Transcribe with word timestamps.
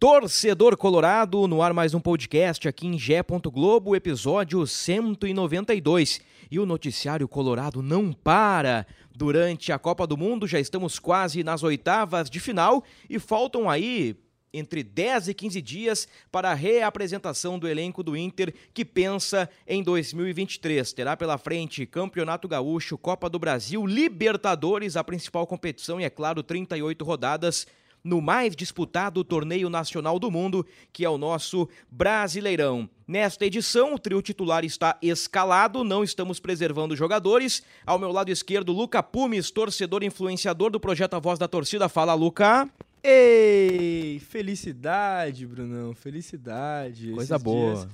Torcedor 0.00 0.78
Colorado, 0.78 1.46
no 1.46 1.60
ar 1.60 1.74
mais 1.74 1.92
um 1.92 2.00
podcast 2.00 2.66
aqui 2.66 2.86
em 2.86 2.98
Gé. 2.98 3.22
Globo, 3.52 3.94
episódio 3.94 4.66
192. 4.66 6.22
E 6.50 6.58
o 6.58 6.64
noticiário 6.64 7.28
Colorado 7.28 7.82
não 7.82 8.10
para. 8.10 8.86
Durante 9.14 9.72
a 9.72 9.78
Copa 9.78 10.06
do 10.06 10.16
Mundo, 10.16 10.46
já 10.46 10.58
estamos 10.58 10.98
quase 10.98 11.44
nas 11.44 11.62
oitavas 11.62 12.30
de 12.30 12.40
final 12.40 12.82
e 13.10 13.18
faltam 13.18 13.68
aí 13.68 14.16
entre 14.54 14.82
10 14.82 15.28
e 15.28 15.34
15 15.34 15.60
dias 15.60 16.08
para 16.32 16.50
a 16.50 16.54
reapresentação 16.54 17.58
do 17.58 17.68
elenco 17.68 18.02
do 18.02 18.16
Inter, 18.16 18.54
que 18.72 18.86
pensa 18.86 19.50
em 19.66 19.82
2023. 19.82 20.94
Terá 20.94 21.14
pela 21.14 21.36
frente 21.36 21.84
Campeonato 21.84 22.48
Gaúcho, 22.48 22.96
Copa 22.96 23.28
do 23.28 23.38
Brasil, 23.38 23.86
Libertadores, 23.86 24.96
a 24.96 25.04
principal 25.04 25.46
competição 25.46 26.00
e, 26.00 26.04
é 26.04 26.10
claro, 26.10 26.42
38 26.42 27.04
rodadas 27.04 27.66
no 28.02 28.20
mais 28.20 28.56
disputado 28.56 29.24
torneio 29.24 29.68
nacional 29.68 30.18
do 30.18 30.30
mundo, 30.30 30.66
que 30.92 31.04
é 31.04 31.10
o 31.10 31.18
nosso 31.18 31.68
Brasileirão. 31.90 32.88
Nesta 33.06 33.44
edição, 33.44 33.94
o 33.94 33.98
trio 33.98 34.22
titular 34.22 34.64
está 34.64 34.96
escalado, 35.02 35.82
não 35.82 36.04
estamos 36.04 36.38
preservando 36.38 36.96
jogadores. 36.96 37.62
Ao 37.84 37.98
meu 37.98 38.12
lado 38.12 38.30
esquerdo, 38.30 38.72
Luca 38.72 39.02
Pumes, 39.02 39.50
torcedor 39.50 40.02
influenciador 40.02 40.70
do 40.70 40.78
projeto 40.78 41.14
A 41.14 41.18
Voz 41.18 41.38
da 41.38 41.48
Torcida. 41.48 41.88
Fala, 41.88 42.14
Luca. 42.14 42.70
Ei, 43.02 44.20
felicidade, 44.20 45.46
Brunão, 45.46 45.94
felicidade. 45.94 47.12
Coisa 47.12 47.34
Esses 47.34 47.42
boa. 47.44 47.74
dias, 47.74 47.88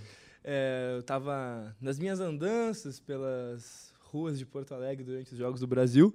é, 0.44 0.94
eu 0.96 1.02
tava 1.02 1.74
nas 1.80 1.98
minhas 1.98 2.20
andanças 2.20 3.00
pelas 3.00 3.94
ruas 4.00 4.38
de 4.38 4.44
Porto 4.44 4.74
Alegre 4.74 5.04
durante 5.04 5.32
os 5.32 5.38
Jogos 5.38 5.60
do 5.60 5.66
Brasil. 5.66 6.14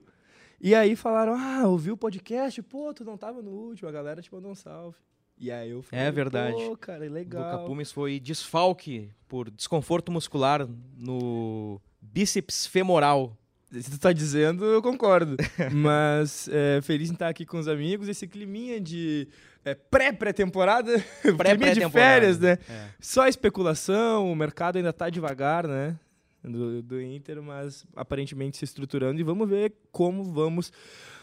E 0.63 0.75
aí 0.75 0.95
falaram: 0.95 1.33
Ah, 1.35 1.67
ouviu 1.67 1.95
o 1.95 1.97
podcast? 1.97 2.61
Pô, 2.61 2.93
tu 2.93 3.03
não 3.03 3.17
tava 3.17 3.41
no 3.41 3.49
último, 3.49 3.89
a 3.89 3.91
galera 3.91 4.21
te 4.21 4.31
mandou 4.31 4.51
um 4.51 4.55
salve. 4.55 4.97
E 5.37 5.51
aí 5.51 5.71
eu 5.71 5.81
falei: 5.81 6.05
É 6.05 6.11
verdade. 6.11 6.55
Pô, 6.55 6.77
cara, 6.77 7.09
legal. 7.09 7.43
Luca 7.43 7.65
Pumes 7.65 7.91
foi 7.91 8.19
desfalque 8.19 9.09
por 9.27 9.49
desconforto 9.49 10.11
muscular 10.11 10.67
no 10.95 11.81
bíceps 11.99 12.67
femoral. 12.67 13.35
Se 13.71 13.89
tu 13.89 13.97
tá 13.97 14.11
dizendo, 14.13 14.65
eu 14.65 14.81
concordo. 14.81 15.35
Mas 15.71 16.47
é, 16.51 16.79
feliz 16.81 17.09
em 17.09 17.13
estar 17.13 17.29
aqui 17.29 17.45
com 17.45 17.57
os 17.57 17.67
amigos. 17.67 18.07
Esse 18.07 18.27
climinha 18.27 18.79
de 18.79 19.27
é, 19.65 19.73
pré-pré-temporada. 19.73 20.99
climinha 21.21 21.33
de 21.33 21.37
Pré-pré-temporada. 21.37 21.89
férias, 21.89 22.37
né? 22.37 22.57
É. 22.69 22.89
Só 22.99 23.27
especulação, 23.27 24.31
o 24.31 24.35
mercado 24.35 24.75
ainda 24.75 24.93
tá 24.93 25.09
devagar, 25.09 25.65
né? 25.67 25.97
Do, 26.43 26.81
do 26.81 27.01
Inter, 27.01 27.41
mas 27.41 27.85
aparentemente 27.95 28.57
se 28.57 28.65
estruturando. 28.65 29.19
E 29.19 29.23
vamos 29.23 29.47
ver 29.47 29.73
como 29.91 30.23
vamos 30.23 30.71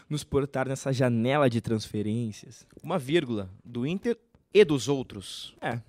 nos 0.09 0.23
portar 0.23 0.67
nessa 0.67 0.93
janela 0.93 1.49
de 1.49 1.61
transferências. 1.61 2.65
Uma 2.81 2.97
vírgula 2.97 3.49
do 3.63 3.85
Inter 3.85 4.17
e 4.53 4.63
dos 4.63 4.87
outros. 4.87 5.55
É. 5.61 5.81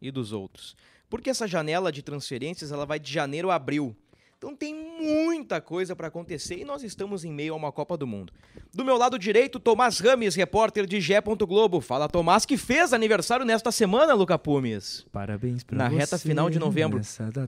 E 0.00 0.10
dos 0.10 0.32
outros. 0.32 0.76
Porque 1.10 1.30
essa 1.30 1.46
janela 1.46 1.90
de 1.90 2.02
transferências 2.02 2.70
ela 2.70 2.86
vai 2.86 2.98
de 2.98 3.12
janeiro 3.12 3.50
a 3.50 3.56
abril. 3.56 3.96
Então 4.38 4.54
tem 4.54 4.72
muita 4.72 5.60
coisa 5.60 5.96
para 5.96 6.06
acontecer 6.06 6.58
e 6.60 6.64
nós 6.64 6.84
estamos 6.84 7.24
em 7.24 7.32
meio 7.32 7.54
a 7.54 7.56
uma 7.56 7.72
Copa 7.72 7.96
do 7.96 8.06
Mundo. 8.06 8.32
Do 8.72 8.84
meu 8.84 8.96
lado 8.96 9.18
direito, 9.18 9.58
Tomás 9.58 9.98
Rames, 9.98 10.36
repórter 10.36 10.86
de 10.86 11.00
Gé. 11.00 11.20
Globo. 11.20 11.80
Fala, 11.80 12.08
Tomás, 12.08 12.46
que 12.46 12.56
fez 12.56 12.92
aniversário 12.92 13.44
nesta 13.44 13.72
semana, 13.72 14.14
Luca 14.14 14.38
Pumes. 14.38 15.04
Parabéns 15.10 15.64
pra 15.64 15.76
Na 15.76 15.88
você 15.90 15.96
reta 15.96 16.18
final 16.18 16.48
de 16.48 16.60
novembro. 16.60 17.00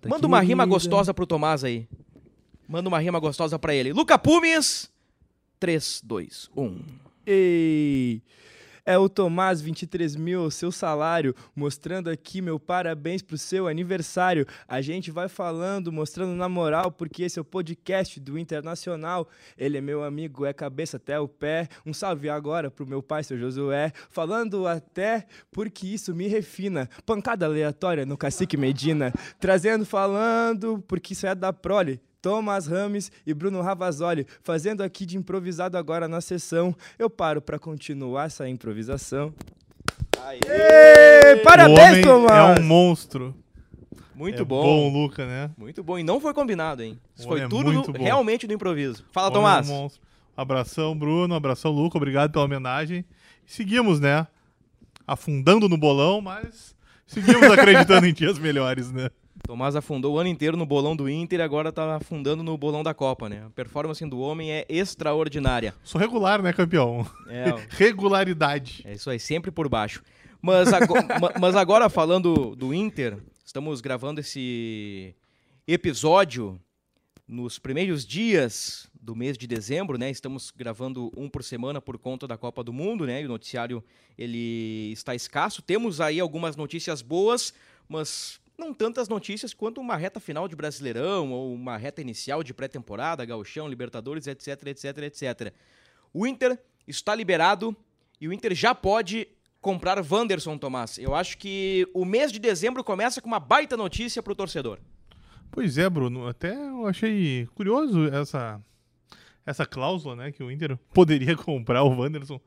Manda 0.09 0.27
uma 0.27 0.41
rima 0.41 0.65
querida. 0.65 0.75
gostosa 0.75 1.15
pro 1.15 1.27
Tomás 1.27 1.63
aí. 1.63 1.87
Manda 2.69 2.89
uma 2.89 2.99
rima 2.99 3.21
gostosa 3.21 3.57
pra 3.57 3.73
ele. 3.73 3.93
Luca 3.93 4.19
Pumes. 4.19 4.91
3, 5.61 6.03
2, 6.05 6.51
1. 6.57 6.81
Ei! 7.25 8.21
É 8.85 8.99
o 8.99 9.09
Tomás 9.09 9.61
23 9.61 10.17
mil, 10.17 10.51
seu 10.51 10.73
salário, 10.73 11.35
mostrando 11.55 12.09
aqui 12.09 12.41
meu 12.41 12.59
parabéns 12.59 13.23
pro 13.23 13.37
seu 13.39 13.69
aniversário. 13.69 14.47
A 14.67 14.81
gente 14.81 15.11
vai 15.11 15.29
falando, 15.29 15.93
mostrando 15.93 16.35
na 16.35 16.49
moral, 16.49 16.91
porque 16.91 17.23
esse 17.23 17.39
é 17.39 17.43
o 17.43 17.45
podcast 17.45 18.19
do 18.21 18.39
Internacional. 18.39 19.29
Ele 19.57 19.79
é 19.79 19.81
meu 19.81 20.03
amigo, 20.03 20.45
é 20.45 20.53
cabeça 20.53 20.97
até 20.97 21.19
o 21.19 21.29
pé. 21.29 21.69
Um 21.85 21.93
salve 21.93 22.29
agora 22.29 22.71
pro 22.71 22.87
meu 22.87 23.03
pai, 23.03 23.23
seu 23.23 23.39
Josué. 23.39 23.93
Falando 24.09 24.67
até 24.67 25.27
porque 25.51 25.87
isso 25.87 26.15
me 26.15 26.27
refina. 26.29 26.89
Pancada 27.05 27.47
aleatória 27.47 28.07
no 28.07 28.17
Cacique 28.17 28.57
Medina. 28.57 29.13
Trazendo, 29.39 29.85
falando, 29.85 30.83
porque 30.87 31.13
isso 31.13 31.27
é 31.27 31.35
da 31.35 31.53
prole. 31.53 32.01
Thomas 32.23 32.67
Rames 32.67 33.11
e 33.27 33.33
Bruno 33.33 33.61
Ravazoli, 33.63 34.27
fazendo 34.43 34.83
aqui 34.83 35.07
de 35.07 35.17
improvisado 35.17 35.77
agora 35.79 36.07
na 36.09 36.21
sessão. 36.21 36.75
Eu 36.99 37.09
paro 37.09 37.41
para 37.41 37.59
continuar 37.59 38.27
essa 38.27 38.49
improvisação. 38.49 39.33
Ê, 40.47 41.35
O 41.35 41.43
parabéns, 41.43 41.79
homem 41.81 42.03
Thomas! 42.03 42.59
É 42.59 42.61
um 42.61 42.65
monstro. 42.65 43.35
Muito 44.15 44.43
é 44.43 44.45
bom. 44.45 44.63
bom, 44.63 44.93
Luca, 45.03 45.27
né? 45.27 45.51
Muito 45.57 45.83
bom. 45.83 45.99
E 45.99 46.03
não 46.03 46.21
foi 46.21 46.35
combinado, 46.35 46.83
hein? 46.83 46.99
Isso 47.17 47.27
foi 47.27 47.41
é 47.41 47.49
tudo 47.49 47.73
no- 47.73 47.83
realmente 47.93 48.47
do 48.47 48.53
improviso. 48.53 49.05
Fala, 49.13 49.29
O 49.29 49.31
homem 49.31 49.41
Tomás. 49.43 49.69
É 49.69 49.73
um 49.73 49.77
monstro. 49.77 50.03
Abração, 50.37 50.97
Bruno. 50.97 51.35
Abração, 51.35 51.71
Luca. 51.73 51.97
Obrigado 51.97 52.31
pela 52.31 52.45
homenagem. 52.45 53.05
Seguimos, 53.47 53.99
né? 53.99 54.27
Afundando 55.07 55.69
no 55.69 55.77
bolão, 55.79 56.21
mas 56.21 56.77
seguimos 57.07 57.51
acreditando 57.51 58.07
em 58.07 58.13
dias 58.13 58.39
melhores, 58.39 58.93
né? 58.93 59.11
Tomás 59.43 59.75
afundou 59.75 60.15
o 60.15 60.19
ano 60.19 60.29
inteiro 60.29 60.57
no 60.57 60.65
bolão 60.65 60.95
do 60.95 61.09
Inter 61.09 61.41
e 61.41 61.43
agora 61.43 61.73
tá 61.73 61.97
afundando 61.97 62.43
no 62.43 62.57
bolão 62.57 62.83
da 62.83 62.95
Copa, 62.95 63.29
né? 63.29 63.45
A 63.47 63.51
performance 63.51 64.05
do 64.07 64.21
homem 64.21 64.51
é 64.53 64.65
extraordinária. 64.69 65.75
Sou 65.83 66.01
regular, 66.01 66.41
né, 66.43 66.53
campeão? 66.53 67.05
É, 67.29 67.47
Regularidade. 67.71 68.83
é 68.85 68.93
isso 68.93 69.11
aí, 69.11 69.19
sempre 69.19 69.51
por 69.51 69.69
baixo. 69.69 70.03
Mas, 70.41 70.73
ago- 70.73 70.95
mas 71.41 71.57
agora 71.57 71.89
falando 71.89 72.55
do 72.55 72.73
Inter, 72.73 73.19
estamos 73.45 73.81
gravando 73.81 74.21
esse 74.21 75.15
episódio 75.67 76.61
nos 77.27 77.59
primeiros 77.59 78.05
dias 78.07 78.89
do 79.01 79.17
mês 79.17 79.37
de 79.39 79.47
dezembro, 79.47 79.99
né? 79.99 80.11
Estamos 80.11 80.51
gravando 80.55 81.11
um 81.17 81.29
por 81.29 81.43
semana 81.43 81.81
por 81.81 81.99
conta 81.99 82.27
da 82.27 82.37
Copa 82.37 82.63
do 82.63 82.73
Mundo, 82.73 83.07
né? 83.07 83.23
E 83.23 83.25
o 83.25 83.29
noticiário 83.29 83.83
ele 84.19 84.91
está 84.93 85.15
escasso. 85.15 85.63
Temos 85.63 86.01
aí 86.01 86.21
algumas 86.21 86.55
notícias 86.57 87.01
boas, 87.03 87.53
mas 87.89 88.39
não 88.61 88.73
tantas 88.73 89.09
notícias 89.09 89.53
quanto 89.53 89.81
uma 89.81 89.97
reta 89.97 90.21
final 90.21 90.47
de 90.47 90.55
Brasileirão 90.55 91.33
ou 91.33 91.53
uma 91.53 91.77
reta 91.77 92.01
inicial 92.01 92.43
de 92.45 92.55
pré-temporada, 92.55 93.25
Gauchão, 93.25 93.67
Libertadores, 93.69 94.27
etc, 94.29 94.67
etc, 94.69 94.99
etc. 94.99 95.53
O 96.13 96.27
Inter 96.27 96.57
está 96.87 97.15
liberado 97.15 97.75
e 98.21 98.29
o 98.29 98.33
Inter 98.33 98.55
já 98.55 98.75
pode 98.75 99.27
comprar 99.61 99.99
Wanderson, 99.99 100.57
Tomás. 100.57 100.97
Eu 100.99 101.15
acho 101.15 101.37
que 101.39 101.89
o 101.93 102.05
mês 102.05 102.31
de 102.31 102.39
dezembro 102.39 102.85
começa 102.85 103.21
com 103.21 103.27
uma 103.29 103.41
baita 103.41 103.77
notícia 103.77 104.23
para 104.23 104.33
o 104.33 104.37
torcedor. 104.37 104.79
Pois 105.51 105.77
é, 105.79 105.89
Bruno. 105.91 106.29
Até 106.29 106.55
eu 106.55 106.87
achei 106.87 107.47
curioso 107.55 108.07
essa, 108.09 108.61
essa 109.45 109.67
cláusula, 109.67 110.15
né? 110.17 110.33
Que 110.33 110.43
o 110.43 110.51
Inter 110.51 110.77
poderia 110.95 111.37
comprar 111.37 111.83
o 111.83 111.91
Wanderson 111.99 112.41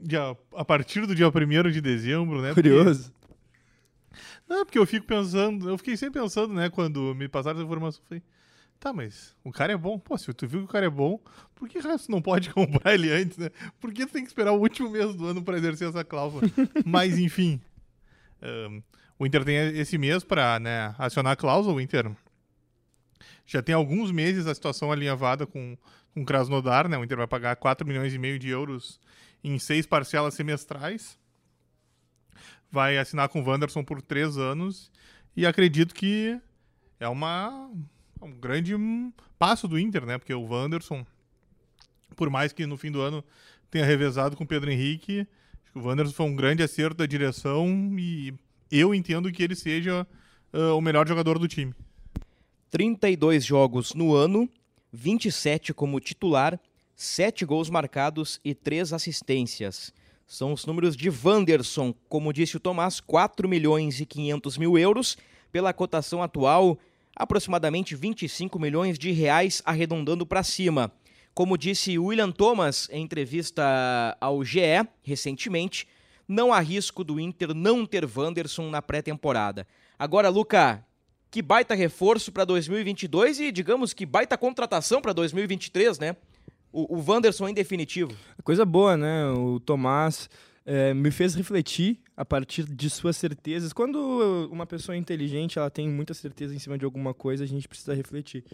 dia- 0.00 0.36
a 0.54 0.64
partir 0.64 1.06
do 1.06 1.14
dia 1.14 1.28
1 1.28 1.70
de 1.70 1.80
dezembro, 1.80 2.40
né? 2.40 2.54
porque- 2.54 2.68
Curioso. 2.68 3.12
Não, 4.48 4.64
porque 4.64 4.78
eu 4.78 4.86
fico 4.86 5.06
pensando, 5.06 5.68
eu 5.68 5.78
fiquei 5.78 5.96
sempre 5.96 6.20
pensando, 6.20 6.52
né, 6.52 6.68
quando 6.68 7.14
me 7.14 7.28
passaram 7.28 7.58
essa 7.58 7.66
informação, 7.66 8.02
eu 8.02 8.08
falei, 8.08 8.22
tá, 8.78 8.92
mas 8.92 9.34
o 9.42 9.50
cara 9.50 9.72
é 9.72 9.76
bom. 9.76 9.98
Pô, 9.98 10.16
se 10.18 10.32
tu 10.32 10.46
viu 10.46 10.60
que 10.60 10.66
o 10.66 10.68
cara 10.68 10.86
é 10.86 10.90
bom, 10.90 11.18
por 11.54 11.68
que 11.68 11.78
resto 11.78 12.10
não 12.10 12.20
pode 12.20 12.50
comprar 12.54 12.94
ele 12.94 13.10
antes, 13.10 13.38
né? 13.38 13.50
Por 13.80 13.92
que 13.92 14.06
tu 14.06 14.12
tem 14.12 14.22
que 14.22 14.28
esperar 14.28 14.52
o 14.52 14.60
último 14.60 14.90
mês 14.90 15.14
do 15.14 15.26
ano 15.26 15.42
pra 15.42 15.56
exercer 15.56 15.88
essa 15.88 16.04
cláusula? 16.04 16.42
mas, 16.84 17.18
enfim, 17.18 17.60
ahn, 18.42 18.82
o 19.18 19.26
Inter 19.26 19.44
tem 19.44 19.56
esse 19.78 19.96
mês 19.96 20.22
pra, 20.22 20.60
né, 20.60 20.94
acionar 20.98 21.32
a 21.32 21.36
cláusula, 21.36 21.76
o 21.76 21.80
Inter 21.80 22.10
já 23.46 23.62
tem 23.62 23.74
alguns 23.74 24.10
meses 24.10 24.46
a 24.46 24.54
situação 24.54 24.90
alinhavada 24.90 25.46
com, 25.46 25.76
com 26.12 26.22
o 26.22 26.24
Krasnodar, 26.24 26.88
né? 26.88 26.96
O 26.96 27.04
Inter 27.04 27.18
vai 27.18 27.26
pagar 27.26 27.56
4 27.56 27.86
milhões 27.86 28.14
e 28.14 28.18
meio 28.18 28.38
de 28.38 28.48
euros 28.48 29.00
em 29.42 29.58
seis 29.58 29.86
parcelas 29.86 30.34
semestrais. 30.34 31.18
Vai 32.74 32.98
assinar 32.98 33.28
com 33.28 33.40
o 33.40 33.48
Wanderson 33.48 33.84
por 33.84 34.02
três 34.02 34.36
anos. 34.36 34.90
E 35.36 35.46
acredito 35.46 35.94
que 35.94 36.36
é 36.98 37.06
uma, 37.06 37.70
um 38.20 38.32
grande 38.32 38.74
passo 39.38 39.68
do 39.68 39.78
Inter, 39.78 40.04
né? 40.04 40.18
Porque 40.18 40.34
o 40.34 40.42
Wanderson, 40.42 41.06
por 42.16 42.28
mais 42.28 42.52
que 42.52 42.66
no 42.66 42.76
fim 42.76 42.90
do 42.90 43.00
ano 43.00 43.22
tenha 43.70 43.84
revezado 43.84 44.36
com 44.36 44.42
o 44.42 44.46
Pedro 44.46 44.72
Henrique. 44.72 45.24
O 45.72 45.82
Wanderson 45.86 46.12
foi 46.12 46.26
um 46.26 46.34
grande 46.34 46.64
acerto 46.64 46.96
da 46.96 47.06
direção 47.06 47.68
e 47.96 48.34
eu 48.72 48.92
entendo 48.92 49.30
que 49.30 49.44
ele 49.44 49.54
seja 49.54 50.04
uh, 50.52 50.76
o 50.76 50.80
melhor 50.80 51.06
jogador 51.06 51.38
do 51.38 51.46
time. 51.46 51.72
32 52.72 53.44
jogos 53.44 53.94
no 53.94 54.16
ano, 54.16 54.50
27 54.92 55.72
como 55.72 56.00
titular, 56.00 56.58
7 56.96 57.44
gols 57.44 57.70
marcados 57.70 58.40
e 58.44 58.52
3 58.52 58.92
assistências. 58.92 59.94
São 60.26 60.52
os 60.52 60.64
números 60.64 60.96
de 60.96 61.10
Wanderson, 61.10 61.94
como 62.08 62.32
disse 62.32 62.56
o 62.56 62.60
Tomás, 62.60 63.00
4 63.00 63.48
milhões 63.48 64.00
e 64.00 64.06
500 64.06 64.58
mil 64.58 64.78
euros, 64.78 65.16
pela 65.52 65.72
cotação 65.72 66.22
atual, 66.22 66.78
aproximadamente 67.14 67.94
25 67.94 68.58
milhões 68.58 68.98
de 68.98 69.12
reais, 69.12 69.62
arredondando 69.64 70.26
para 70.26 70.42
cima. 70.42 70.90
Como 71.34 71.58
disse 71.58 71.98
William 71.98 72.30
Thomas 72.30 72.88
em 72.90 73.02
entrevista 73.02 74.16
ao 74.20 74.44
GE 74.44 74.86
recentemente, 75.02 75.86
não 76.26 76.52
há 76.52 76.60
risco 76.60 77.04
do 77.04 77.20
Inter 77.20 77.54
não 77.54 77.84
ter 77.84 78.04
Wanderson 78.04 78.70
na 78.70 78.80
pré-temporada. 78.80 79.66
Agora, 79.98 80.28
Luca, 80.28 80.84
que 81.30 81.42
baita 81.42 81.74
reforço 81.74 82.32
para 82.32 82.44
2022 82.44 83.40
e, 83.40 83.52
digamos, 83.52 83.92
que 83.92 84.06
baita 84.06 84.38
contratação 84.38 85.02
para 85.02 85.12
2023, 85.12 85.98
né? 85.98 86.16
O, 86.74 86.96
o 86.96 87.04
Wanderson 87.08 87.48
em 87.48 87.54
definitivo. 87.54 88.10
Coisa 88.42 88.64
boa, 88.64 88.96
né? 88.96 89.28
O 89.30 89.60
Tomás 89.60 90.28
é, 90.66 90.92
me 90.92 91.12
fez 91.12 91.36
refletir 91.36 92.00
a 92.16 92.24
partir 92.24 92.64
de 92.64 92.90
suas 92.90 93.16
certezas. 93.16 93.72
Quando 93.72 94.48
uma 94.50 94.66
pessoa 94.66 94.96
é 94.96 94.98
inteligente, 94.98 95.56
ela 95.56 95.70
tem 95.70 95.88
muita 95.88 96.12
certeza 96.14 96.52
em 96.52 96.58
cima 96.58 96.76
de 96.76 96.84
alguma 96.84 97.14
coisa, 97.14 97.44
a 97.44 97.46
gente 97.46 97.68
precisa 97.68 97.94
refletir. 97.94 98.44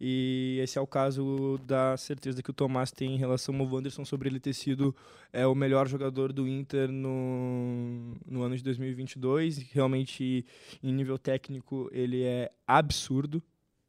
E 0.00 0.58
esse 0.62 0.78
é 0.78 0.80
o 0.80 0.86
caso 0.86 1.60
da 1.66 1.94
certeza 1.98 2.42
que 2.42 2.50
o 2.50 2.54
Tomás 2.54 2.90
tem 2.90 3.14
em 3.14 3.18
relação 3.18 3.54
ao 3.60 3.66
Wanderson 3.66 4.04
sobre 4.04 4.30
ele 4.30 4.40
ter 4.40 4.54
sido 4.54 4.96
é, 5.30 5.46
o 5.46 5.54
melhor 5.54 5.86
jogador 5.86 6.32
do 6.32 6.48
Inter 6.48 6.90
no, 6.90 8.16
no 8.24 8.42
ano 8.42 8.56
de 8.56 8.62
2022. 8.62 9.58
Realmente, 9.72 10.46
em 10.82 10.90
nível 10.90 11.18
técnico, 11.18 11.90
ele 11.92 12.22
é 12.22 12.50
absurdo. 12.66 13.42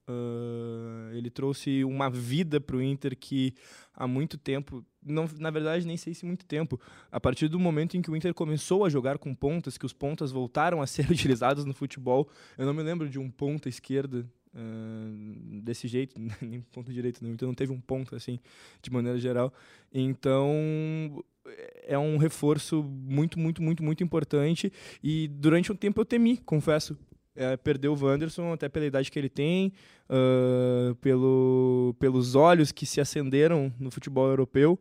Uh, 0.10 1.14
ele 1.14 1.30
trouxe 1.30 1.84
uma 1.84 2.10
vida 2.10 2.60
para 2.60 2.76
o 2.76 2.82
Inter 2.82 3.16
que 3.16 3.54
há 3.94 4.08
muito 4.08 4.40
tempo, 4.40 4.84
não, 5.06 5.30
na 5.38 5.52
verdade 5.52 5.86
nem 5.86 5.98
sei 5.98 6.16
se 6.16 6.26
muito 6.26 6.48
tempo, 6.48 6.82
a 7.12 7.20
partir 7.20 7.48
do 7.48 7.60
momento 7.60 7.96
em 7.96 8.02
que 8.02 8.10
o 8.10 8.16
Inter 8.16 8.34
começou 8.34 8.84
a 8.84 8.90
jogar 8.90 9.20
com 9.20 9.36
pontas, 9.36 9.78
que 9.78 9.86
os 9.86 9.94
pontas 9.94 10.32
voltaram 10.32 10.82
a 10.82 10.88
ser 10.88 11.06
utilizados 11.12 11.64
no 11.64 11.76
futebol, 11.76 12.28
eu 12.58 12.66
não 12.66 12.74
me 12.74 12.82
lembro 12.82 13.08
de 13.08 13.20
um 13.20 13.30
ponta 13.30 13.70
esquerda 13.70 14.26
uh, 14.56 15.62
desse 15.62 15.88
jeito, 15.88 16.20
nem 16.42 16.62
ponta 16.62 16.92
direito, 16.92 17.24
não. 17.24 17.32
então 17.32 17.48
não 17.48 17.56
teve 17.56 17.72
um 17.72 17.80
ponto 17.80 18.16
assim, 18.16 18.40
de 18.82 18.90
maneira 18.90 19.20
geral. 19.20 19.54
Então 19.94 21.24
é 21.84 22.00
um 22.00 22.18
reforço 22.18 22.84
muito, 22.84 23.38
muito, 23.38 23.62
muito, 23.62 23.84
muito 23.84 24.04
importante 24.04 24.74
e 25.04 25.28
durante 25.28 25.72
um 25.72 25.76
tempo 25.76 26.02
eu 26.02 26.06
temi, 26.06 26.38
confesso, 26.38 26.98
é, 27.40 27.56
perdeu 27.56 27.94
o 27.94 28.06
Wanderson, 28.06 28.52
até 28.52 28.68
pela 28.68 28.86
idade 28.86 29.10
que 29.10 29.18
ele 29.18 29.30
tem, 29.30 29.72
uh, 30.10 30.94
pelo, 30.96 31.96
pelos 31.98 32.36
olhos 32.36 32.70
que 32.70 32.86
se 32.86 33.00
acenderam 33.00 33.74
no 33.80 33.90
futebol 33.90 34.28
europeu, 34.28 34.78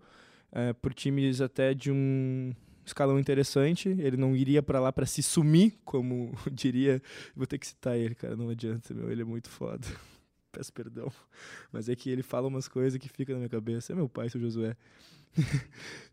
uh, 0.50 0.75
por 0.82 0.93
times 0.93 1.40
até 1.40 1.72
de 1.72 1.93
um 1.93 2.52
escalão 2.84 3.16
interessante. 3.16 3.88
Ele 3.88 4.16
não 4.16 4.34
iria 4.34 4.60
para 4.60 4.81
lá 4.81 4.93
para 4.93 5.06
se 5.06 5.22
sumir, 5.22 5.78
como 5.84 6.32
diria. 6.50 7.00
Vou 7.37 7.46
ter 7.46 7.58
que 7.58 7.66
citar 7.69 7.96
ele, 7.96 8.16
cara, 8.16 8.34
não 8.34 8.49
adianta, 8.49 8.93
meu, 8.93 9.08
ele 9.08 9.22
é 9.22 9.25
muito 9.25 9.49
foda. 9.49 9.87
Peço 10.50 10.72
perdão. 10.72 11.12
Mas 11.70 11.88
é 11.88 11.94
que 11.94 12.11
ele 12.11 12.25
fala 12.25 12.49
umas 12.49 12.66
coisas 12.66 12.99
que 12.99 13.08
ficam 13.08 13.34
na 13.34 13.38
minha 13.38 13.49
cabeça. 13.49 13.93
É 13.93 13.94
meu 13.94 14.08
pai, 14.08 14.28
seu 14.28 14.40
Josué. 14.40 14.76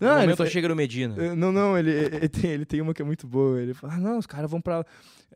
Não, 0.00 0.22
ele 0.22 0.46
chega 0.46 0.66
no 0.66 0.74
Medina. 0.74 1.14
Eh, 1.18 1.34
não, 1.34 1.52
não, 1.52 1.76
ele, 1.76 1.90
ele, 1.90 2.28
tem, 2.28 2.50
ele 2.50 2.64
tem 2.64 2.80
uma 2.80 2.94
que 2.94 3.02
é 3.02 3.04
muito 3.04 3.26
boa. 3.26 3.60
Ele 3.60 3.74
fala, 3.74 3.94
ah, 3.94 3.98
não, 3.98 4.18
os 4.18 4.26
caras 4.26 4.50
vão 4.50 4.60
pra. 4.60 4.84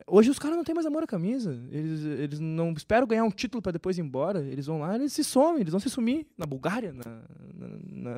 Hoje 0.07 0.29
os 0.29 0.39
caras 0.39 0.57
não 0.57 0.63
têm 0.63 0.73
mais 0.73 0.87
amor 0.87 1.03
à 1.03 1.07
camisa. 1.07 1.57
Eles, 1.71 2.03
eles 2.03 2.39
não 2.39 2.73
esperam 2.73 3.05
ganhar 3.05 3.23
um 3.23 3.29
título 3.29 3.61
para 3.61 3.71
depois 3.71 3.97
ir 3.97 4.01
embora. 4.01 4.39
Eles 4.39 4.65
vão 4.65 4.79
lá, 4.79 4.95
eles 4.95 5.13
se 5.13 5.23
somem, 5.23 5.61
eles 5.61 5.71
vão 5.71 5.79
se 5.79 5.89
sumir. 5.89 6.25
Na 6.35 6.47
Bulgária, 6.47 6.91
na, 6.91 7.21
na, 7.53 7.67
na, 7.91 8.15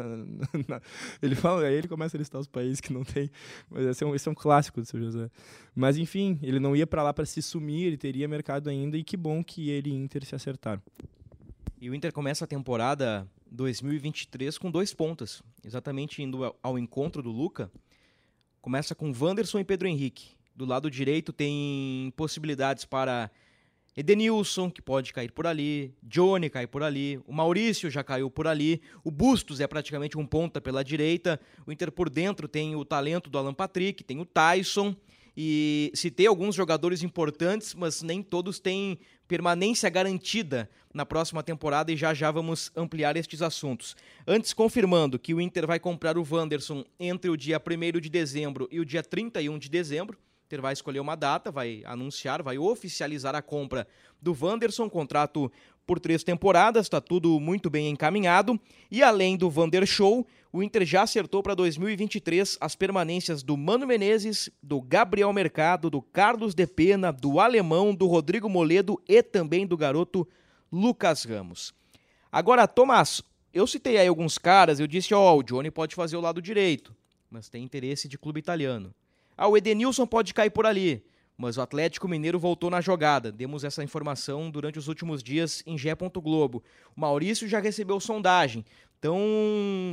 na... 0.68 0.82
Ele 1.22 1.36
fala, 1.36 1.64
aí 1.64 1.76
ele 1.76 1.88
começa 1.88 2.16
a 2.16 2.20
listar 2.20 2.40
os 2.40 2.48
países 2.48 2.80
que 2.80 2.94
não 2.94 3.04
tem. 3.04 3.30
Mas 3.70 3.86
esse 3.86 4.04
é 4.04 4.08
um, 4.08 4.16
esse 4.16 4.28
é 4.28 4.32
um 4.32 4.36
clássico 4.36 4.80
do 4.80 4.88
seu 4.88 5.00
José. 5.00 5.30
Mas 5.76 5.98
enfim, 5.98 6.40
ele 6.42 6.60
não 6.60 6.76
ia 6.76 6.88
para 6.88 7.04
lá 7.04 7.14
para 7.14 7.26
se 7.26 7.42
sumir, 7.42 7.88
ele 7.88 7.98
teria 7.98 8.28
mercado 8.28 8.70
ainda, 8.70 8.98
e 8.98 9.04
que 9.04 9.18
bom 9.18 9.44
que 9.44 9.70
ele 9.70 9.90
e 9.90 9.94
Inter 9.94 10.26
se 10.26 10.34
acertaram. 10.34 10.82
E 11.80 11.90
o 11.90 11.94
Inter 11.94 12.12
começa 12.12 12.46
a 12.46 12.48
temporada 12.48 13.28
2023 13.52 14.58
com 14.58 14.72
dois 14.72 14.94
pontas, 14.94 15.42
exatamente 15.64 16.22
indo 16.22 16.56
ao 16.62 16.78
encontro 16.78 17.22
do 17.22 17.32
Luca. 17.32 17.72
Começa 18.62 18.94
com 18.94 19.12
Wanderson 19.12 19.60
e 19.60 19.64
Pedro 19.64 19.88
Henrique. 19.88 20.32
Do 20.56 20.66
lado 20.66 20.90
direito 20.90 21.32
tem 21.32 22.12
possibilidades 22.16 22.84
para 22.86 23.32
Edenilson, 23.98 24.70
que 24.70 24.80
pode 24.80 25.12
cair 25.12 25.32
por 25.32 25.48
ali, 25.48 25.92
Johnny 26.04 26.52
cai 26.52 26.68
por 26.68 26.84
ali, 26.84 27.20
o 27.26 27.34
Maurício 27.34 27.90
já 27.90 28.04
caiu 28.04 28.30
por 28.30 28.46
ali, 28.46 28.80
o 29.04 29.10
Bustos 29.10 29.60
é 29.60 29.66
praticamente 29.66 30.16
um 30.18 30.26
ponta 30.26 30.62
pela 30.62 30.84
direita, 30.84 31.40
o 31.66 31.72
Inter 31.72 31.92
por 31.92 32.08
dentro 32.08 32.48
tem 32.48 32.76
o 32.76 32.86
talento 32.86 33.28
do 33.28 33.40
Alan 33.40 33.56
Patrick, 33.56 34.04
tem 34.04 34.20
o 34.20 34.26
Tyson, 34.26 34.96
e 35.40 35.92
citei 35.94 36.26
alguns 36.26 36.56
jogadores 36.56 37.04
importantes, 37.04 37.76
mas 37.76 38.02
nem 38.02 38.24
todos 38.24 38.60
têm 38.60 38.98
permanência 39.28 39.88
garantida 39.88 40.68
na 40.92 41.06
próxima 41.06 41.44
temporada 41.44 41.92
e 41.92 41.96
já 41.96 42.12
já 42.12 42.32
vamos 42.32 42.72
ampliar 42.76 43.16
estes 43.16 43.44
assuntos. 43.44 43.96
Antes, 44.26 44.52
confirmando 44.52 45.20
que 45.20 45.36
o 45.36 45.40
Inter 45.40 45.68
vai 45.68 45.80
comprar 45.80 46.18
o 46.18 46.26
Wanderson 46.28 46.84
entre 47.00 47.30
o 47.30 47.38
dia 47.38 47.62
1 47.64 48.00
de 48.00 48.10
dezembro 48.10 48.68
e 48.72 48.80
o 48.80 48.86
dia 48.86 49.04
31 49.04 49.60
de 49.60 49.70
dezembro. 49.70 50.18
O 50.18 50.46
Inter 50.48 50.60
vai 50.60 50.74
escolher 50.74 51.02
uma 51.02 51.16
data, 51.16 51.52
vai 51.52 51.84
anunciar, 51.86 52.42
vai 52.42 52.58
oficializar 52.58 53.36
a 53.36 53.42
compra 53.42 53.88
do 54.20 54.36
Wanderson, 54.42 54.90
contrato 54.90 55.52
por 55.88 56.00
três 56.02 56.24
temporadas, 56.24 56.86
está 56.86 57.00
tudo 57.00 57.40
muito 57.40 57.70
bem 57.70 57.88
encaminhado. 57.88 58.60
E 58.92 59.02
além 59.02 59.38
do 59.38 59.50
Vander 59.50 59.86
Show, 59.86 60.28
o 60.52 60.62
Inter 60.62 60.86
já 60.86 61.04
acertou 61.04 61.42
para 61.42 61.56
2023 61.56 62.58
as 62.60 62.76
permanências 62.76 63.42
do 63.42 63.56
Mano 63.56 63.88
Menezes, 63.88 64.50
do 64.62 64.82
Gabriel 64.82 65.32
Mercado, 65.32 65.90
do 65.90 66.02
Carlos 66.02 66.54
De 66.54 66.68
Pena, 66.68 67.12
do 67.12 67.40
Alemão, 67.40 67.96
do 67.96 68.06
Rodrigo 68.06 68.50
Moledo 68.50 69.02
e 69.08 69.24
também 69.24 69.66
do 69.66 69.78
garoto 69.78 70.28
Lucas 70.70 71.24
Ramos. 71.24 71.74
Agora, 72.30 72.68
Tomás, 72.68 73.24
eu 73.54 73.66
citei 73.66 73.98
aí 73.98 74.08
alguns 74.08 74.38
caras, 74.38 74.80
eu 74.80 74.88
disse, 74.88 75.14
ó, 75.14 75.34
oh, 75.34 75.40
o 75.40 75.44
Johnny 75.44 75.72
pode 75.72 75.96
fazer 75.96 76.18
o 76.18 76.22
lado 76.22 76.42
direito, 76.42 76.94
mas 77.32 77.50
tem 77.50 77.64
interesse 77.64 78.08
de 78.08 78.18
clube 78.18 78.40
italiano. 78.40 78.94
Ah, 79.38 79.48
o 79.48 79.56
Edenilson 79.56 80.06
pode 80.06 80.34
cair 80.34 80.50
por 80.50 80.66
ali, 80.66 81.04
mas 81.38 81.58
o 81.58 81.62
Atlético 81.62 82.08
Mineiro 82.08 82.40
voltou 82.40 82.70
na 82.70 82.82
jogada. 82.82 83.32
Demos 83.32 83.64
essa 83.64 83.84
informação 83.84 84.50
durante 84.50 84.80
os 84.80 84.88
últimos 84.88 85.22
dias 85.22 85.62
em 85.66 85.78
Gé. 85.78 85.96
Globo. 85.96 86.64
O 86.96 87.02
Maurício 87.02 87.48
já 87.48 87.60
recebeu 87.60 88.00
sondagem. 88.00 88.66
Então, 88.98 89.20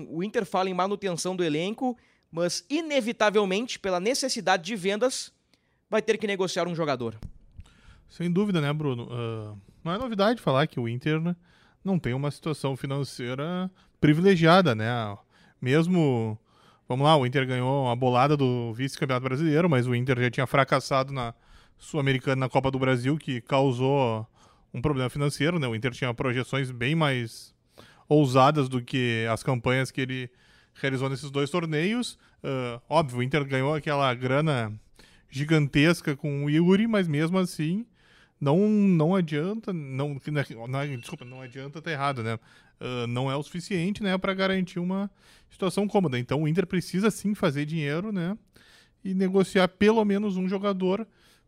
o 0.08 0.22
Inter 0.22 0.46
fala 0.46 0.70
em 0.70 0.74
manutenção 0.74 1.36
do 1.36 1.44
elenco, 1.44 1.96
mas 2.32 2.64
inevitavelmente, 2.70 3.78
pela 3.78 4.00
necessidade 4.00 4.64
de 4.64 4.74
vendas, 4.74 5.32
vai 5.90 6.00
ter 6.00 6.16
que 6.16 6.26
negociar 6.26 6.66
um 6.66 6.74
jogador. 6.74 7.16
Sem 8.08 8.30
dúvida, 8.30 8.60
né, 8.60 8.72
Bruno? 8.72 9.04
Uh, 9.04 9.58
não 9.82 9.92
é 9.92 9.98
novidade 9.98 10.40
falar 10.40 10.66
que 10.66 10.80
o 10.80 10.88
Inter 10.88 11.20
né, 11.20 11.36
não 11.84 11.98
tem 11.98 12.14
uma 12.14 12.30
situação 12.30 12.76
financeira 12.76 13.70
privilegiada, 14.00 14.74
né? 14.74 15.16
Mesmo, 15.60 16.38
vamos 16.88 17.04
lá, 17.04 17.16
o 17.16 17.26
Inter 17.26 17.46
ganhou 17.46 17.88
a 17.88 17.96
bolada 17.96 18.36
do 18.36 18.72
vice-campeonato 18.72 19.24
brasileiro, 19.24 19.68
mas 19.68 19.86
o 19.86 19.94
Inter 19.94 20.20
já 20.20 20.30
tinha 20.30 20.46
fracassado 20.46 21.12
na 21.12 21.34
Sul-Americana 21.78 22.36
na 22.36 22.48
Copa 22.48 22.70
do 22.70 22.78
Brasil, 22.78 23.16
que 23.16 23.40
causou 23.40 24.26
um 24.72 24.80
problema 24.80 25.08
financeiro, 25.10 25.58
né? 25.58 25.66
O 25.66 25.74
Inter 25.74 25.92
tinha 25.92 26.12
projeções 26.12 26.70
bem 26.70 26.94
mais 26.94 27.54
ousadas 28.08 28.68
do 28.68 28.82
que 28.82 29.26
as 29.30 29.42
campanhas 29.42 29.90
que 29.90 30.00
ele 30.00 30.30
realizou 30.74 31.08
nesses 31.08 31.30
dois 31.30 31.50
torneios. 31.50 32.18
Uh, 32.42 32.80
óbvio, 32.88 33.18
o 33.18 33.22
Inter 33.22 33.44
ganhou 33.44 33.74
aquela 33.74 34.12
grana 34.14 34.72
gigantesca 35.30 36.16
com 36.16 36.44
o 36.44 36.50
Yuri, 36.50 36.86
mas 36.86 37.08
mesmo 37.08 37.38
assim 37.38 37.86
não 38.40 38.68
não 38.68 39.14
adianta, 39.14 39.72
não, 39.72 40.20
não 40.68 40.96
desculpa, 40.98 41.24
não 41.24 41.40
adianta 41.40 41.80
tá 41.80 41.90
errado, 41.90 42.22
né? 42.22 42.38
Uh, 42.80 43.06
não 43.06 43.30
é 43.30 43.36
o 43.36 43.42
suficiente, 43.42 44.02
né, 44.02 44.18
para 44.18 44.34
garantir 44.34 44.78
uma 44.78 45.10
situação 45.50 45.86
cômoda. 45.86 46.18
Então 46.18 46.42
o 46.42 46.48
Inter 46.48 46.66
precisa 46.66 47.10
sim 47.10 47.34
fazer 47.34 47.64
dinheiro, 47.64 48.10
né, 48.10 48.36
e 49.04 49.14
negociar 49.14 49.68
pelo 49.68 50.04
menos 50.04 50.36
um 50.36 50.48
jogador 50.48 51.06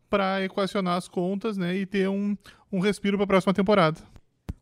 para 0.08 0.42
equacionar 0.44 0.96
as 0.96 1.08
contas, 1.08 1.56
né, 1.56 1.76
e 1.76 1.84
ter 1.84 2.08
um, 2.08 2.36
um 2.72 2.78
respiro 2.78 3.16
para 3.16 3.24
a 3.24 3.26
próxima 3.26 3.52
temporada. 3.52 4.00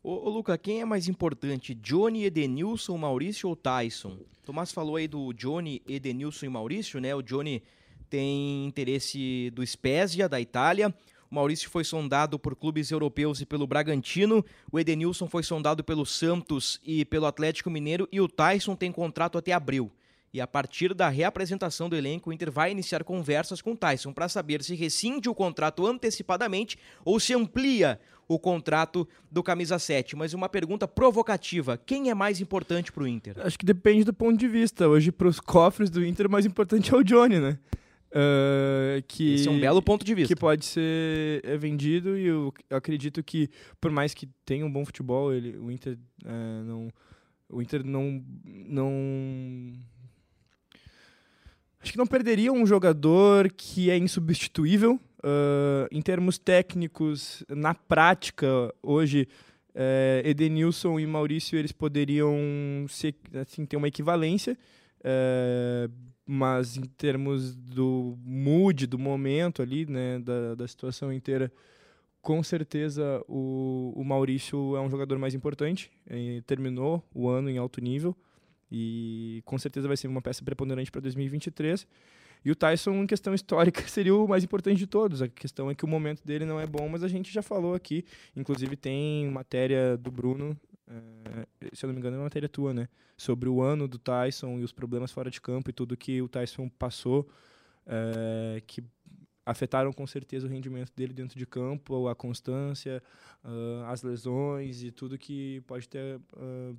Ô, 0.01 0.27
ô, 0.27 0.29
Luca, 0.29 0.57
quem 0.57 0.81
é 0.81 0.85
mais 0.85 1.07
importante, 1.07 1.73
Johnny, 1.75 2.25
Edenilson, 2.25 2.97
Maurício 2.97 3.47
ou 3.47 3.55
Tyson? 3.55 4.17
Tomás 4.43 4.71
falou 4.71 4.95
aí 4.95 5.07
do 5.07 5.33
Johnny, 5.33 5.81
Edenilson 5.87 6.45
e 6.45 6.49
Maurício, 6.49 6.99
né? 6.99 7.15
O 7.15 7.21
Johnny 7.21 7.63
tem 8.09 8.65
interesse 8.67 9.51
do 9.51 9.65
Spezia, 9.65 10.29
da 10.29 10.39
Itália. 10.39 10.93
Maurício 11.35 11.69
foi 11.69 11.83
sondado 11.83 12.39
por 12.39 12.55
clubes 12.55 12.89
europeus 12.89 13.41
e 13.41 13.45
pelo 13.45 13.67
Bragantino. 13.67 14.43
O 14.71 14.79
Edenilson 14.79 15.27
foi 15.27 15.43
sondado 15.43 15.83
pelo 15.83 16.05
Santos 16.05 16.79
e 16.83 17.03
pelo 17.03 17.25
Atlético 17.25 17.69
Mineiro. 17.69 18.07
E 18.11 18.21
o 18.21 18.27
Tyson 18.27 18.75
tem 18.75 18.91
contrato 18.91 19.37
até 19.37 19.51
abril. 19.51 19.91
E 20.33 20.41
a 20.41 20.47
partir 20.47 20.93
da 20.93 21.07
reapresentação 21.07 21.87
do 21.87 21.95
elenco, 21.95 22.29
o 22.29 22.33
Inter 22.33 22.51
vai 22.51 22.71
iniciar 22.71 23.03
conversas 23.03 23.61
com 23.61 23.73
o 23.73 23.77
Tyson 23.77 24.11
para 24.11 24.27
saber 24.27 24.63
se 24.63 24.75
rescinde 24.75 25.29
o 25.29 25.35
contrato 25.35 25.85
antecipadamente 25.85 26.77
ou 27.03 27.19
se 27.19 27.33
amplia 27.33 27.99
o 28.27 28.39
contrato 28.39 29.07
do 29.29 29.43
camisa 29.43 29.77
7. 29.77 30.15
Mas 30.15 30.33
uma 30.33 30.49
pergunta 30.49 30.87
provocativa: 30.87 31.77
quem 31.85 32.09
é 32.09 32.13
mais 32.13 32.41
importante 32.41 32.91
para 32.91 33.03
o 33.03 33.07
Inter? 33.07 33.35
Acho 33.39 33.59
que 33.59 33.65
depende 33.65 34.03
do 34.03 34.13
ponto 34.13 34.37
de 34.37 34.47
vista. 34.47 34.87
Hoje, 34.87 35.11
para 35.11 35.27
os 35.27 35.39
cofres 35.39 35.89
do 35.89 36.05
Inter, 36.05 36.27
o 36.27 36.31
mais 36.31 36.45
importante 36.45 36.93
é 36.93 36.97
o 36.97 37.03
Johnny, 37.03 37.39
né? 37.39 37.57
Uh, 38.11 39.03
que, 39.07 39.33
Esse 39.33 39.47
é 39.47 39.51
um 39.51 39.59
belo 39.59 39.81
ponto 39.81 40.05
de 40.05 40.15
vista. 40.15 40.33
Que 40.33 40.39
pode 40.39 40.65
ser 40.65 41.41
é 41.43 41.57
vendido 41.57 42.17
e 42.17 42.25
eu 42.27 42.53
acredito 42.69 43.21
que, 43.23 43.49
por 43.81 43.91
mais 43.91 44.13
que 44.13 44.27
tenha 44.45 44.65
um 44.65 44.71
bom 44.71 44.85
futebol, 44.85 45.33
ele, 45.33 45.57
o 45.57 45.69
Inter 45.71 45.97
uh, 46.23 46.63
não. 46.63 46.89
O 47.49 47.61
Inter 47.61 47.85
não. 47.85 48.23
não 48.45 49.73
acho 51.81 51.91
que 51.91 51.97
não 51.97 52.07
perderia 52.07 52.51
um 52.51 52.65
jogador 52.65 53.51
que 53.51 53.89
é 53.89 53.97
insubstituível. 53.97 54.99
Uh, 55.19 55.87
em 55.91 56.01
termos 56.01 56.37
técnicos, 56.37 57.43
na 57.49 57.73
prática, 57.73 58.47
hoje, 58.81 59.27
uh, 59.75 60.27
Edenilson 60.27 60.99
e 60.99 61.05
Maurício 61.05 61.57
eles 61.57 61.71
poderiam 61.71 62.85
ser, 62.87 63.15
assim, 63.41 63.65
ter 63.65 63.75
uma 63.75 63.87
equivalência. 63.87 64.57
Uh, 65.01 66.14
mas 66.25 66.77
em 66.77 66.83
termos 66.83 67.55
do 67.55 68.17
mood, 68.23 68.87
do 68.87 68.97
momento 68.97 69.61
ali, 69.61 69.85
né, 69.85 70.19
da, 70.19 70.55
da 70.55 70.67
situação 70.67 71.13
inteira, 71.13 71.51
com 72.21 72.41
certeza 72.41 73.23
o, 73.27 73.93
o 73.95 74.03
Maurício 74.03 74.75
é 74.75 74.81
um 74.81 74.89
jogador 74.89 75.19
mais 75.19 75.35
importante. 75.35 75.91
terminou 76.47 77.03
o 77.13 77.29
ano 77.29 77.49
em 77.49 77.57
alto 77.59 77.79
nível 77.79 78.15
e 78.71 79.43
com 79.45 79.57
certeza 79.59 79.87
vai 79.87 79.95
ser 79.95 80.07
uma 80.07 80.21
peça 80.21 80.43
preponderante 80.43 80.91
para 80.91 81.01
2023. 81.01 81.85
E 82.43 82.51
o 82.51 82.55
Tyson, 82.55 82.93
em 83.03 83.07
questão 83.07 83.33
histórica, 83.33 83.81
seria 83.87 84.15
o 84.15 84.27
mais 84.27 84.43
importante 84.43 84.77
de 84.77 84.87
todos. 84.87 85.21
A 85.21 85.27
questão 85.27 85.69
é 85.69 85.75
que 85.75 85.85
o 85.85 85.87
momento 85.87 86.25
dele 86.25 86.45
não 86.45 86.59
é 86.59 86.65
bom, 86.65 86.89
mas 86.89 87.03
a 87.03 87.07
gente 87.07 87.31
já 87.31 87.41
falou 87.41 87.73
aqui. 87.75 88.03
Inclusive, 88.35 88.75
tem 88.75 89.29
matéria 89.29 89.95
do 89.97 90.11
Bruno, 90.11 90.59
se 91.73 91.85
eu 91.85 91.87
não 91.87 91.93
me 91.93 91.99
engano, 91.99 92.15
é 92.15 92.19
uma 92.19 92.25
matéria 92.25 92.49
tua, 92.49 92.73
né? 92.73 92.87
Sobre 93.17 93.49
o 93.49 93.61
ano 93.61 93.87
do 93.87 93.97
Tyson 93.97 94.59
e 94.59 94.63
os 94.63 94.71
problemas 94.71 95.11
fora 95.11 95.31
de 95.31 95.41
campo 95.41 95.69
e 95.69 95.73
tudo 95.73 95.97
que 95.97 96.21
o 96.21 96.27
Tyson 96.27 96.69
passou, 96.69 97.27
é, 97.85 98.61
que 98.67 98.83
afetaram 99.45 99.93
com 99.93 100.05
certeza 100.07 100.47
o 100.47 100.49
rendimento 100.49 100.91
dele 100.95 101.13
dentro 101.13 101.37
de 101.37 101.45
campo, 101.45 102.07
a 102.07 102.15
constância, 102.15 103.01
uh, 103.43 103.85
as 103.85 104.01
lesões 104.01 104.83
e 104.83 104.89
tudo 104.91 105.17
que 105.17 105.61
pode 105.67 105.87
ter. 105.87 106.19
Uh, 106.33 106.75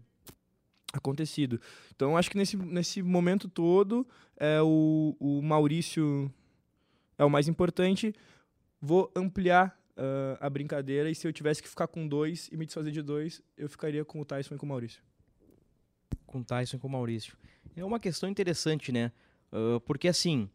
acontecido. 0.93 1.61
Então, 1.95 2.17
acho 2.17 2.31
que 2.31 2.39
nesse, 2.39 2.57
nesse 2.57 3.03
momento 3.03 3.49
todo, 3.49 4.07
é, 4.37 4.63
o, 4.63 5.15
o 5.21 5.43
Maurício 5.43 6.33
é 7.19 7.25
o 7.25 7.29
mais 7.29 7.49
importante. 7.49 8.15
Vou 8.81 9.11
ampliar 9.15 9.79
uh, 9.97 10.37
a 10.41 10.49
brincadeira 10.49 11.11
e 11.11 11.15
se 11.15 11.27
eu 11.27 11.33
tivesse 11.33 11.63
que 11.63 11.69
ficar 11.69 11.87
com 11.87 12.07
dois 12.07 12.49
e 12.53 12.57
me 12.57 12.67
desfazer 12.67 12.91
de 12.91 13.03
dois, 13.03 13.43
eu 13.57 13.69
ficaria 13.69 14.05
com 14.05 14.21
o 14.21 14.25
Tyson 14.25 14.55
e 14.55 14.59
com 14.59 14.67
o 14.67 14.69
Maurício. 14.69 15.03
Com 16.27 16.41
o 16.41 16.45
Tyson 16.45 16.77
e 16.77 16.81
com 16.81 16.89
o 16.89 16.91
Maurício. 16.91 17.37
É 17.75 17.85
uma 17.85 18.01
questão 18.01 18.29
interessante, 18.29 18.93
né? 18.93 19.13
Uh, 19.53 19.81
porque 19.81 20.09
assim, 20.09 20.49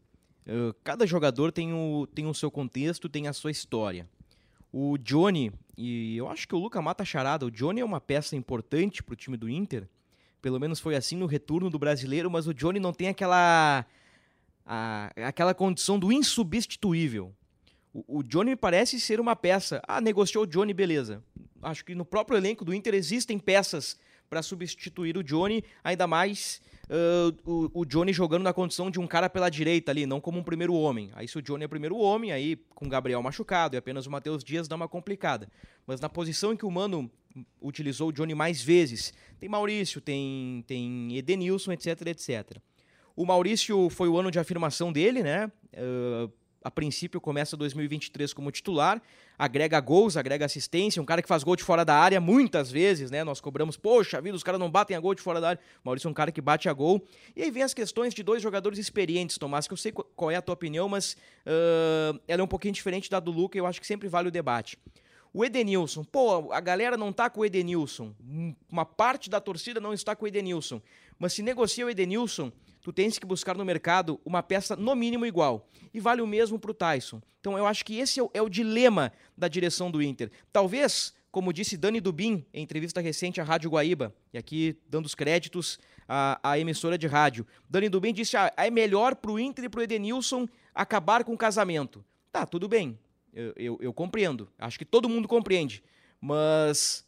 uh, 0.46 0.74
cada 0.82 1.06
jogador 1.06 1.52
tem 1.52 1.72
o, 1.72 2.06
tem 2.06 2.26
o 2.26 2.34
seu 2.34 2.50
contexto, 2.50 3.08
tem 3.08 3.28
a 3.28 3.32
sua 3.32 3.50
história. 3.50 4.08
O 4.72 4.96
Johnny, 4.98 5.52
e 5.76 6.16
eu 6.16 6.28
acho 6.28 6.48
que 6.48 6.54
o 6.54 6.58
Luca 6.58 6.80
mata 6.80 7.02
a 7.02 7.06
charada, 7.06 7.44
o 7.44 7.50
Johnny 7.50 7.80
é 7.80 7.84
uma 7.84 8.00
peça 8.00 8.34
importante 8.34 9.02
para 9.02 9.12
o 9.12 9.16
time 9.16 9.36
do 9.36 9.48
Inter, 9.48 9.86
pelo 10.40 10.58
menos 10.58 10.80
foi 10.80 10.96
assim 10.96 11.16
no 11.16 11.26
retorno 11.26 11.70
do 11.70 11.78
brasileiro, 11.78 12.30
mas 12.30 12.48
o 12.48 12.52
Johnny 12.52 12.80
não 12.80 12.92
tem 12.92 13.08
aquela. 13.08 13.86
A, 14.64 15.12
aquela 15.16 15.54
condição 15.54 15.98
do 15.98 16.12
insubstituível. 16.12 17.34
O, 17.92 18.18
o, 18.18 18.22
Johnny 18.22 18.50
me 18.50 18.56
parece 18.56 18.98
ser 18.98 19.20
uma 19.20 19.36
peça. 19.36 19.82
Ah, 19.86 20.00
negociou 20.00 20.44
o 20.44 20.46
Johnny, 20.46 20.72
beleza. 20.72 21.22
Acho 21.60 21.84
que 21.84 21.94
no 21.94 22.04
próprio 22.04 22.36
elenco 22.38 22.64
do 22.64 22.74
Inter 22.74 22.94
existem 22.94 23.38
peças 23.38 23.98
para 24.28 24.42
substituir 24.42 25.16
o 25.18 25.22
Johnny, 25.22 25.62
ainda 25.84 26.06
mais 26.06 26.62
uh, 26.88 27.36
o, 27.44 27.80
o, 27.80 27.84
Johnny 27.84 28.12
jogando 28.12 28.42
na 28.42 28.52
condição 28.52 28.90
de 28.90 28.98
um 28.98 29.06
cara 29.06 29.28
pela 29.28 29.50
direita 29.50 29.92
ali, 29.92 30.06
não 30.06 30.22
como 30.22 30.38
um 30.38 30.42
primeiro 30.42 30.72
homem. 30.74 31.10
Aí 31.14 31.28
se 31.28 31.36
o 31.38 31.42
Johnny 31.42 31.64
é 31.64 31.68
primeiro 31.68 31.96
homem, 31.98 32.32
aí 32.32 32.56
com 32.74 32.86
o 32.86 32.88
Gabriel 32.88 33.22
machucado 33.22 33.76
e 33.76 33.78
apenas 33.78 34.06
o 34.06 34.10
Matheus 34.10 34.42
Dias 34.42 34.66
dá 34.66 34.74
uma 34.74 34.88
complicada. 34.88 35.48
Mas 35.86 36.00
na 36.00 36.08
posição 36.08 36.52
em 36.52 36.56
que 36.56 36.64
o 36.64 36.70
Mano 36.70 37.10
utilizou 37.60 38.08
o 38.08 38.12
Johnny 38.12 38.34
mais 38.34 38.62
vezes. 38.62 39.12
Tem 39.38 39.48
Maurício, 39.48 40.00
tem, 40.00 40.64
tem 40.66 41.16
Edenilson, 41.16 41.72
etc, 41.72 42.06
etc. 42.06 42.58
O 43.14 43.26
Maurício 43.26 43.90
foi 43.90 44.08
o 44.08 44.18
ano 44.18 44.30
de 44.30 44.38
afirmação 44.38 44.92
dele, 44.92 45.22
né? 45.22 45.50
Uh, 45.74 46.32
a 46.62 46.70
princípio 46.70 47.20
começa 47.20 47.56
2023 47.56 48.32
como 48.32 48.50
titular, 48.50 49.00
agrega 49.38 49.80
gols, 49.80 50.16
agrega 50.16 50.44
assistência, 50.44 51.00
um 51.00 51.04
cara 51.04 51.22
que 51.22 51.28
faz 51.28 51.42
gol 51.42 51.56
de 51.56 51.62
fora 51.62 51.84
da 51.84 51.94
área 51.94 52.20
muitas 52.20 52.70
vezes, 52.70 53.10
né? 53.10 53.24
Nós 53.24 53.40
cobramos, 53.40 53.76
poxa 53.76 54.20
vida, 54.20 54.36
os 54.36 54.42
caras 54.42 54.60
não 54.60 54.70
batem 54.70 54.96
a 54.96 55.00
gol 55.00 55.14
de 55.14 55.22
fora 55.22 55.40
da 55.40 55.50
área. 55.50 55.60
O 55.84 55.88
Maurício 55.88 56.08
é 56.08 56.10
um 56.10 56.14
cara 56.14 56.30
que 56.30 56.40
bate 56.40 56.68
a 56.68 56.72
gol. 56.72 57.02
E 57.34 57.42
aí 57.42 57.50
vem 57.50 57.62
as 57.62 57.74
questões 57.74 58.14
de 58.14 58.22
dois 58.22 58.42
jogadores 58.42 58.78
experientes, 58.78 59.38
Tomás, 59.38 59.66
que 59.66 59.72
eu 59.72 59.76
sei 59.76 59.92
qual 59.92 60.30
é 60.30 60.36
a 60.36 60.42
tua 60.42 60.54
opinião, 60.54 60.88
mas 60.88 61.16
uh, 61.46 62.20
ela 62.28 62.42
é 62.42 62.44
um 62.44 62.48
pouquinho 62.48 62.74
diferente 62.74 63.10
da 63.10 63.18
do 63.18 63.30
Luca 63.30 63.56
eu 63.56 63.66
acho 63.66 63.80
que 63.80 63.86
sempre 63.86 64.08
vale 64.08 64.28
o 64.28 64.30
debate. 64.30 64.78
O 65.34 65.44
Edenilson, 65.44 66.04
pô, 66.04 66.52
a 66.52 66.60
galera 66.60 66.96
não 66.96 67.10
tá 67.10 67.30
com 67.30 67.40
o 67.40 67.44
Edenilson. 67.44 68.14
Uma 68.70 68.84
parte 68.84 69.30
da 69.30 69.40
torcida 69.40 69.80
não 69.80 69.94
está 69.94 70.14
com 70.14 70.26
o 70.26 70.28
Edenilson. 70.28 70.80
Mas 71.18 71.32
se 71.32 71.42
negocia 71.42 71.86
o 71.86 71.90
Edenilson, 71.90 72.52
tu 72.82 72.92
tens 72.92 73.18
que 73.18 73.24
buscar 73.24 73.56
no 73.56 73.64
mercado 73.64 74.20
uma 74.24 74.42
peça 74.42 74.74
no 74.76 74.94
mínimo 74.94 75.24
igual. 75.24 75.68
E 75.94 76.00
vale 76.00 76.20
o 76.20 76.26
mesmo 76.26 76.58
pro 76.58 76.74
Tyson. 76.74 77.22
Então 77.40 77.56
eu 77.56 77.66
acho 77.66 77.84
que 77.84 77.98
esse 77.98 78.20
é 78.20 78.22
o, 78.22 78.30
é 78.34 78.42
o 78.42 78.48
dilema 78.48 79.12
da 79.36 79.48
direção 79.48 79.90
do 79.90 80.02
Inter. 80.02 80.30
Talvez, 80.52 81.14
como 81.30 81.52
disse 81.52 81.76
Dani 81.76 82.00
Dubin 82.00 82.44
em 82.52 82.62
entrevista 82.62 83.00
recente 83.00 83.40
à 83.40 83.44
Rádio 83.44 83.70
Guaíba, 83.70 84.14
e 84.32 84.38
aqui 84.38 84.76
dando 84.88 85.06
os 85.06 85.14
créditos 85.14 85.78
à, 86.08 86.38
à 86.42 86.58
emissora 86.58 86.98
de 86.98 87.06
rádio, 87.06 87.46
Dani 87.70 87.88
Dubin 87.88 88.12
disse: 88.12 88.36
ah, 88.36 88.52
é 88.56 88.70
melhor 88.70 89.14
pro 89.14 89.38
Inter 89.38 89.64
e 89.64 89.68
pro 89.68 89.82
Edenilson 89.82 90.48
acabar 90.74 91.24
com 91.24 91.32
o 91.32 91.38
casamento. 91.38 92.04
Tá, 92.30 92.44
tudo 92.44 92.68
bem. 92.68 92.98
Eu, 93.32 93.52
eu, 93.56 93.78
eu, 93.80 93.92
compreendo. 93.92 94.48
Acho 94.58 94.78
que 94.78 94.84
todo 94.84 95.08
mundo 95.08 95.28
compreende. 95.28 95.82
Mas. 96.20 97.06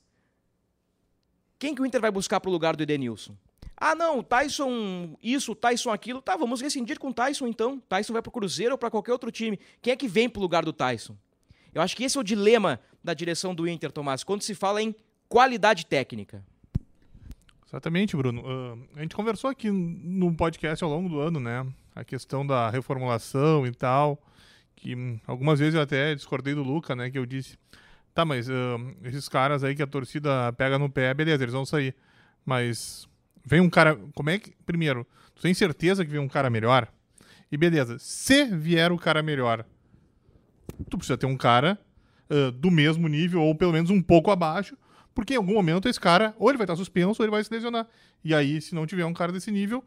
Quem 1.58 1.74
que 1.74 1.80
o 1.80 1.86
Inter 1.86 2.00
vai 2.00 2.10
buscar 2.10 2.40
para 2.40 2.48
o 2.48 2.52
lugar 2.52 2.76
do 2.76 2.82
Edenilson? 2.82 3.36
Ah, 3.76 3.94
não, 3.94 4.22
Tyson 4.22 5.16
isso, 5.22 5.54
Tyson 5.54 5.90
aquilo. 5.90 6.22
Tá, 6.22 6.36
vamos 6.36 6.60
rescindir 6.60 6.98
com 6.98 7.12
Tyson 7.12 7.46
então. 7.46 7.80
Tyson 7.88 8.12
vai 8.12 8.22
para 8.22 8.28
o 8.28 8.32
Cruzeiro 8.32 8.72
ou 8.72 8.78
para 8.78 8.90
qualquer 8.90 9.12
outro 9.12 9.30
time. 9.30 9.58
Quem 9.82 9.92
é 9.92 9.96
que 9.96 10.08
vem 10.08 10.28
para 10.28 10.40
o 10.40 10.42
lugar 10.42 10.64
do 10.64 10.72
Tyson? 10.72 11.16
Eu 11.74 11.82
acho 11.82 11.96
que 11.96 12.04
esse 12.04 12.16
é 12.16 12.20
o 12.20 12.24
dilema 12.24 12.80
da 13.02 13.12
direção 13.14 13.54
do 13.54 13.66
Inter, 13.66 13.90
Tomás, 13.90 14.22
quando 14.22 14.42
se 14.42 14.54
fala 14.54 14.80
em 14.80 14.94
qualidade 15.28 15.86
técnica. 15.86 16.44
Exatamente, 17.66 18.16
Bruno. 18.16 18.42
Uh, 18.42 18.88
a 18.96 19.02
gente 19.02 19.16
conversou 19.16 19.50
aqui 19.50 19.70
no 19.70 20.32
podcast 20.34 20.84
ao 20.84 20.90
longo 20.90 21.08
do 21.08 21.18
ano, 21.18 21.40
né? 21.40 21.66
A 21.94 22.04
questão 22.04 22.46
da 22.46 22.70
reformulação 22.70 23.66
e 23.66 23.72
tal 23.72 24.20
que 24.84 25.18
algumas 25.26 25.58
vezes 25.58 25.74
eu 25.74 25.80
até 25.80 26.14
discordei 26.14 26.54
do 26.54 26.62
Luca, 26.62 26.94
né, 26.94 27.10
que 27.10 27.18
eu 27.18 27.24
disse, 27.24 27.58
tá, 28.14 28.24
mas 28.24 28.48
uh, 28.48 28.52
esses 29.02 29.28
caras 29.28 29.64
aí 29.64 29.74
que 29.74 29.82
a 29.82 29.86
torcida 29.86 30.52
pega 30.52 30.78
no 30.78 30.90
pé, 30.90 31.14
beleza, 31.14 31.42
eles 31.42 31.54
vão 31.54 31.64
sair, 31.64 31.94
mas 32.44 33.08
vem 33.44 33.60
um 33.60 33.70
cara, 33.70 33.96
como 34.14 34.30
é 34.30 34.38
que, 34.38 34.52
primeiro, 34.64 35.06
tu 35.34 35.42
tem 35.42 35.52
certeza 35.54 36.04
que 36.04 36.10
vem 36.10 36.20
um 36.20 36.28
cara 36.28 36.48
melhor? 36.48 36.88
E 37.50 37.56
beleza, 37.56 37.98
se 37.98 38.44
vier 38.46 38.90
o 38.90 38.98
cara 38.98 39.22
melhor, 39.22 39.64
tu 40.88 40.96
precisa 40.96 41.16
ter 41.16 41.26
um 41.26 41.36
cara 41.36 41.78
uh, 42.30 42.50
do 42.50 42.70
mesmo 42.70 43.06
nível, 43.08 43.42
ou 43.42 43.54
pelo 43.54 43.72
menos 43.72 43.90
um 43.90 44.02
pouco 44.02 44.30
abaixo, 44.30 44.76
porque 45.14 45.34
em 45.34 45.36
algum 45.36 45.54
momento 45.54 45.88
esse 45.88 46.00
cara, 46.00 46.34
ou 46.38 46.48
ele 46.48 46.58
vai 46.58 46.64
estar 46.64 46.76
suspenso, 46.76 47.22
ou 47.22 47.24
ele 47.24 47.30
vai 47.30 47.44
se 47.44 47.52
lesionar. 47.52 47.86
E 48.24 48.34
aí, 48.34 48.60
se 48.60 48.74
não 48.74 48.86
tiver 48.86 49.04
um 49.04 49.14
cara 49.14 49.30
desse 49.30 49.50
nível, 49.50 49.84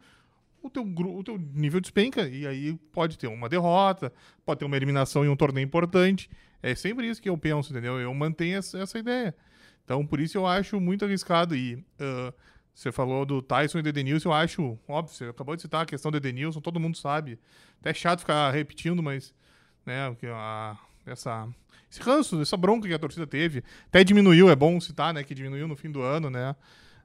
o 0.62 0.70
teu, 0.70 0.82
o 0.82 1.22
teu 1.22 1.38
nível 1.38 1.80
despenca. 1.80 2.26
E 2.28 2.46
aí 2.46 2.74
pode 2.92 3.18
ter 3.18 3.26
uma 3.26 3.48
derrota, 3.48 4.12
pode 4.44 4.60
ter 4.60 4.64
uma 4.64 4.76
eliminação 4.76 5.24
em 5.24 5.28
um 5.28 5.36
torneio 5.36 5.64
importante. 5.64 6.30
É 6.62 6.74
sempre 6.74 7.08
isso 7.08 7.20
que 7.20 7.28
eu 7.28 7.36
penso, 7.36 7.70
entendeu? 7.72 8.00
Eu 8.00 8.12
mantenho 8.14 8.58
essa, 8.58 8.78
essa 8.78 8.98
ideia. 8.98 9.34
Então, 9.84 10.06
por 10.06 10.20
isso 10.20 10.36
eu 10.36 10.46
acho 10.46 10.80
muito 10.80 11.04
arriscado. 11.04 11.54
E 11.54 11.74
uh, 11.74 12.32
você 12.78 12.92
falou 12.92 13.26
do 13.26 13.42
Tyson 13.42 13.80
e 13.80 13.82
do 13.82 13.88
Edenilson, 13.88 14.28
eu 14.28 14.32
acho, 14.32 14.78
óbvio, 14.86 15.12
você 15.12 15.24
acabou 15.24 15.56
de 15.56 15.62
citar 15.62 15.82
a 15.82 15.84
questão 15.84 16.12
do 16.12 16.16
Edenilson, 16.16 16.60
todo 16.60 16.78
mundo 16.78 16.96
sabe. 16.96 17.36
Até 17.80 17.90
é 17.90 17.94
chato 17.94 18.20
ficar 18.20 18.52
repetindo, 18.52 19.02
mas, 19.02 19.34
né, 19.84 20.14
a, 20.32 20.78
essa, 21.04 21.48
esse 21.90 22.00
ranço, 22.00 22.40
essa 22.40 22.56
bronca 22.56 22.86
que 22.86 22.94
a 22.94 22.98
torcida 22.98 23.26
teve, 23.26 23.64
até 23.88 24.04
diminuiu, 24.04 24.48
é 24.48 24.54
bom 24.54 24.80
citar, 24.80 25.12
né, 25.12 25.24
que 25.24 25.34
diminuiu 25.34 25.66
no 25.66 25.74
fim 25.74 25.90
do 25.90 26.02
ano, 26.02 26.30
né. 26.30 26.54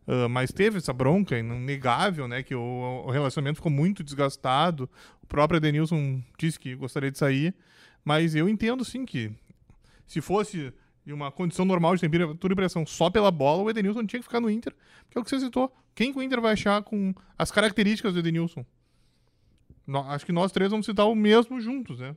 Uh, 0.05 0.29
mas 0.29 0.51
teve 0.51 0.77
essa 0.77 0.93
bronca, 0.93 1.39
inegável, 1.39 2.27
né? 2.27 2.43
Que 2.43 2.53
o, 2.53 3.03
o, 3.07 3.09
relacionamento 3.09 3.55
ficou 3.55 3.71
muito 3.71 4.03
desgastado. 4.03 4.87
O 5.23 5.25
próprio 5.25 5.57
Edenilson 5.57 6.21
disse 6.37 6.59
que 6.59 6.75
gostaria 6.75 7.09
de 7.09 7.17
sair. 7.17 7.55
Mas 8.03 8.35
eu 8.35 8.49
entendo 8.49 8.83
sim 8.83 9.05
que 9.05 9.31
Se 10.05 10.19
fosse 10.19 10.73
em 11.05 11.11
uma 11.11 11.31
condição 11.31 11.65
normal 11.65 11.95
de 11.95 12.01
temperatura 12.01 12.53
e 12.53 12.55
pressão 12.55 12.85
só 12.85 13.09
pela 13.09 13.29
bola, 13.31 13.63
o 13.63 13.69
Edenilson 13.69 14.05
tinha 14.05 14.19
que 14.19 14.25
ficar 14.25 14.39
no 14.39 14.49
Inter, 14.49 14.73
que 15.09 15.17
é 15.17 15.21
o 15.21 15.23
que 15.23 15.29
você 15.29 15.39
citou. 15.39 15.73
Quem 15.95 16.11
que 16.13 16.19
o 16.19 16.23
Inter 16.23 16.39
vai 16.41 16.53
achar 16.53 16.81
com 16.81 17.13
as 17.37 17.51
características 17.51 18.13
do 18.13 18.19
Edenilson? 18.19 18.65
No- 19.85 19.99
acho 20.09 20.25
que 20.25 20.31
nós 20.31 20.51
três 20.51 20.71
vamos 20.71 20.85
citar 20.85 21.07
o 21.07 21.15
mesmo 21.15 21.59
juntos, 21.59 21.99
né? 21.99 22.15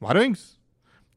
O 0.00 0.06
Arangues. 0.06 0.58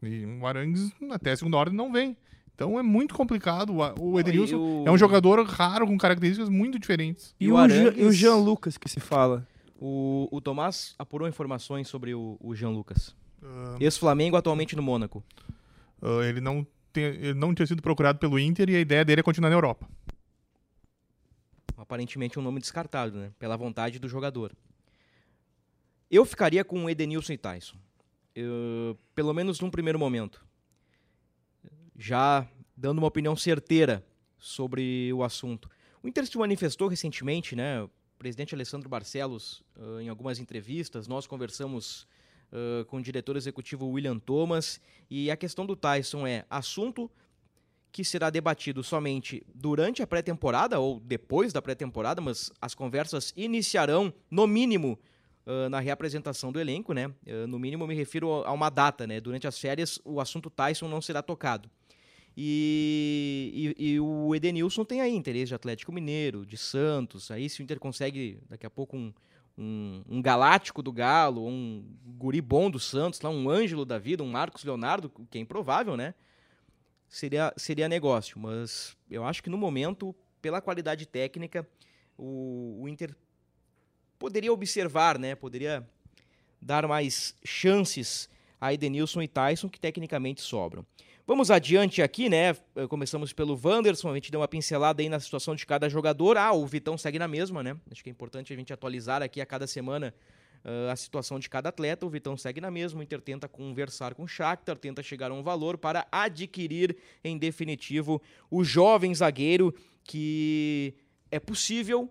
E 0.02 0.26
o 0.26 0.48
Arangues, 0.48 0.92
até 1.12 1.32
a 1.32 1.38
segunda 1.38 1.58
ordem, 1.58 1.76
não 1.76 1.92
vem. 1.92 2.16
Então 2.56 2.80
é 2.80 2.82
muito 2.84 3.14
complicado. 3.14 3.74
O 4.00 4.20
Edenilson 4.20 4.58
o- 4.58 4.84
é 4.88 4.92
um 4.92 4.98
jogador 4.98 5.44
raro, 5.46 5.86
com 5.86 5.98
características 5.98 6.50
muito 6.50 6.80
diferentes. 6.80 7.36
E, 7.40 7.46
E 7.46 7.52
o, 7.52 7.56
o 7.56 7.68
Jean, 7.70 7.82
Arangues- 7.82 8.02
e 8.02 8.06
o 8.06 8.12
Jean 8.12 8.36
Lucas 8.36 8.78
que 8.78 8.88
se 8.90 9.00
fala. 9.00 9.46
O, 9.80 10.28
o 10.32 10.40
Tomás 10.40 10.96
apurou 10.98 11.28
informações 11.28 11.88
sobre 11.88 12.14
o, 12.14 12.38
o 12.40 12.56
Jean 12.56 12.70
Lucas. 12.70 13.16
Ah, 13.44 13.76
Ex-Flamengo, 13.80 14.36
atualmente 14.38 14.76
no 14.76 14.82
Mônaco. 14.84 15.24
ah, 16.02 16.24
ele, 16.24 16.40
não 16.40 16.66
não 17.36 17.54
tinha 17.54 17.66
sido 17.68 17.82
procurado 17.82 18.20
pelo 18.20 18.40
Inter 18.40 18.70
e 18.70 18.76
a 18.76 18.80
ideia 18.80 19.06
dele 19.06 19.22
é 19.22 19.24
continuar 19.24 19.50
na 19.50 19.56
Europa. 19.56 19.88
Aparentemente 21.78 22.38
um 22.38 22.42
nome 22.42 22.60
descartado, 22.60 23.18
né? 23.18 23.32
Pela 23.40 23.58
vontade 23.58 24.00
do 24.00 24.08
jogador. 24.08 24.52
Eu 26.10 26.26
ficaria 26.26 26.64
com 26.64 26.90
Edenilson 26.90 27.34
e 27.34 27.38
Tyson. 27.38 27.78
Eu- 28.36 28.98
pelo 29.16 29.34
menos 29.34 29.60
num 29.60 29.70
primeiro 29.70 29.98
momento. 29.98 30.46
Já 31.98 32.48
dando 32.76 33.00
uma 33.00 33.08
opinião 33.08 33.36
certeira 33.36 34.06
sobre 34.38 35.12
o 35.14 35.24
assunto. 35.24 35.70
O 36.04 36.08
Inter 36.08 36.26
se 36.26 36.38
manifestou 36.38 36.88
recentemente, 36.88 37.56
né? 37.56 37.84
O 37.84 37.90
presidente 38.18 38.54
Alessandro 38.54 38.90
Barcelos, 38.90 39.64
em 40.02 40.10
algumas 40.10 40.40
entrevistas, 40.40 41.08
nós 41.08 41.26
conversamos 41.28 42.08
ah, 42.52 42.86
com 42.86 42.98
o 42.98 43.02
diretor 43.02 43.36
executivo 43.38 43.88
William 43.88 44.20
Thomas, 44.20 44.80
e 45.10 45.30
a 45.32 45.38
questão 45.38 45.66
do 45.66 45.76
Tyson 45.76 46.26
é 46.28 46.46
assunto 46.50 47.10
que 47.92 48.06
será 48.06 48.30
debatido 48.30 48.82
somente 48.84 49.46
durante 49.54 50.02
a 50.02 50.08
pré-temporada 50.08 50.80
ou 50.80 51.00
depois 51.00 51.52
da 51.52 51.62
pré-temporada, 51.62 52.22
mas 52.22 52.50
as 52.62 52.74
conversas 52.74 53.34
iniciarão, 53.36 54.14
no 54.30 54.48
mínimo, 54.48 54.98
ah, 55.46 55.68
na 55.70 55.80
reapresentação 55.80 56.52
do 56.52 56.60
elenco, 56.60 56.94
né? 56.94 57.12
Ah, 57.28 57.46
no 57.48 57.60
mínimo, 57.60 57.86
me 57.86 57.94
refiro 57.96 58.32
a 58.46 58.52
uma 58.54 58.70
data, 58.70 59.06
né? 59.06 59.20
Durante 59.20 59.46
as 59.48 59.60
férias, 59.60 60.00
o 60.06 60.22
assunto 60.22 60.50
Tyson 60.50 60.88
não 60.88 61.02
será 61.02 61.22
tocado. 61.22 61.70
E, 62.38 63.76
e- 63.78 63.92
e 63.94 64.00
o 64.00 64.34
Edenilson 64.34 64.86
tem 64.86 65.02
aí 65.02 65.14
interesse 65.14 65.48
de 65.48 65.56
Atlético 65.56 65.92
Mineiro, 65.92 66.46
de 66.46 66.58
Santos. 66.58 67.30
Aí, 67.30 67.50
se 67.50 67.62
o 67.62 67.64
Inter 67.64 67.78
consegue 67.80 68.40
daqui 68.50 68.66
a 68.66 68.70
pouco 68.70 68.96
um, 68.96 69.14
um, 69.62 70.04
um 70.10 70.22
galáctico 70.22 70.82
do 70.82 70.92
Galo, 70.92 71.48
um 71.48 71.86
guri 72.06 72.42
bom 72.42 72.70
do 72.70 72.80
Santos, 72.80 73.22
lá, 73.22 73.30
um 73.30 73.50
Ângelo 73.50 73.86
da 73.86 73.98
vida, 73.98 74.24
um 74.24 74.30
Marcos 74.30 74.64
Leonardo, 74.64 75.12
que 75.30 75.38
é 75.38 75.42
improvável, 75.42 75.96
né? 75.96 76.14
seria, 77.12 77.54
seria 77.58 77.90
negócio, 77.90 78.40
mas 78.40 78.96
eu 79.10 79.26
acho 79.26 79.44
que 79.44 79.50
no 79.50 79.58
momento, 79.58 80.16
pela 80.42 80.62
qualidade 80.62 81.06
técnica, 81.06 81.68
o, 82.18 82.80
o 82.82 82.88
Inter 82.88 83.14
poderia 84.18 84.52
observar, 84.54 85.20
né? 85.20 85.36
Poderia 85.36 85.86
dar 86.62 86.88
mais 86.88 87.36
chances 87.44 88.30
a 88.60 88.74
Edenilson 88.74 89.22
e 89.22 89.28
Tyson, 89.28 89.68
que 89.68 89.80
tecnicamente 89.80 90.42
sobram. 90.42 90.86
Vamos 91.32 91.50
adiante 91.50 92.02
aqui, 92.02 92.28
né? 92.28 92.50
Eh, 92.76 92.88
Começamos 92.90 93.32
pelo 93.32 93.58
Wanderson, 93.64 94.10
a 94.12 94.16
gente 94.16 94.30
deu 94.30 94.42
uma 94.42 94.50
pincelada 94.50 95.02
aí 95.02 95.08
na 95.08 95.18
situação 95.18 95.56
de 95.56 95.66
cada 95.66 95.88
jogador. 95.88 96.36
Ah, 96.36 96.52
o 96.52 96.68
Vitão 96.68 96.98
segue 96.98 97.18
na 97.18 97.26
mesma, 97.26 97.64
né? 97.64 97.78
Acho 97.90 98.04
que 98.04 98.10
é 98.10 98.12
importante 98.12 98.52
a 98.52 98.56
gente 98.58 98.74
atualizar 98.74 99.24
aqui 99.24 99.40
a 99.40 99.46
cada 99.46 99.66
semana 99.66 100.14
ah, 100.66 100.92
a 100.92 100.96
situação 100.98 101.40
de 101.40 101.50
cada 101.50 101.70
atleta. 101.70 102.06
O 102.06 102.10
Vitão 102.10 102.36
segue 102.36 102.60
na 102.60 102.70
mesma, 102.70 103.00
o 103.00 103.04
Inter 103.04 103.22
tenta 103.22 103.48
conversar 103.48 104.14
com 104.14 104.24
o 104.24 104.28
Shakhtar, 104.28 104.76
tenta 104.76 105.02
chegar 105.02 105.32
a 105.32 105.34
um 105.34 105.42
valor 105.42 105.78
para 105.78 106.06
adquirir, 106.12 106.98
em 107.24 107.38
definitivo, 107.38 108.22
o 108.50 108.62
jovem 108.62 109.16
zagueiro 109.16 109.74
que 110.04 110.94
é 111.32 111.40
possível, 111.40 112.10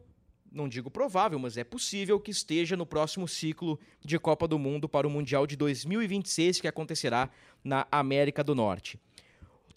não 0.50 0.66
digo 0.66 0.90
provável, 0.90 1.38
mas 1.38 1.58
é 1.58 1.62
possível 1.62 2.18
que 2.18 2.30
esteja 2.30 2.74
no 2.74 2.86
próximo 2.86 3.28
ciclo 3.28 3.78
de 4.02 4.18
Copa 4.18 4.48
do 4.48 4.58
Mundo 4.58 4.88
para 4.88 5.06
o 5.06 5.10
Mundial 5.10 5.46
de 5.46 5.56
2026, 5.56 6.62
que 6.62 6.66
acontecerá 6.66 7.28
na 7.62 7.86
América 7.92 8.42
do 8.42 8.54
Norte. 8.54 8.98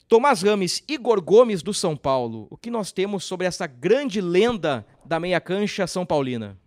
Tomás 0.08 0.42
Rames, 0.42 0.84
Igor 0.88 1.22
Gomes 1.22 1.64
do 1.64 1.74
São 1.74 1.96
Paulo. 1.96 2.48
O 2.50 2.58
que 2.58 2.70
nós 2.70 2.92
temos 2.92 3.24
sobre 3.24 3.48
essa 3.48 3.66
grande 3.66 4.22
lenda 4.22 4.86
da 5.06 5.20
meia 5.20 5.42
cancha 5.42 5.88
São 5.88 6.06
Paulina? 6.06 6.58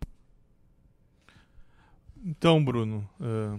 Então, 2.24 2.64
Bruno, 2.64 3.08
ah, 3.20 3.56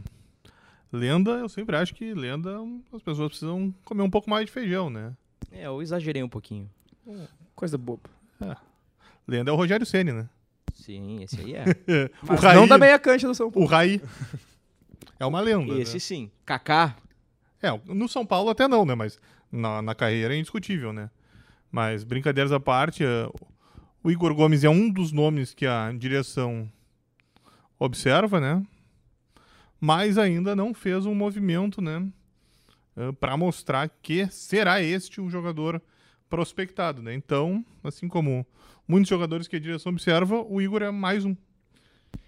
lenda, 0.91 1.31
eu 1.31 1.47
sempre 1.47 1.77
acho 1.77 1.95
que 1.95 2.13
lenda, 2.13 2.57
as 2.93 3.01
pessoas 3.01 3.29
precisam 3.29 3.73
comer 3.85 4.03
um 4.03 4.09
pouco 4.09 4.29
mais 4.29 4.45
de 4.45 4.51
feijão, 4.51 4.89
né? 4.89 5.15
É, 5.51 5.67
eu 5.67 5.81
exagerei 5.81 6.21
um 6.21 6.27
pouquinho. 6.29 6.69
Coisa 7.55 7.77
boba. 7.77 8.09
Lenda 9.27 9.51
é 9.51 9.53
o 9.53 9.57
Rogério 9.57 9.85
Ceni, 9.85 10.11
né? 10.11 10.29
Sim, 10.73 11.23
esse 11.23 11.39
aí 11.39 11.55
é. 11.55 11.65
o 12.29 12.35
Raí, 12.35 12.55
não 12.55 12.67
da 12.67 12.77
meia 12.77 12.99
cancha 12.99 13.27
do 13.27 13.33
São 13.33 13.49
Paulo. 13.51 13.65
o 13.65 13.69
Raí 13.69 14.01
é 15.19 15.25
uma 15.25 15.39
lenda. 15.39 15.73
né? 15.73 15.81
esse 15.81 15.99
sim. 15.99 16.29
Kaká. 16.45 16.95
É, 17.61 17.69
no 17.85 18.07
São 18.07 18.25
Paulo 18.25 18.49
até 18.49 18.67
não, 18.67 18.85
né? 18.85 18.93
Mas 18.93 19.19
na, 19.51 19.81
na 19.81 19.95
carreira 19.95 20.35
é 20.35 20.37
indiscutível, 20.37 20.91
né? 20.93 21.09
Mas 21.71 22.03
brincadeiras 22.03 22.51
à 22.51 22.59
parte, 22.59 23.03
eh, 23.03 23.29
o 24.03 24.09
Igor 24.09 24.33
Gomes 24.33 24.63
é 24.63 24.69
um 24.69 24.89
dos 24.89 25.11
nomes 25.11 25.53
que 25.53 25.65
a 25.65 25.91
direção 25.91 26.71
observa, 27.77 28.39
né? 28.39 28.63
Mas 29.79 30.17
ainda 30.17 30.55
não 30.55 30.73
fez 30.73 31.05
um 31.05 31.13
movimento, 31.13 31.81
né? 31.81 32.07
para 33.19 33.37
mostrar 33.37 33.89
que 34.01 34.27
será 34.27 34.81
este 34.81 35.21
um 35.21 35.29
jogador 35.29 35.81
prospectado, 36.29 37.01
né? 37.01 37.13
Então, 37.13 37.63
assim 37.83 38.07
como 38.07 38.45
muitos 38.87 39.09
jogadores 39.09 39.47
que 39.47 39.55
a 39.55 39.59
direção 39.59 39.91
observa, 39.91 40.41
o 40.41 40.61
Igor 40.61 40.81
é 40.81 40.91
mais 40.91 41.23
um. 41.23 41.35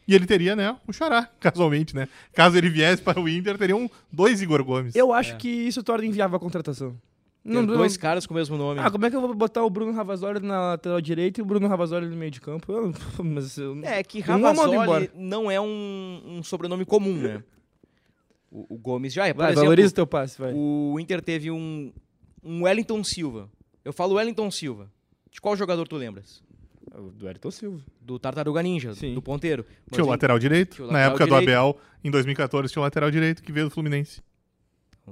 E 0.07 0.15
ele 0.15 0.25
teria, 0.25 0.55
né, 0.55 0.75
o 0.87 0.93
Xará, 0.93 1.29
casualmente, 1.39 1.95
né? 1.95 2.07
Caso 2.33 2.57
ele 2.57 2.69
viesse 2.69 3.01
para 3.01 3.19
o 3.19 3.27
Inter, 3.27 3.57
teriam 3.57 3.89
dois 4.11 4.41
Igor 4.41 4.63
Gomes. 4.63 4.95
Eu 4.95 5.11
acho 5.13 5.37
que 5.37 5.47
isso 5.47 5.83
torna 5.83 6.05
inviável 6.05 6.37
a 6.37 6.39
contratação. 6.39 6.99
Tem 7.43 7.65
dois 7.65 7.95
caras 7.97 8.25
com 8.27 8.33
o 8.33 8.37
mesmo 8.37 8.57
nome. 8.57 8.79
Ah, 8.79 8.91
como 8.91 9.05
é 9.05 9.09
que 9.09 9.15
eu 9.15 9.21
vou 9.21 9.33
botar 9.33 9.63
o 9.63 9.69
Bruno 9.69 9.91
Ravazoli 9.93 10.39
na 10.45 10.71
lateral 10.71 10.99
direita 11.01 11.39
e 11.39 11.43
o 11.43 11.45
Bruno 11.45 11.67
Ravazoli 11.67 12.07
no 12.07 12.15
meio 12.15 12.29
de 12.31 12.41
campo? 12.41 12.71
Eu- 12.71 12.93
mas 13.23 13.57
eu- 13.57 13.79
É 13.83 14.03
que 14.03 14.19
embora. 14.19 15.09
não 15.15 15.49
é 15.49 15.59
um, 15.59 16.21
um 16.25 16.43
sobrenome 16.43 16.85
comum, 16.85 17.15
né? 17.15 17.43
O, 18.51 18.75
o 18.75 18.77
Gomes 18.77 19.13
já 19.13 19.27
é. 19.27 19.33
Por 19.33 19.39
Vai, 19.39 19.51
exemplo, 19.51 19.63
valoriza 19.65 19.89
o 19.91 19.95
teu 19.95 20.07
passe, 20.07 20.39
vai. 20.39 20.51
o 20.53 20.97
Inter 20.99 21.21
teve 21.21 21.49
um, 21.51 21.91
um 22.43 22.63
Wellington 22.63 23.03
Silva. 23.03 23.49
Eu 23.85 23.93
falo 23.93 24.15
Wellington 24.15 24.49
Silva. 24.51 24.91
De 25.31 25.39
qual 25.39 25.55
jogador 25.55 25.87
tu 25.87 25.95
lembras? 25.95 26.43
O 26.93 27.11
Do 27.11 27.27
Ayrton 27.27 27.51
Silva. 27.51 27.79
Do 28.01 28.17
Tartaruga 28.17 28.61
Ninja, 28.63 28.93
Sim. 28.95 29.13
do 29.13 29.21
ponteiro. 29.21 29.63
Mas 29.89 29.95
Tinha 29.95 30.03
o 30.03 30.09
lateral 30.09 30.39
direito. 30.39 30.83
o 30.83 30.87
Na 30.87 30.93
lateral 30.93 31.09
época 31.11 31.25
direito. 31.25 31.45
do 31.45 31.51
Abel, 31.51 31.77
em 32.03 32.09
2014, 32.11 32.73
tinha 32.73 32.81
o 32.81 32.83
lateral 32.83 33.11
direito 33.11 33.43
que 33.43 33.51
veio 33.51 33.67
do 33.67 33.71
Fluminense. 33.71 34.21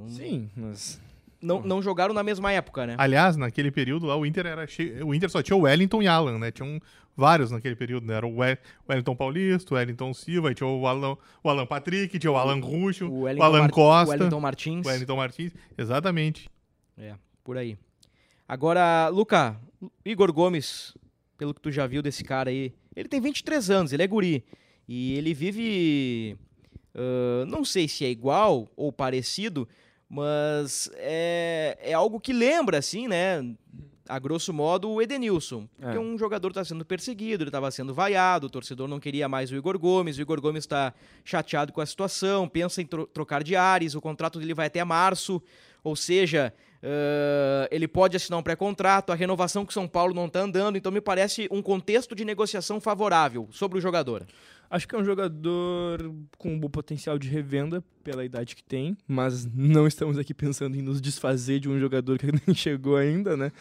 Sim, 0.08 0.50
mas... 0.56 1.00
Não, 1.42 1.62
não 1.62 1.82
jogaram 1.82 2.14
na 2.14 2.24
mesma 2.24 2.52
época, 2.52 2.88
né? 2.88 2.96
Aliás, 2.98 3.38
naquele 3.38 3.70
período 3.72 4.06
lá, 4.08 4.16
o 4.16 4.26
Inter 4.26 4.46
era 4.48 4.66
cheio. 4.66 5.06
O 5.08 5.14
Inter 5.14 5.30
só 5.30 5.42
tinha 5.44 5.56
o 5.56 5.62
Wellington 5.62 6.02
e 6.02 6.08
Alan, 6.08 6.40
né? 6.40 6.52
Tinham 6.52 6.80
vários 7.16 7.52
naquele 7.52 7.76
período, 7.76 8.08
né? 8.08 8.16
Era 8.16 8.26
o 8.28 8.38
We- 8.38 8.58
Wellington 8.90 9.16
Paulista, 9.16 9.74
o 9.74 9.78
Wellington 9.78 10.14
Silva, 10.14 10.54
tinha 10.54 10.68
o 10.68 10.88
Alan, 10.88 11.16
o 11.44 11.50
Alan 11.50 11.66
Patrick, 11.66 12.18
tinha 12.18 12.32
o 12.32 12.38
Alan 12.38 12.60
Ruxo, 12.60 13.06
o, 13.08 13.22
Wellington 13.22 13.46
Alan 13.46 13.60
Mar- 13.60 13.72
Costa, 13.72 14.08
O 14.08 14.18
Wellington 14.18 14.40
Martins. 14.40 14.86
o 14.86 14.90
Wellington 14.90 15.16
Martins. 15.16 15.52
Exatamente. 15.78 16.50
É, 16.98 17.14
por 17.44 17.58
aí. 17.58 17.78
Agora, 18.48 19.08
Luca, 19.10 19.60
Igor 20.06 20.32
Gomes, 20.34 20.94
pelo 21.38 21.54
que 21.54 21.62
tu 21.62 21.72
já 21.72 21.86
viu 21.86 22.02
desse 22.02 22.24
cara 22.24 22.50
aí, 22.50 22.74
ele 22.96 23.08
tem 23.10 23.22
23 23.22 23.70
anos, 23.70 23.94
ele 23.94 24.02
é 24.04 24.08
guri. 24.08 24.44
E 24.88 25.14
ele 25.16 25.34
vive. 25.34 26.36
ah, 26.96 27.46
não 27.48 27.64
sei 27.66 27.88
se 27.88 28.06
é 28.06 28.10
igual 28.10 28.68
ou 28.76 28.92
parecido, 28.92 29.68
mas 30.10 30.90
é, 30.96 31.78
é 31.82 31.94
algo 31.94 32.20
que 32.20 32.32
lembra, 32.34 32.78
assim, 32.78 33.08
né? 33.08 33.44
A 34.10 34.20
grosso 34.20 34.54
modo, 34.54 34.90
o 34.90 35.02
Edenilson. 35.02 35.68
Porque 35.78 35.98
É. 35.98 36.00
um 36.00 36.18
jogador 36.18 36.48
está 36.48 36.64
sendo 36.64 36.86
perseguido, 36.86 37.44
ele 37.44 37.50
estava 37.50 37.70
sendo 37.72 37.94
vaiado, 37.94 38.48
o 38.48 38.50
torcedor 38.50 38.88
não 38.88 39.02
queria 39.02 39.28
mais 39.28 39.52
o 39.52 39.56
Igor 39.56 39.78
Gomes, 39.78 40.18
o 40.18 40.22
Igor 40.22 40.40
Gomes 40.40 40.64
está 40.64 40.94
chateado 41.26 41.74
com 41.74 41.82
a 41.82 41.86
situação, 41.86 42.48
pensa 42.48 42.82
em 42.82 42.86
tro- 42.86 43.06
trocar 43.08 43.44
de 43.44 43.56
ares, 43.58 43.96
o 43.96 44.02
contrato 44.02 44.40
dele 44.40 44.54
vai 44.54 44.68
até 44.68 44.82
março, 44.86 45.42
ou 45.84 45.94
seja, 45.94 46.54
ah, 46.82 47.68
ele 47.70 47.86
pode 47.86 48.16
assinar 48.16 48.40
um 48.40 48.44
pré-contrato, 48.44 49.12
a 49.12 49.16
renovação 49.16 49.66
com 49.66 49.72
São 49.74 49.90
Paulo 49.90 50.14
não 50.14 50.28
está 50.28 50.40
andando, 50.40 50.78
então 50.78 50.90
me 50.92 51.02
parece 51.02 51.50
um 51.52 51.62
contexto 51.62 52.16
de 52.16 52.24
negociação 52.24 52.80
favorável 52.80 53.50
sobre 53.52 53.78
o 53.78 53.82
jogador. 53.82 54.26
Acho 54.70 54.88
que 54.88 54.96
é 54.96 54.98
um 54.98 55.06
jogador 55.06 56.14
com 56.38 56.54
um 56.54 56.60
bom 56.60 56.70
potencial 56.70 57.18
de 57.18 57.30
revenda 57.30 57.84
pela 58.04 58.26
idade 58.26 58.56
que 58.56 58.64
tem, 58.64 58.98
mas 59.08 59.46
não 59.46 59.88
estamos 59.88 60.18
aqui 60.18 60.34
pensando 60.34 60.76
em 60.76 60.82
nos 60.82 61.00
desfazer 61.00 61.60
de 61.60 61.70
um 61.70 61.80
jogador 61.80 62.18
que 62.18 62.28
nem 62.46 62.56
chegou 62.56 62.98
ainda, 62.98 63.38
né? 63.38 63.52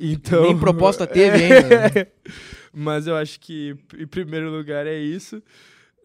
Então, 0.00 0.42
Nem 0.42 0.58
proposta 0.58 1.06
teve 1.06 1.42
ainda. 1.42 1.68
né? 1.68 2.06
Mas 2.72 3.08
eu 3.08 3.16
acho 3.16 3.40
que, 3.40 3.76
em 3.98 4.06
primeiro 4.06 4.48
lugar, 4.48 4.86
é 4.86 4.96
isso. 4.96 5.42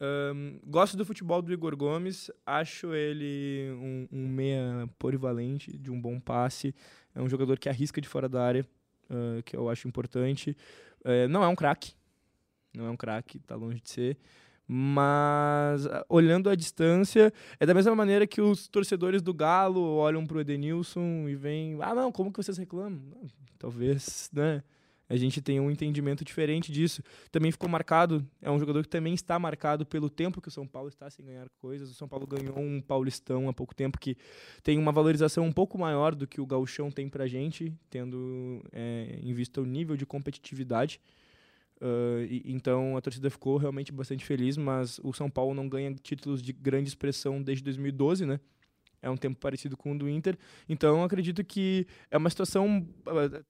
Ahn, 0.02 0.58
gosto 0.66 0.98
do 0.98 1.06
futebol 1.06 1.44
do 1.44 1.54
Igor 1.54 1.76
Gomes, 1.78 2.32
acho 2.44 2.94
ele 2.96 3.70
um, 3.74 4.08
um 4.12 4.28
meia 4.28 4.90
polivalente, 4.98 5.78
de 5.78 5.92
um 5.92 6.02
bom 6.02 6.20
passe. 6.20 6.74
É 7.14 7.22
um 7.22 7.30
jogador 7.30 7.60
que 7.60 7.70
arrisca 7.70 8.02
de 8.02 8.08
fora 8.10 8.28
da 8.28 8.44
área, 8.44 8.66
ah, 9.10 9.42
que 9.46 9.56
eu 9.56 9.70
acho 9.70 9.88
importante. 9.88 10.58
Eh, 11.06 11.28
não 11.28 11.44
é 11.44 11.48
um 11.48 11.56
craque, 11.56 11.94
não 12.74 12.86
é 12.86 12.90
um 12.90 12.98
craque, 12.98 13.40
tá 13.40 13.56
longe 13.56 13.82
de 13.82 13.90
ser. 13.90 14.18
Mas, 14.68 15.86
ah, 15.88 16.06
olhando 16.08 16.50
à 16.50 16.56
distância, 16.56 17.34
é 17.60 17.66
da 17.66 17.74
mesma 17.74 17.96
maneira 17.96 18.26
que 18.26 18.42
os 18.42 18.68
torcedores 18.68 19.22
do 19.22 19.34
Galo 19.34 19.82
olham 19.82 20.26
pro 20.26 20.40
Edenilson 20.40 21.28
e 21.28 21.36
vêm, 21.36 21.78
ah, 21.82 21.94
não, 21.94 22.12
como 22.12 22.32
que 22.32 22.42
vocês 22.42 22.58
reclamam? 22.58 23.02
Talvez, 23.60 24.30
né? 24.34 24.64
A 25.10 25.18
gente 25.18 25.42
tenha 25.42 25.62
um 25.62 25.70
entendimento 25.70 26.24
diferente 26.24 26.72
disso. 26.72 27.04
Também 27.32 27.52
ficou 27.52 27.70
marcado, 27.70 28.26
é 28.42 28.50
um 28.50 28.58
jogador 28.58 28.82
que 28.82 28.90
também 28.90 29.14
está 29.14 29.38
marcado 29.38 29.86
pelo 29.86 30.10
tempo 30.10 30.42
que 30.42 30.48
o 30.48 30.52
São 30.52 30.66
Paulo 30.66 30.88
está 30.88 31.10
sem 31.10 31.24
ganhar 31.26 31.48
coisas. 31.62 31.92
O 31.92 31.94
São 31.94 32.08
Paulo 32.08 32.26
ganhou 32.26 32.58
um 32.58 32.82
Paulistão 32.82 33.50
há 33.50 33.54
pouco 33.54 33.76
tempo 33.76 34.00
que 34.00 34.18
tem 34.64 34.80
uma 34.80 34.92
valorização 34.92 35.46
um 35.46 35.52
pouco 35.52 35.78
maior 35.78 36.16
do 36.16 36.26
que 36.26 36.40
o 36.40 36.46
Gauchão 36.48 36.90
tem 36.90 37.10
pra 37.10 37.28
gente, 37.28 37.72
tendo 37.90 38.64
é, 38.72 39.20
em 39.22 39.34
vista 39.34 39.62
o 39.62 39.66
nível 39.66 39.98
de 39.98 40.06
competitividade. 40.06 41.00
Ah, 41.84 42.22
e- 42.30 42.42
então 42.46 42.96
a 42.96 43.02
torcida 43.02 43.30
ficou 43.30 43.58
realmente 43.58 43.92
bastante 43.92 44.24
feliz, 44.26 44.56
mas 44.56 45.00
o 45.04 45.12
São 45.14 45.30
Paulo 45.30 45.54
não 45.54 45.68
ganha 45.68 45.94
títulos 45.96 46.42
de 46.42 46.54
grande 46.54 46.88
expressão 46.88 47.42
desde 47.44 47.62
2012, 47.64 48.26
né? 48.26 48.40
É 49.02 49.10
um 49.10 49.18
tempo 49.18 49.38
parecido 49.38 49.76
com 49.76 49.92
o 49.92 49.98
do 49.98 50.10
Inter. 50.10 50.38
Então 50.70 51.04
acredito 51.04 51.44
que 51.44 51.86
é 52.10 52.18
uma 52.18 52.30
situação 52.30 52.88
ah, 53.06 53.44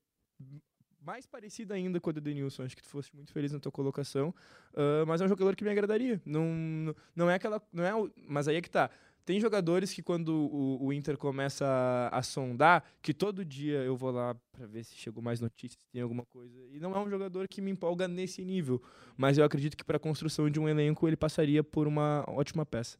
mais 0.99 1.25
parecida 1.25 1.73
ainda 1.75 1.99
com 1.99 2.09
a 2.09 2.13
do 2.13 2.21
Denilson. 2.21 2.63
Acho 2.63 2.75
que 2.75 2.81
tu 2.81 2.89
fosse 2.89 3.13
muito 3.15 3.31
feliz 3.31 3.51
na 3.51 3.59
tua 3.59 3.71
colocação. 3.71 4.33
Ah, 4.75 5.03
mas 5.05 5.21
é 5.21 5.25
um 5.25 5.29
jogador 5.29 5.55
que 5.55 5.63
me 5.63 5.69
agradaria. 5.69 6.21
Não, 6.25 6.95
não 7.15 7.29
é 7.29 7.35
aquela. 7.35 7.61
Não 7.71 7.83
é, 7.83 7.91
mas 8.27 8.47
aí 8.47 8.55
é 8.55 8.61
que 8.61 8.69
tá. 8.69 8.89
Tem 9.25 9.39
jogadores 9.39 9.93
que 9.93 10.03
quando 10.03 10.29
o, 10.29 10.85
o 10.85 10.93
Inter 10.93 11.17
começa 11.17 11.65
a, 11.65 12.17
a 12.17 12.21
sondar, 12.21 12.83
que 13.01 13.13
todo 13.13 13.45
dia 13.45 13.79
eu 13.79 13.95
vou 13.95 14.11
lá 14.11 14.35
pra 14.51 14.65
ver 14.65 14.83
se 14.83 14.95
chegou 14.95 15.23
mais 15.23 15.39
notícias, 15.39 15.79
se 15.81 15.89
tem 15.91 16.01
alguma 16.01 16.25
coisa. 16.25 16.53
E 16.71 16.79
não 16.79 16.93
é 16.93 16.99
um 16.99 17.09
jogador 17.09 17.47
que 17.47 17.61
me 17.61 17.71
empolga 17.71 18.07
nesse 18.07 18.43
nível. 18.43 18.81
Mas 19.15 19.37
eu 19.37 19.45
acredito 19.45 19.77
que 19.77 19.83
para 19.83 19.97
a 19.97 19.99
construção 19.99 20.49
de 20.49 20.59
um 20.59 20.67
elenco 20.67 21.07
ele 21.07 21.15
passaria 21.15 21.63
por 21.63 21.87
uma 21.87 22.25
ótima 22.27 22.65
peça. 22.65 22.97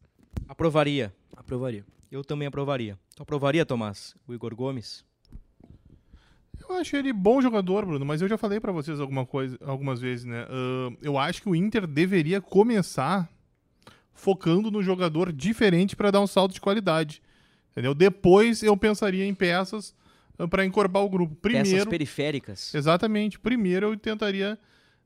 Aprovaria. 0.48 1.14
Aprovaria. 1.36 1.86
Eu 2.10 2.24
também 2.24 2.48
aprovaria. 2.48 2.98
Tu 3.16 3.24
aprovaria, 3.24 3.66
Tomás? 3.66 4.16
O 4.28 4.34
Igor 4.34 4.56
Gomes? 4.56 5.04
Eu 6.70 6.76
acho 6.76 6.96
ele 6.96 7.12
bom 7.12 7.42
jogador, 7.42 7.86
Bruno, 7.86 8.06
mas 8.06 8.22
eu 8.22 8.30
já 8.30 8.38
falei 8.38 8.60
pra 8.60 8.72
vocês 8.72 9.00
alguma 9.00 9.26
coisa, 9.26 9.58
algumas 9.66 10.00
vezes, 10.00 10.24
né? 10.24 10.46
Ah, 10.50 10.96
eu 11.02 11.18
acho 11.18 11.42
que 11.42 11.50
o 11.50 11.56
Inter 11.56 11.86
deveria 11.86 12.40
começar 12.40 13.30
focando 14.14 14.70
no 14.70 14.82
jogador 14.82 15.32
diferente 15.32 15.96
pra 15.96 16.12
dar 16.12 16.22
um 16.22 16.28
salto 16.28 16.54
de 16.54 16.62
qualidade. 16.62 17.22
Entendeu? 17.72 17.94
Depois 17.94 18.62
eu 18.62 18.78
pensaria 18.78 19.26
em 19.26 19.34
peças 19.34 19.96
ah, 20.38 20.48
pra 20.48 20.66
encorpar 20.66 21.04
o 21.04 21.10
grupo. 21.10 21.36
Peças 21.36 21.68
Primeiro, 21.68 21.90
periféricas. 21.90 22.74
exatamente. 22.74 23.40
Primeiro 23.40 23.88
eu 23.88 23.98
tentaria 23.98 24.58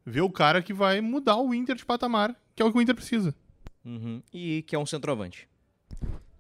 ver 0.06 0.22
o 0.22 0.30
cara 0.30 0.62
que 0.62 0.74
vai 0.74 1.02
mudar 1.02 1.38
o 1.38 1.54
Inter 1.54 1.76
de 1.76 1.86
patamar, 1.86 2.36
que 2.56 2.62
é 2.62 2.66
o 2.66 2.72
que 2.72 2.78
o 2.78 2.82
Inter 2.82 2.96
precisa. 2.96 3.34
Uhum. 3.84 4.22
E 4.34 4.64
que 4.68 4.76
é 4.76 4.80
um 4.80 4.86
centroavante. 4.86 5.48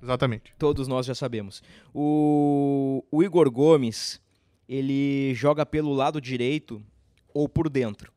Exatamente. 0.02 0.54
Todos 0.60 0.88
nós 0.88 1.06
já 1.06 1.16
sabemos. 1.16 1.64
O, 1.94 3.04
o 3.10 3.24
Igor 3.24 3.50
Gomes, 3.50 4.22
ele 4.68 5.34
joga 5.34 5.66
pelo 5.66 5.94
lado 5.94 6.22
direito 6.22 6.84
ou 7.34 7.48
por 7.48 7.70
dentro. 7.70 8.12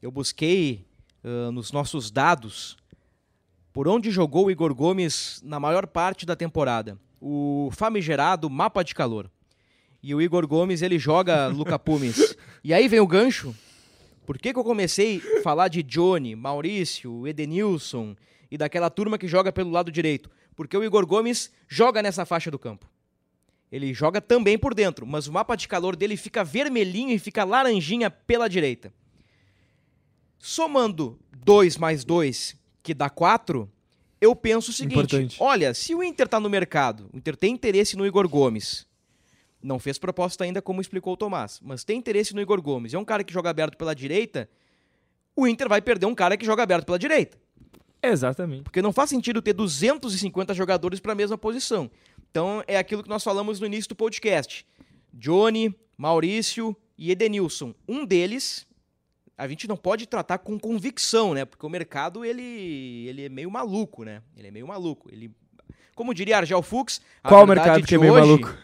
Eu 0.00 0.10
busquei 0.10 0.84
ah, 1.24 1.50
nos 1.50 1.72
nossos 1.72 2.10
dados 2.10 2.76
por 3.74 3.88
onde 3.88 4.08
jogou 4.08 4.46
o 4.46 4.50
Igor 4.52 4.72
Gomes 4.72 5.42
na 5.44 5.58
maior 5.58 5.84
parte 5.84 6.24
da 6.24 6.36
temporada. 6.36 6.96
O 7.20 7.70
famigerado 7.72 8.48
mapa 8.48 8.84
de 8.84 8.94
calor. 8.94 9.28
E 10.00 10.14
o 10.14 10.22
Igor 10.22 10.46
Gomes, 10.46 10.80
ele 10.80 10.96
joga 10.96 11.48
Luca 11.48 11.76
Pumes. 11.80 12.36
E 12.62 12.72
aí 12.72 12.86
vem 12.86 13.00
o 13.00 13.06
gancho. 13.06 13.52
Por 14.24 14.38
que, 14.38 14.52
que 14.52 14.58
eu 14.58 14.62
comecei 14.62 15.20
a 15.38 15.42
falar 15.42 15.66
de 15.66 15.82
Johnny, 15.82 16.36
Maurício, 16.36 17.26
Edenilson 17.26 18.14
e 18.48 18.56
daquela 18.56 18.88
turma 18.88 19.18
que 19.18 19.26
joga 19.26 19.50
pelo 19.50 19.70
lado 19.70 19.90
direito? 19.90 20.30
Porque 20.54 20.76
o 20.76 20.84
Igor 20.84 21.04
Gomes 21.04 21.50
joga 21.66 22.00
nessa 22.00 22.24
faixa 22.24 22.52
do 22.52 22.58
campo. 22.60 22.88
Ele 23.72 23.92
joga 23.92 24.20
também 24.20 24.56
por 24.56 24.72
dentro, 24.72 25.04
mas 25.04 25.26
o 25.26 25.32
mapa 25.32 25.56
de 25.56 25.66
calor 25.66 25.96
dele 25.96 26.16
fica 26.16 26.44
vermelhinho 26.44 27.10
e 27.10 27.18
fica 27.18 27.42
laranjinha 27.42 28.08
pela 28.08 28.46
direita. 28.46 28.94
Somando 30.38 31.18
2 31.44 31.76
mais 31.76 32.04
2, 32.04 32.62
que 32.84 32.94
dá 32.94 33.10
4, 33.10 33.68
eu 34.20 34.36
penso 34.36 34.70
o 34.70 34.74
seguinte: 34.74 34.92
Importante. 34.92 35.36
olha, 35.40 35.74
se 35.74 35.94
o 35.94 36.04
Inter 36.04 36.28
tá 36.28 36.38
no 36.38 36.48
mercado, 36.48 37.10
o 37.12 37.16
Inter 37.16 37.34
tem 37.34 37.52
interesse 37.52 37.96
no 37.96 38.06
Igor 38.06 38.28
Gomes. 38.28 38.86
Não 39.60 39.78
fez 39.78 39.98
proposta 39.98 40.44
ainda, 40.44 40.60
como 40.60 40.82
explicou 40.82 41.14
o 41.14 41.16
Tomás, 41.16 41.58
mas 41.62 41.82
tem 41.82 41.98
interesse 41.98 42.34
no 42.34 42.40
Igor 42.42 42.60
Gomes. 42.60 42.92
É 42.92 42.98
um 42.98 43.04
cara 43.04 43.24
que 43.24 43.32
joga 43.32 43.48
aberto 43.48 43.78
pela 43.78 43.94
direita. 43.94 44.48
O 45.34 45.48
Inter 45.48 45.68
vai 45.68 45.80
perder 45.80 46.04
um 46.04 46.14
cara 46.14 46.36
que 46.36 46.44
joga 46.44 46.62
aberto 46.62 46.84
pela 46.84 46.98
direita. 46.98 47.38
Exatamente. 48.02 48.64
Porque 48.64 48.82
não 48.82 48.92
faz 48.92 49.08
sentido 49.08 49.40
ter 49.40 49.54
250 49.54 50.52
jogadores 50.52 51.00
para 51.00 51.12
a 51.12 51.14
mesma 51.14 51.38
posição. 51.38 51.90
Então 52.30 52.62
é 52.66 52.76
aquilo 52.76 53.02
que 53.02 53.08
nós 53.08 53.24
falamos 53.24 53.58
no 53.58 53.64
início 53.64 53.88
do 53.88 53.96
podcast. 53.96 54.66
Johnny, 55.10 55.74
Maurício 55.96 56.76
e 56.98 57.10
Edenilson. 57.10 57.74
Um 57.88 58.04
deles 58.04 58.66
a 59.36 59.48
gente 59.48 59.66
não 59.66 59.76
pode 59.76 60.06
tratar 60.06 60.38
com 60.38 60.58
convicção, 60.58 61.34
né? 61.34 61.44
Porque 61.44 61.64
o 61.66 61.68
mercado 61.68 62.24
ele, 62.24 63.06
ele 63.08 63.24
é 63.24 63.28
meio 63.28 63.50
maluco, 63.50 64.04
né? 64.04 64.22
Ele 64.36 64.48
é 64.48 64.50
meio 64.50 64.66
maluco. 64.66 65.08
Ele, 65.12 65.30
como 65.94 66.14
diria 66.14 66.36
Argel 66.38 66.62
Fux, 66.62 67.00
a 67.22 67.28
Qual 67.28 67.46
mercado 67.46 67.80
de 67.80 67.86
que 67.86 67.94
é 67.94 67.98
meio 67.98 68.12
hoje- 68.12 68.26
maluco? 68.26 68.56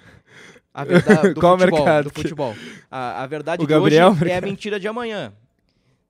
A 0.72 0.84
verdade 0.84 1.28
do 1.34 1.40
Qual 1.40 1.58
futebol, 1.58 1.78
mercado 1.78 2.04
do 2.04 2.10
futebol. 2.14 2.54
A, 2.90 3.22
a 3.22 3.26
verdade 3.26 3.62
O 3.62 3.66
de 3.66 3.72
Gabriel, 3.72 4.08
hoje 4.10 4.16
é 4.18 4.20
a 4.20 4.24
mercado. 4.24 4.44
mentira 4.48 4.78
de 4.78 4.86
amanhã. 4.86 5.32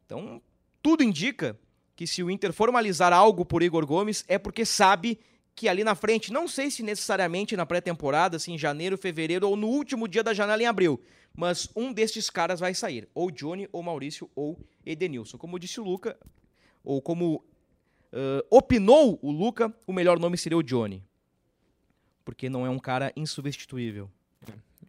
Então, 0.05 0.41
tudo 0.83 1.03
indica 1.03 1.59
que 1.97 2.07
se 2.07 2.23
o 2.23 2.31
Inter 2.31 2.53
formalizar 2.53 3.13
algo 3.13 3.45
por 3.45 3.63
Igor 3.63 3.87
Gomes 3.87 4.25
é 4.29 4.39
porque 4.39 4.65
sabe 4.67 5.19
que 5.55 5.69
ali 5.69 5.85
na 5.85 5.95
frente, 5.95 6.33
não 6.33 6.47
sei 6.49 6.71
se 6.71 6.83
necessariamente 6.83 7.57
na 7.57 7.67
pré-temporada, 7.67 8.39
se 8.39 8.51
em 8.53 8.57
janeiro, 8.59 8.97
fevereiro 8.97 9.49
ou 9.49 9.57
no 9.57 9.67
último 9.67 10.07
dia 10.09 10.23
da 10.23 10.33
janela 10.33 10.63
em 10.63 10.67
abril, 10.67 11.01
mas 11.41 11.71
um 11.75 11.91
destes 11.91 12.29
caras 12.29 12.61
vai 12.61 12.75
sair, 12.75 13.09
ou 13.15 13.31
Johnny, 13.31 13.67
ou 13.73 13.83
Maurício, 13.83 14.29
ou 14.35 14.61
Edenilson. 14.85 15.39
Como 15.39 15.59
disse 15.59 15.81
o 15.81 15.85
Luca, 15.85 16.15
ou 16.85 17.01
como 17.01 17.43
ãh, 18.13 18.43
opinou 18.51 19.19
o 19.23 19.31
Luca, 19.31 19.75
o 19.87 19.93
melhor 19.95 20.19
nome 20.19 20.37
seria 20.37 20.59
o 20.59 20.63
Johnny. 20.63 21.03
Porque 22.27 22.51
não 22.51 22.67
é 22.67 22.69
um 22.69 22.79
cara 22.79 23.11
insubstituível. 23.17 24.11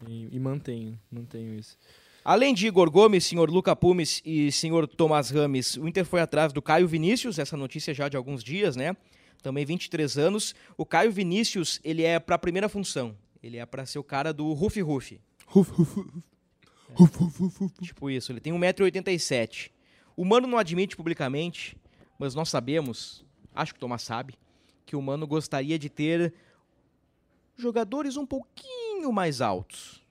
E, 0.05 0.27
e 0.29 0.39
mantenho, 0.39 0.99
mantenho 1.09 1.57
isso. 1.57 1.77
Além 2.21 2.53
de 2.53 2.67
Igor 2.67 2.91
Gomes, 2.91 3.23
senhor 3.23 3.49
Luca 3.49 3.73
Pumes 3.73 4.21
e 4.25 4.51
senhor 4.51 4.85
Tomás 4.89 5.29
Rames, 5.29 5.77
o 5.77 5.87
Inter 5.87 6.03
foi 6.03 6.19
atrás 6.19 6.51
do 6.51 6.61
Caio 6.61 6.85
Vinícius, 6.85 7.39
essa 7.39 7.55
notícia 7.55 7.93
já 7.93 8.09
de 8.09 8.17
alguns 8.17 8.43
dias, 8.43 8.75
né? 8.75 8.97
Também 9.41 9.65
23 9.65 10.17
anos. 10.17 10.53
O 10.77 10.85
Caio 10.85 11.13
Vinícius, 11.13 11.79
ele 11.81 12.03
é 12.03 12.19
para 12.19 12.35
a 12.35 12.39
primeira 12.39 12.67
função. 12.67 13.15
Ele 13.41 13.55
é 13.55 13.65
para 13.65 13.85
ser 13.85 13.99
o 13.99 14.03
cara 14.03 14.33
do 14.33 14.51
Rufi 14.51 14.81
Rufi. 14.81 15.21
Ruf, 15.47 15.71
ruf, 15.71 15.95
ruf. 15.95 16.09
Ruf, 16.09 16.21
Tipo 17.81 18.09
isso, 18.09 18.31
ele 18.31 18.39
tem 18.39 18.53
1,87m. 18.53 19.71
O 20.15 20.25
Mano 20.25 20.47
não 20.47 20.57
admite 20.57 20.95
publicamente, 20.95 21.77
mas 22.19 22.35
nós 22.35 22.49
sabemos, 22.49 23.25
acho 23.55 23.73
que 23.73 23.77
o 23.77 23.81
Tomás 23.81 24.01
sabe, 24.01 24.35
que 24.85 24.95
o 24.95 25.01
Mano 25.01 25.25
gostaria 25.25 25.79
de 25.79 25.89
ter 25.89 26.33
jogadores 27.55 28.17
um 28.17 28.25
pouquinho 28.25 29.11
mais 29.11 29.41
altos. 29.41 30.01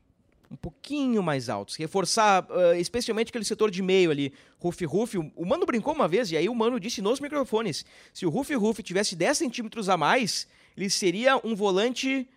Um 0.50 0.56
pouquinho 0.56 1.22
mais 1.22 1.48
altos. 1.48 1.76
Reforçar, 1.76 2.46
ah, 2.50 2.76
especialmente 2.76 3.28
aquele 3.28 3.44
setor 3.44 3.70
de 3.70 3.82
meio 3.82 4.10
ali. 4.10 4.32
Rufi 4.58 4.84
Rufi. 4.84 5.18
O 5.18 5.30
o 5.36 5.46
Mano 5.46 5.64
brincou 5.64 5.94
uma 5.94 6.08
vez, 6.08 6.32
e 6.32 6.36
aí 6.36 6.48
o 6.48 6.54
Mano 6.54 6.80
disse 6.80 7.00
nos 7.00 7.20
microfones: 7.20 7.84
se 8.12 8.26
o 8.26 8.30
Rufi 8.30 8.54
Rufi 8.54 8.82
tivesse 8.82 9.14
10 9.14 9.38
centímetros 9.38 9.88
a 9.88 9.96
mais, 9.96 10.48
ele 10.76 10.90
seria 10.90 11.36
um 11.44 11.54
volante. 11.54 12.28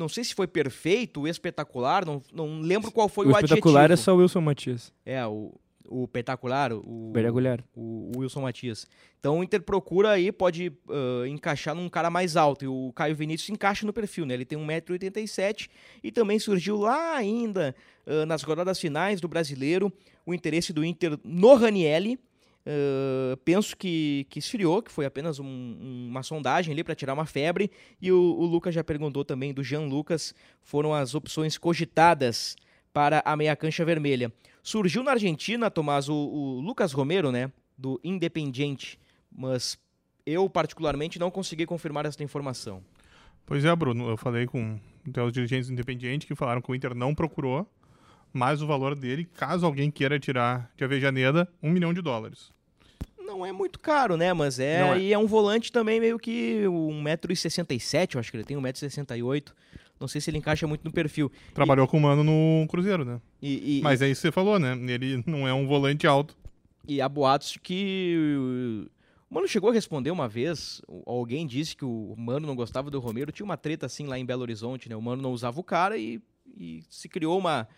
Não 0.00 0.08
sei 0.08 0.24
se 0.24 0.34
foi 0.34 0.46
perfeito, 0.46 1.28
espetacular, 1.28 2.06
não, 2.06 2.22
não 2.32 2.60
lembro 2.62 2.90
qual 2.90 3.06
foi 3.06 3.26
o 3.26 3.28
o, 3.28 3.32
espetacular 3.32 3.82
é 3.82 3.84
adjetivo. 3.92 4.04
só 4.04 4.14
o 4.14 4.16
Wilson 4.16 4.40
Matias. 4.40 4.92
É, 5.04 5.26
o, 5.26 5.52
o 5.86 6.04
espetacular, 6.04 6.72
o, 6.72 7.12
o, 7.76 8.10
o 8.16 8.18
Wilson 8.18 8.40
Matias. 8.40 8.86
Então 9.18 9.38
o 9.38 9.44
Inter 9.44 9.60
procura 9.60 10.12
aí, 10.12 10.32
pode 10.32 10.72
ah, 10.88 11.28
encaixar 11.28 11.74
num 11.74 11.86
cara 11.90 12.08
mais 12.08 12.34
alto. 12.34 12.64
E 12.64 12.68
o 12.68 12.90
Caio 12.94 13.14
Vinícius 13.14 13.50
encaixa 13.50 13.84
no 13.84 13.92
perfil, 13.92 14.24
né? 14.24 14.32
Ele 14.32 14.46
tem 14.46 14.58
1,87m 14.58 15.68
e 16.02 16.10
também 16.10 16.38
surgiu 16.38 16.78
lá 16.78 17.14
ainda, 17.14 17.76
ah, 18.06 18.24
nas 18.24 18.42
rodadas 18.42 18.80
finais 18.80 19.20
do 19.20 19.28
Brasileiro, 19.28 19.92
o 20.24 20.32
interesse 20.32 20.72
do 20.72 20.82
Inter 20.82 21.18
no 21.22 21.54
Ranielli. 21.54 22.18
Ah, 22.66 23.36
penso 23.44 23.76
que, 23.76 24.26
que 24.28 24.38
esfriou, 24.38 24.82
que 24.82 24.90
foi 24.92 25.06
apenas 25.06 25.38
um- 25.38 25.44
um- 25.46 26.08
uma 26.10 26.22
sondagem 26.22 26.72
ali 26.72 26.84
para 26.84 26.94
tirar 26.94 27.14
uma 27.14 27.26
febre. 27.26 27.70
E 28.00 28.12
o, 28.12 28.18
o 28.18 28.44
Lucas 28.46 28.74
já 28.74 28.84
perguntou 28.84 29.24
também 29.24 29.52
do 29.52 29.62
Jean 29.62 29.82
Lucas, 29.82 30.34
foram 30.62 30.94
as 30.94 31.14
opções 31.14 31.56
cogitadas 31.58 32.56
para 32.92 33.22
a 33.24 33.36
meia 33.36 33.54
cancha 33.56 33.84
vermelha. 33.84 34.32
Surgiu 34.62 35.02
na 35.02 35.12
Argentina, 35.12 35.70
Tomás, 35.70 36.08
o, 36.08 36.14
o 36.14 36.60
Lucas 36.60 36.92
Romero, 36.92 37.30
né? 37.32 37.50
Do 37.78 37.98
Independiente. 38.04 38.98
Mas 39.32 39.78
eu, 40.26 40.48
particularmente, 40.50 41.18
não 41.18 41.30
consegui 41.30 41.64
confirmar 41.64 42.04
essa 42.04 42.22
informação. 42.22 42.82
Pois 43.46 43.64
é, 43.64 43.74
Bruno, 43.74 44.08
eu 44.10 44.16
falei 44.16 44.46
com 44.46 44.78
os 45.24 45.32
dirigentes 45.32 45.68
do 45.68 45.72
Independiente 45.72 46.26
que 46.26 46.34
falaram 46.34 46.60
que 46.60 46.70
o 46.70 46.74
Inter 46.74 46.94
não 46.94 47.14
procurou, 47.14 47.66
mas 48.32 48.62
o 48.62 48.66
valor 48.66 48.94
dele, 48.94 49.24
caso 49.24 49.66
alguém 49.66 49.90
queira 49.90 50.18
tirar 50.18 50.70
de 50.76 50.84
Avejaneda, 50.84 51.48
um 51.62 51.70
milhão 51.70 51.92
de 51.92 52.00
dólares. 52.00 52.52
Não 53.18 53.46
é 53.46 53.52
muito 53.52 53.78
caro, 53.78 54.16
né? 54.16 54.32
Mas 54.32 54.58
é, 54.58 54.80
é. 54.80 54.98
e 54.98 55.12
é 55.12 55.18
um 55.18 55.26
volante 55.26 55.70
também 55.70 56.00
meio 56.00 56.18
que 56.18 56.62
1,67m, 56.66 58.14
eu 58.14 58.20
acho 58.20 58.30
que 58.30 58.36
ele 58.36 58.44
tem 58.44 58.56
1,68m. 58.56 59.52
Não 60.00 60.08
sei 60.08 60.20
se 60.20 60.30
ele 60.30 60.38
encaixa 60.38 60.66
muito 60.66 60.82
no 60.82 60.90
perfil. 60.90 61.30
Trabalhou 61.52 61.86
com 61.86 61.98
o 61.98 62.00
Mano 62.00 62.24
no 62.24 62.66
Cruzeiro, 62.68 63.04
né? 63.04 63.20
E, 63.40 63.78
e- 63.78 63.82
Mas 63.82 64.00
é 64.00 64.08
isso 64.08 64.22
que 64.22 64.28
você 64.28 64.32
falou, 64.32 64.58
né? 64.58 64.72
Ele 64.72 65.22
não 65.28 65.46
é 65.46 65.52
um 65.52 65.66
volante 65.66 66.06
alto. 66.06 66.34
E 66.88 67.00
há 67.02 67.08
boatos 67.08 67.58
que. 67.62 68.88
O 69.30 69.34
Mano 69.34 69.46
chegou 69.46 69.70
a 69.70 69.72
responder 69.74 70.10
uma 70.10 70.26
vez. 70.26 70.80
Alguém 71.06 71.46
disse 71.46 71.76
que 71.76 71.84
o 71.84 72.14
Mano 72.16 72.46
não 72.46 72.56
gostava 72.56 72.90
do 72.90 72.98
Romero. 72.98 73.30
Tinha 73.30 73.44
uma 73.44 73.58
treta 73.58 73.84
assim 73.86 74.06
lá 74.06 74.18
em 74.18 74.24
Belo 74.24 74.40
Horizonte, 74.42 74.88
né? 74.88 74.96
O 74.96 75.02
Mano 75.02 75.20
não 75.22 75.32
usava 75.32 75.60
o 75.60 75.62
cara 75.62 75.98
e, 75.98 76.20
e 76.56 76.82
se 76.88 77.08
criou 77.08 77.38
uma. 77.38 77.68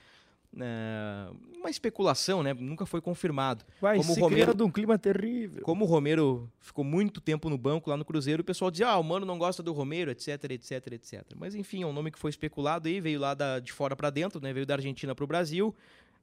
Né, 0.52 1.28
uma 1.58 1.70
especulação, 1.70 2.42
né? 2.42 2.52
Nunca 2.54 2.84
foi 2.84 3.00
confirmado. 3.00 3.64
Vai 3.80 3.96
Como 3.96 4.10
o 4.10 4.14
se 4.14 4.20
Romero- 4.20 4.42
criando 4.42 4.66
um 4.66 4.70
clima 4.70 4.98
terrível. 4.98 5.62
Como 5.62 5.84
o 5.84 5.88
Romero 5.88 6.50
ficou 6.60 6.84
muito 6.84 7.20
tempo 7.20 7.48
no 7.48 7.56
banco 7.56 7.88
lá 7.90 7.96
no 7.96 8.04
Cruzeiro, 8.04 8.42
o 8.42 8.44
pessoal 8.44 8.70
dizia: 8.70 8.88
ah, 8.88 8.98
o 8.98 9.02
Mano 9.04 9.24
não 9.24 9.38
gosta 9.38 9.62
do 9.62 9.72
Romero, 9.72 10.10
etc, 10.10 10.44
etc, 10.50 10.86
etc. 10.92 11.22
Mas 11.36 11.54
enfim, 11.54 11.82
é 11.82 11.86
um 11.86 11.92
nome 11.92 12.10
que 12.10 12.18
foi 12.18 12.30
especulado 12.30 12.88
aí, 12.88 13.00
veio 13.00 13.18
lá 13.20 13.34
da- 13.34 13.58
de 13.60 13.72
fora 13.72 13.96
para 13.96 14.10
dentro, 14.10 14.40
né? 14.42 14.52
Veio 14.52 14.66
da 14.66 14.74
Argentina 14.74 15.14
para 15.14 15.24
o 15.24 15.26
Brasil. 15.26 15.74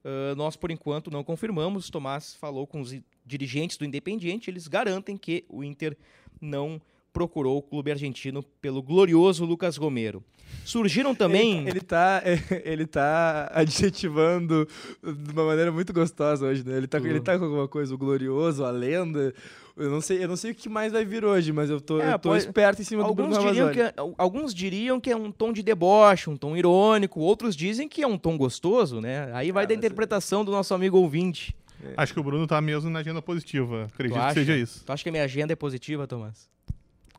Ah, 0.05 0.33
nós, 0.35 0.55
por 0.55 0.69
enquanto, 0.71 1.09
não 1.09 1.23
confirmamos. 1.23 1.89
Tomás 1.89 2.35
falou 2.35 2.67
com 2.67 2.81
os 2.81 2.95
dirigentes 3.25 3.77
do 3.77 3.85
Independiente, 3.85 4.49
eles 4.49 4.67
garantem 4.67 5.17
que 5.17 5.45
o 5.49 5.63
Inter 5.63 5.97
não 6.41 6.81
procurou 7.13 7.57
o 7.57 7.61
clube 7.61 7.91
argentino 7.91 8.43
pelo 8.61 8.81
glorioso 8.81 9.45
Lucas 9.45 9.77
Romero. 9.77 10.23
Surgiram 10.65 11.13
também. 11.15 11.59
Ele, 11.61 11.69
ele 11.71 11.81
tá, 11.81 12.21
ele 12.65 12.85
tá 12.87 13.51
adjetivando 13.53 14.67
de 15.03 15.31
uma 15.31 15.45
maneira 15.45 15.71
muito 15.71 15.93
gostosa 15.93 16.45
hoje, 16.47 16.63
né? 16.65 16.77
Ele 16.77 16.87
tá, 16.87 16.97
ele 16.99 17.19
tá 17.19 17.37
com 17.37 17.45
alguma 17.45 17.67
coisa, 17.67 17.93
o 17.93 17.97
glorioso, 17.97 18.63
a 18.63 18.71
lenda. 18.71 19.33
Eu 19.77 19.89
não 19.89 20.01
sei, 20.01 20.23
eu 20.23 20.27
não 20.27 20.35
sei 20.35 20.51
o 20.51 20.55
que 20.55 20.67
mais 20.67 20.91
vai 20.91 21.05
vir 21.05 21.23
hoje, 21.23 21.51
mas 21.53 21.69
eu 21.69 21.79
tô, 21.79 22.01
É, 22.01 22.13
eu 22.13 22.19
tô 22.19 22.29
pode- 22.29 22.43
esperto 22.43 22.81
em 22.81 22.85
cima 22.85 23.03
do 23.03 23.13
Bruno 23.13 23.35
Alguns 23.35 23.47
diriam, 23.53 23.71
que 23.71 23.79
é, 23.81 23.93
alguns 24.17 24.53
diriam 24.53 24.99
que 24.99 25.09
é 25.11 25.15
um 25.15 25.31
tom 25.31 25.53
de 25.53 25.63
deboche, 25.63 26.29
um 26.29 26.35
tom 26.35 26.57
irônico, 26.57 27.19
outros 27.21 27.55
dizem 27.55 27.87
que 27.87 28.01
é 28.03 28.07
um 28.07 28.17
tom 28.17 28.37
gostoso, 28.37 28.99
né? 28.99 29.31
Aí 29.33 29.51
vai 29.51 29.63
Ah, 29.63 29.67
da 29.67 29.73
mas- 29.73 29.77
interpretação 29.77 30.43
do 30.43 30.51
nosso 30.51 30.73
amigo 30.73 30.97
ouvinte. 30.97 31.55
Acho 31.95 32.13
que 32.13 32.19
o 32.19 32.23
Bruno 32.23 32.45
tá 32.45 32.59
mesmo 32.59 32.89
na 32.89 32.99
agenda 32.99 33.21
positiva. 33.21 33.85
Acredito 33.93 34.19
que 34.27 34.33
seja 34.33 34.57
isso. 34.57 34.83
Tu 34.85 34.91
acha 34.91 35.01
que 35.01 35.07
a 35.07 35.11
minha 35.13 35.23
agenda 35.23 35.53
é 35.53 35.55
positiva, 35.55 36.05
Tomás? 36.05 36.49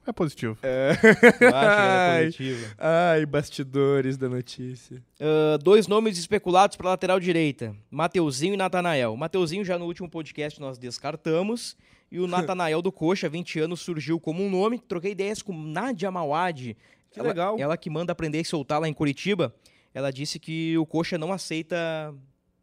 É 0.07 0.13
positivo. 0.13 0.59
Ela 0.63 0.93
é 1.41 1.51
Ai. 1.55 2.25
positiva? 2.27 2.75
Ai, 2.79 3.27
bastidores 3.27 4.17
da 4.17 4.29
notícia. 4.29 5.03
Ah, 5.21 5.59
dois 5.63 5.87
nomes 5.87 6.19
especulados 6.19 6.77
para 6.77 6.89
lateral 6.91 7.21
direita: 7.21 7.77
Mateuzinho 7.91 8.55
e 8.55 8.57
Natanael. 8.57 9.15
Mateuzinho 9.17 9.65
já 9.65 9.79
no 9.79 9.85
último 9.85 10.09
podcast 10.09 10.59
nós 10.61 10.79
descartamos. 10.79 11.77
E 12.11 12.19
o 12.19 12.27
Natanael 12.29 12.83
do 12.83 12.91
Coxa, 12.91 13.29
20 13.29 13.61
anos, 13.61 13.81
surgiu 13.81 14.19
como 14.19 14.43
um 14.43 14.51
nome. 14.51 14.79
Troquei 14.79 15.13
ideias 15.13 15.43
com 15.43 15.53
Nadia 15.53 16.11
Mawad. 16.11 16.77
Que 17.11 17.21
ela, 17.21 17.29
legal. 17.29 17.57
Ela 17.59 17.77
que 17.77 17.91
manda 17.91 18.13
aprender 18.13 18.41
e 18.41 18.45
soltar 18.45 18.81
lá 18.81 18.89
em 18.89 18.95
Curitiba. 18.95 19.55
Ela 19.93 20.11
disse 20.11 20.39
que 20.39 20.77
o 20.79 20.87
Coxa 20.87 21.19
não 21.19 21.33
aceita 21.33 22.15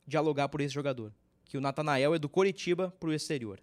dialogar 0.06 0.50
por 0.50 0.60
esse 0.60 0.74
jogador. 0.74 1.14
Que 1.46 1.58
o 1.58 1.62
Natanael 1.62 2.16
é 2.16 2.20
do 2.20 2.28
Curitiba 2.28 2.94
pro 3.00 3.14
exterior. 3.14 3.60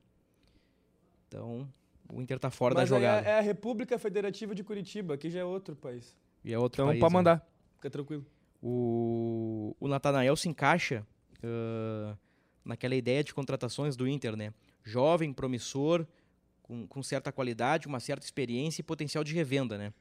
Então, 1.28 1.68
o 2.08 2.20
Inter 2.20 2.38
tá 2.38 2.50
fora 2.50 2.74
Mas 2.74 2.90
da 2.90 2.96
aí 2.96 3.00
jogada. 3.02 3.26
É, 3.26 3.30
é 3.32 3.38
a 3.38 3.40
República 3.40 3.98
Federativa 3.98 4.54
de 4.54 4.62
Curitiba, 4.64 5.16
que 5.16 5.30
já 5.30 5.40
é 5.40 5.44
outro 5.44 5.74
país. 5.76 6.16
E 6.44 6.52
é 6.52 6.58
outro 6.58 6.82
Então 6.82 6.86
país, 6.88 7.00
pode 7.00 7.12
né? 7.12 7.18
mandar. 7.18 7.48
Fica 7.76 7.90
tranquilo. 7.90 8.24
O, 8.62 9.76
o 9.78 9.88
Natanael 9.88 10.34
se 10.36 10.48
encaixa 10.48 11.06
ah, 11.42 12.16
naquela 12.64 12.94
ideia 12.94 13.22
de 13.22 13.32
contratações 13.34 13.96
do 13.96 14.08
Inter, 14.08 14.36
né? 14.36 14.52
Jovem, 14.82 15.32
promissor, 15.32 16.06
com, 16.62 16.86
com 16.86 17.02
certa 17.02 17.30
qualidade, 17.30 17.86
uma 17.86 18.00
certa 18.00 18.24
experiência 18.24 18.80
e 18.80 18.84
potencial 18.84 19.22
de 19.22 19.34
revenda, 19.34 19.76
né? 19.78 19.92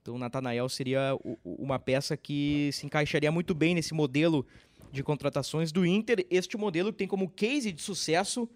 Então 0.00 0.14
o 0.14 0.18
Natanael 0.18 0.68
seria 0.68 1.14
o- 1.24 1.38
o- 1.44 1.62
uma 1.62 1.78
peça 1.78 2.16
que 2.16 2.70
se 2.72 2.86
encaixaria 2.86 3.30
muito 3.30 3.54
bem 3.54 3.74
nesse 3.74 3.94
modelo 3.94 4.44
de 4.90 5.02
contratações 5.02 5.70
do 5.72 5.86
Inter. 5.86 6.26
Este 6.30 6.56
modelo 6.56 6.92
que 6.92 6.98
tem 6.98 7.06
como 7.08 7.28
case 7.30 7.72
de 7.72 7.80
sucesso 7.82 8.48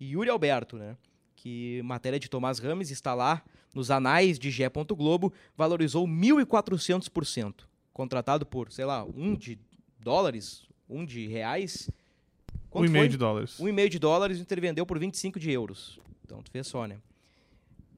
Yuri 0.00 0.30
Alberto, 0.30 0.76
né? 0.76 0.96
Que 1.42 1.82
matéria 1.82 2.20
de 2.20 2.30
Tomás 2.30 2.60
Rames 2.60 2.92
está 2.92 3.14
lá 3.14 3.42
nos 3.74 3.90
anais 3.90 4.38
de 4.38 4.48
Gé. 4.48 4.70
Globo, 4.96 5.32
valorizou 5.56 6.06
1.400%. 6.06 7.64
Contratado 7.92 8.46
por, 8.46 8.70
sei 8.70 8.84
lá, 8.84 9.04
um 9.04 9.34
de 9.34 9.58
dólares, 9.98 10.62
um 10.88 11.04
de 11.04 11.26
reais. 11.26 11.90
Um 11.90 12.68
Quanto 12.70 12.86
e 12.86 12.90
meio 12.90 13.02
foi? 13.06 13.08
de 13.08 13.16
dólares. 13.16 13.58
Um 13.58 13.66
e 13.66 13.72
meio 13.72 13.90
de 13.90 13.98
dólares, 13.98 14.38
o 14.38 14.42
Inter 14.42 14.60
vendeu 14.60 14.86
por 14.86 15.00
25 15.00 15.40
de 15.40 15.50
euros. 15.50 15.98
Então, 16.24 16.40
tu 16.44 16.52
vê 16.52 16.62
só, 16.62 16.86
né? 16.86 16.98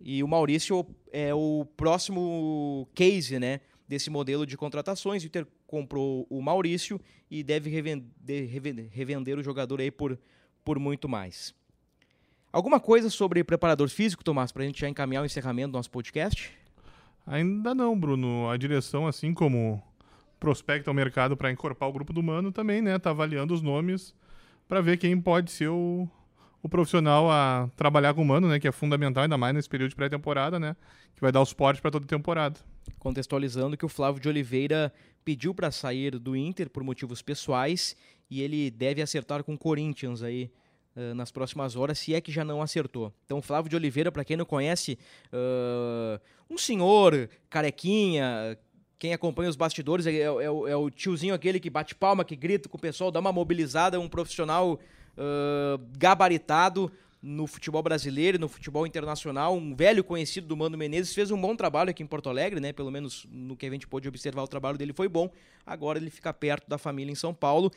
E 0.00 0.22
o 0.22 0.26
Maurício 0.28 0.87
é 1.12 1.35
o 1.35 1.66
próximo 1.76 2.88
case, 2.94 3.38
né? 3.38 3.61
Desse 3.87 4.09
modelo 4.09 4.46
de 4.46 4.57
contratações. 4.57 5.22
O 5.22 5.26
Inter 5.26 5.46
comprou 5.66 6.26
o 6.30 6.40
Maurício 6.40 6.98
e 7.30 7.42
deve 7.42 7.68
revender, 7.68 8.48
revender, 8.48 8.88
revender 8.90 9.38
o 9.38 9.42
jogador 9.42 9.83
aí 9.83 9.90
por, 9.90 10.18
por 10.64 10.78
muito 10.78 11.11
mais. 11.11 11.54
Alguma 12.55 12.79
coisa 12.79 13.11
sobre 13.11 13.43
preparador 13.43 13.88
físico, 13.88 14.23
Tomás, 14.23 14.53
pra 14.53 14.62
gente 14.62 14.81
já 14.81 14.88
encaminhar 14.88 15.25
o 15.25 15.27
encerramento 15.27 15.73
do 15.73 15.77
nosso 15.77 15.90
podcast? 15.90 16.53
Ainda 17.27 17.75
não, 17.75 17.99
Bruno. 17.99 18.49
A 18.49 18.57
direção, 18.57 19.09
assim 19.09 19.35
como 19.35 19.83
prospecta 20.38 20.88
o 20.88 20.95
mercado 20.95 21.37
para 21.37 21.51
encorpar 21.51 21.88
o 21.88 21.93
grupo 21.93 22.12
do 22.12 22.23
Mano, 22.23 22.53
também, 22.53 22.81
né? 22.81 22.97
Tá 22.97 23.11
avaliando 23.11 23.53
os 23.53 23.61
nomes 23.61 24.14
para 24.69 24.81
ver 24.81 24.99
quem 24.99 25.21
pode 25.21 25.51
ser 25.51 25.67
o, 25.67 26.09
o 26.62 26.69
profissional 26.69 27.29
a 27.29 27.69
trabalhar 27.75 28.14
com 28.14 28.23
o 28.23 28.25
Mano, 28.25 28.47
né? 28.47 28.61
Que 28.61 28.69
é 28.69 28.73
fundamental, 28.73 29.25
ainda 29.25 29.37
mais 29.37 29.53
nesse 29.53 29.69
período 29.69 29.90
de 29.90 29.97
pré-temporada, 29.97 30.61
né? 30.61 30.77
Que 31.17 31.21
vai 31.21 31.33
dar 31.33 31.40
o 31.40 31.45
suporte 31.45 31.83
para 31.83 31.90
toda 31.90 32.05
a 32.05 32.09
temporada. 32.09 32.61
contextualizando 33.01 33.77
que 33.77 33.85
o 33.85 33.88
Flávio 33.88 34.23
de 34.23 34.29
Oliveira 34.29 34.95
pediu 35.25 35.53
para 35.53 35.73
sair 35.73 36.21
do 36.21 36.37
Inter 36.37 36.71
por 36.71 36.85
motivos 36.85 37.21
pessoais 37.21 37.97
e 38.31 38.43
ele 38.43 38.71
deve 38.71 39.03
acertar 39.03 39.43
com 39.43 39.55
o 39.55 39.59
Corinthians 39.59 40.23
aí 40.23 40.53
eh, 40.96 41.14
nas 41.14 41.30
próximas 41.30 41.76
horas, 41.76 41.98
se 41.98 42.14
é 42.14 42.20
que 42.20 42.30
já 42.33 42.44
não 42.44 42.62
acertou. 42.62 43.12
Então, 43.24 43.40
Flávio 43.42 43.68
de 43.70 43.76
Oliveira, 43.76 44.11
para 44.12 44.24
quem 44.24 44.37
não 44.37 44.44
conhece, 44.44 44.98
ah, 45.33 46.20
um 46.50 46.57
senhor 46.59 47.28
carequinha, 47.50 48.57
quem 48.98 49.12
acompanha 49.12 49.50
os 49.50 49.57
bastidores 49.57 50.07
é, 50.07 50.16
é 50.20 50.30
o- 50.50 50.66
é 50.68 50.76
o 50.76 50.88
tiozinho 50.90 51.35
aquele 51.35 51.59
que 51.61 51.68
bate 51.68 51.94
palma, 51.94 52.24
que 52.24 52.37
grita 52.37 52.68
com 52.68 52.76
o 52.76 52.80
pessoal, 52.80 53.11
dá 53.11 53.20
uma 53.20 53.33
mobilizada, 53.33 53.98
um 53.98 54.09
profissional 54.09 54.78
ah, 55.16 55.78
gabaritado 55.98 56.90
no 57.22 57.46
futebol 57.46 57.83
brasileiro, 57.83 58.38
no 58.38 58.48
futebol 58.48 58.87
internacional, 58.87 59.57
um 59.57 59.74
velho 59.74 60.04
conhecido 60.04 60.46
do 60.46 60.54
Mano 60.57 60.76
Menezes, 60.76 61.14
fez 61.14 61.30
um 61.30 61.40
bom 61.40 61.57
trabalho 61.57 61.88
aqui 61.88 62.02
em 62.02 62.07
Porto 62.07 62.28
Alegre, 62.28 62.61
né? 62.61 62.70
Pelo 62.70 62.90
menos 62.90 63.26
no 63.30 63.57
que 63.57 63.64
a 63.64 63.70
gente 63.70 63.87
pôde 63.88 64.07
observar, 64.07 64.42
o 64.42 64.48
trabalho 64.48 64.76
dele 64.76 64.92
foi 64.92 65.09
bom. 65.09 65.30
Agora 65.64 65.98
ele 65.98 66.11
fica 66.11 66.35
perto 66.35 66.68
da 66.68 66.76
família 66.76 67.11
em 67.11 67.14
São 67.14 67.33
Paulo. 67.33 67.70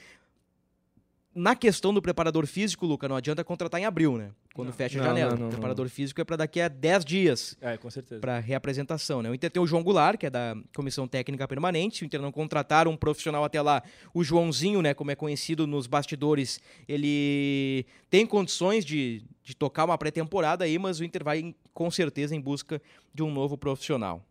Na 1.40 1.56
questão 1.56 1.94
do 1.94 2.02
preparador 2.02 2.48
físico, 2.48 2.84
Luca, 2.88 3.08
não 3.08 3.16
adianta 3.16 3.44
contratar 3.44 3.80
em 3.80 3.86
abril, 3.86 4.18
né? 4.18 4.32
Quando 4.56 4.74
fecha 4.74 4.98
a 4.98 5.02
Não, 5.04 5.08
janela. 5.10 5.30
não, 5.32 5.38
não, 5.38 5.42
o 5.44 5.44
não. 5.46 5.52
preparador 5.52 5.88
físico 5.88 6.20
é 6.20 6.24
para 6.24 6.36
daqui 6.38 6.60
a 6.60 6.68
10 6.68 7.06
dias 7.06 7.56
É, 7.62 7.78
com 7.78 7.92
certeza. 7.92 8.20
para 8.20 8.40
reapresentação, 8.40 9.22
né? 9.22 9.30
O 9.30 9.36
Inter 9.36 9.52
tem 9.52 9.62
o 9.62 9.68
João 9.68 9.84
Goulart, 9.84 10.18
que 10.18 10.26
é 10.26 10.32
da 10.32 10.56
Comissão 10.76 11.08
Técnica 11.08 11.48
Permanente. 11.48 11.98
Se 11.98 12.04
o 12.04 12.06
Inter 12.08 12.20
não 12.24 12.32
contratar 12.32 12.88
um 12.88 12.98
profissional 12.98 13.44
até 13.44 13.62
lá, 13.62 13.84
o 14.16 14.24
Joãozinho, 14.24 14.82
né, 14.82 14.96
como 14.96 15.12
é 15.12 15.16
conhecido 15.16 15.68
nos 15.68 15.86
bastidores, 15.86 16.60
ele 16.88 17.86
tem 18.10 18.26
condições 18.26 18.84
de, 18.84 19.22
de 19.44 19.56
tocar 19.56 19.86
uma 19.86 19.96
pré-temporada 19.98 20.66
aí, 20.66 20.80
mas 20.80 21.00
o 21.00 21.04
Inter 21.04 21.24
vai 21.24 21.54
com 21.72 21.92
certeza 21.92 22.36
em 22.36 22.42
busca 22.42 22.82
de 23.14 23.22
um 23.22 23.32
novo 23.32 23.56
profissional. 23.56 24.26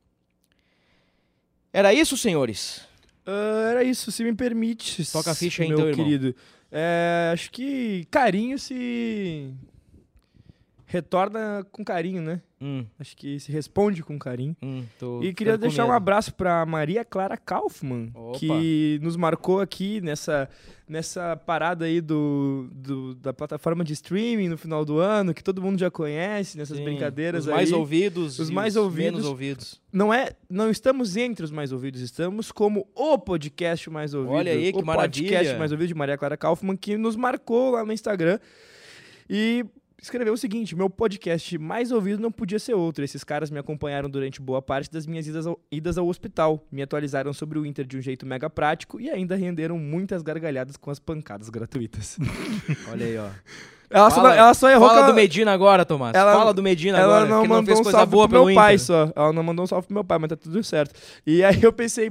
Era 1.73 1.95
isso, 1.95 2.17
senhores? 2.17 2.81
Ah, 3.25 3.69
era 3.71 3.85
isso, 3.85 4.11
se 4.11 4.25
me 4.25 4.35
permite. 4.35 5.05
Toca 5.13 5.31
a 5.31 5.35
ficha 5.37 5.63
aí, 5.63 5.69
meu 5.69 5.79
então, 5.79 5.89
irmão. 5.91 6.05
querido. 6.05 6.35
É, 6.71 7.31
acho 7.33 7.51
que 7.51 8.07
carinho 8.11 8.59
se 8.59 9.55
retorna 10.97 11.65
com 11.71 11.85
carinho, 11.85 12.23
né? 12.23 12.41
Hum, 12.61 12.87
Acho 12.99 13.15
que 13.15 13.39
se 13.39 13.53
responde 13.53 14.03
com 14.03 14.19
carinho. 14.19 14.57
hum, 14.63 14.83
E 15.23 15.35
queria 15.35 15.59
deixar 15.59 15.85
um 15.85 15.93
abraço 15.93 16.33
para 16.35 16.65
Maria 16.65 17.05
Clara 17.05 17.37
Kaufmann, 17.37 18.11
Opa. 18.15 18.39
que 18.39 18.99
nos 19.03 19.15
marcou 19.15 19.61
aqui 19.61 20.01
nessa, 20.01 20.49
nessa 20.89 21.37
parada 21.37 21.85
aí 21.85 22.01
do, 22.01 22.67
do- 22.73 23.15
da 23.17 23.35
plataforma 23.35 23.85
de 23.85 23.93
streaming 23.93 24.49
no 24.49 24.57
final 24.57 24.87
do 24.87 24.99
ano, 24.99 25.35
que 25.35 25.45
todo 25.45 25.61
mundo 25.61 25.79
já 25.79 25.91
conhece, 25.91 26.57
nessas 26.57 26.79
Sim, 26.79 26.85
brincadeiras 26.85 27.43
os 27.45 27.49
aí. 27.51 27.55
mais 27.57 27.73
ouvidos 27.73 28.39
Os 28.39 28.49
mais 28.49 28.75
os 28.75 28.83
ouvidos. 28.83 29.13
menos 29.13 29.27
ouvidos. 29.27 29.83
Não 29.93 30.13
é, 30.13 30.31
não 30.49 30.71
estamos 30.71 31.15
entre 31.17 31.45
os 31.45 31.51
mais 31.51 31.73
ouvidos, 31.73 32.01
estamos 32.01 32.51
como 32.51 32.89
o 32.95 33.19
podcast 33.19 33.91
mais 33.91 34.15
ouvido. 34.15 34.33
Olha 34.33 34.53
aí, 34.53 34.73
que 34.73 34.79
o 34.79 34.83
podcast 34.83 35.31
maravilha. 35.31 35.59
mais 35.59 35.73
ouvido 35.73 35.89
de 35.89 35.95
Maria 35.95 36.17
Clara 36.17 36.39
Kaufmann, 36.39 36.75
que 36.77 36.97
nos 36.97 37.17
marcou 37.17 37.73
lá 37.73 37.85
no 37.85 37.93
Instagram. 37.93 38.39
E 39.29 39.65
escreveu 40.01 40.35
o 40.35 40.39
seguinte: 40.39 40.77
meu 40.77 40.91
podcast 40.91 41.59
mais 41.59 41.91
ouvido 41.91 42.21
não 42.21 42.31
podia 42.31 42.59
ser 42.59 42.75
outro. 42.75 43.05
Esses 43.05 43.25
caras 43.25 43.51
me 43.51 43.59
acompanharam 43.59 44.09
durante 44.09 44.41
boa 44.41 44.61
parte 44.63 44.91
das 44.91 45.07
minhas 45.07 45.27
idas 45.27 45.47
ao, 45.47 45.61
idas 45.71 45.99
ao 45.99 46.07
hospital, 46.07 46.65
me 46.71 46.83
atualizaram 46.83 47.33
sobre 47.33 47.59
o 47.59 47.67
Inter 47.67 47.87
de 47.87 47.97
um 47.97 48.01
jeito 48.01 48.27
mega 48.27 48.49
prático 48.49 49.01
e 49.01 49.11
ainda 49.11 49.37
renderam 49.37 49.79
muitas 49.79 50.23
gargalhadas 50.23 50.77
com 50.77 50.91
as 50.91 50.99
pancadas 50.99 51.49
gratuitas. 51.49 52.19
Olha 52.91 53.07
aí, 53.07 53.17
ó. 53.17 53.31
Ela, 53.89 54.11
só, 54.11 54.17
Fala- 54.17 54.35
ela 54.37 54.55
só 54.55 54.69
errou 54.71 54.89
Fala 54.89 54.99
que 55.01 55.05
do 55.05 55.11
ela- 55.11 55.15
Medina 55.15 55.53
agora, 55.53 55.85
Tomás. 55.85 56.15
Ela- 56.15 56.33
Fala 56.35 56.53
do 56.53 56.63
Medina 56.63 56.99
ela 56.99 57.17
agora. 57.19 57.31
não 57.31 57.43
que 57.43 57.49
não 57.49 57.55
mandou 57.57 57.67
fez 57.67 57.79
um 57.79 57.83
coisa 57.85 57.99
salve 57.99 58.11
boa 58.13 58.29
pro 58.29 58.39
meu 58.39 58.45
pelo 58.47 58.55
pai 58.57 58.75
Inter. 58.75 58.85
só. 58.87 59.13
Ela 59.15 59.33
não 59.33 59.43
mandou 59.43 59.63
um 59.63 59.67
salve 59.67 59.87
pro 59.87 59.95
meu 59.95 60.05
pai, 60.05 60.19
mas 60.19 60.29
tá 60.31 60.37
tudo 60.37 60.63
certo. 60.65 60.95
E 61.27 61.45
aí 61.45 61.63
eu 61.63 61.73
pensei, 61.73 62.11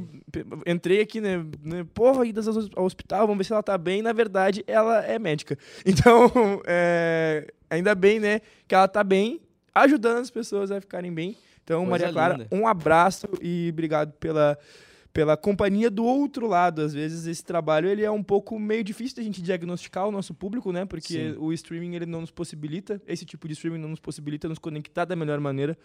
entrei 0.66 1.02
aqui, 1.02 1.20
né? 1.20 1.44
né, 1.64 1.86
Porra, 1.94 2.26
idas 2.26 2.48
ao 2.48 2.56
ao 2.76 2.86
hospital, 2.86 3.22
vamos 3.28 3.38
ver 3.38 3.44
se 3.44 3.54
ela 3.54 3.62
tá 3.64 3.78
bem. 3.78 4.02
Na 4.02 4.14
verdade, 4.14 4.64
ela 4.68 5.04
é 5.06 5.20
médica. 5.20 5.58
Então, 5.86 6.32
é, 6.66 7.48
ainda 7.70 7.94
bem, 7.96 8.20
né, 8.20 8.42
que 8.68 8.74
ela 8.76 8.88
tá 8.88 9.04
bem, 9.04 9.42
ajudando 9.74 10.20
as 10.20 10.30
pessoas 10.32 10.72
a 10.72 10.80
ficarem 10.80 11.12
bem. 11.14 11.36
Então, 11.64 11.80
Coisa 11.80 11.92
Maria 11.92 12.14
Clara, 12.14 12.34
linda. 12.36 12.48
um 12.52 12.68
abraço 12.68 13.28
e 13.42 13.70
obrigado 13.74 14.12
pela, 14.20 14.58
pela 15.16 15.38
companhia 15.38 15.90
do 15.90 16.04
outro 16.04 16.46
lado. 16.46 16.82
Às 16.82 16.94
vezes 16.94 17.26
esse 17.26 17.42
trabalho 17.42 17.88
ele 17.88 18.04
é 18.04 18.12
um 18.12 18.22
pouco 18.22 18.60
meio 18.60 18.84
difícil 18.84 19.16
da 19.16 19.24
gente 19.24 19.42
diagnosticar 19.42 20.06
o 20.06 20.12
nosso 20.12 20.34
público, 20.34 20.74
né? 20.74 20.84
Porque 20.84 21.32
Sim. 21.32 21.36
o 21.40 21.54
streaming 21.54 21.96
ele 21.96 22.06
não 22.06 22.20
nos 22.20 22.32
possibilita, 22.32 23.02
esse 23.08 23.24
tipo 23.24 23.48
de 23.48 23.54
streaming 23.54 23.80
não 23.80 23.88
nos 23.88 24.02
possibilita 24.02 24.50
nos 24.50 24.60
conectar 24.60 25.06
da 25.06 25.16
melhor 25.16 25.40
maneira 25.40 25.78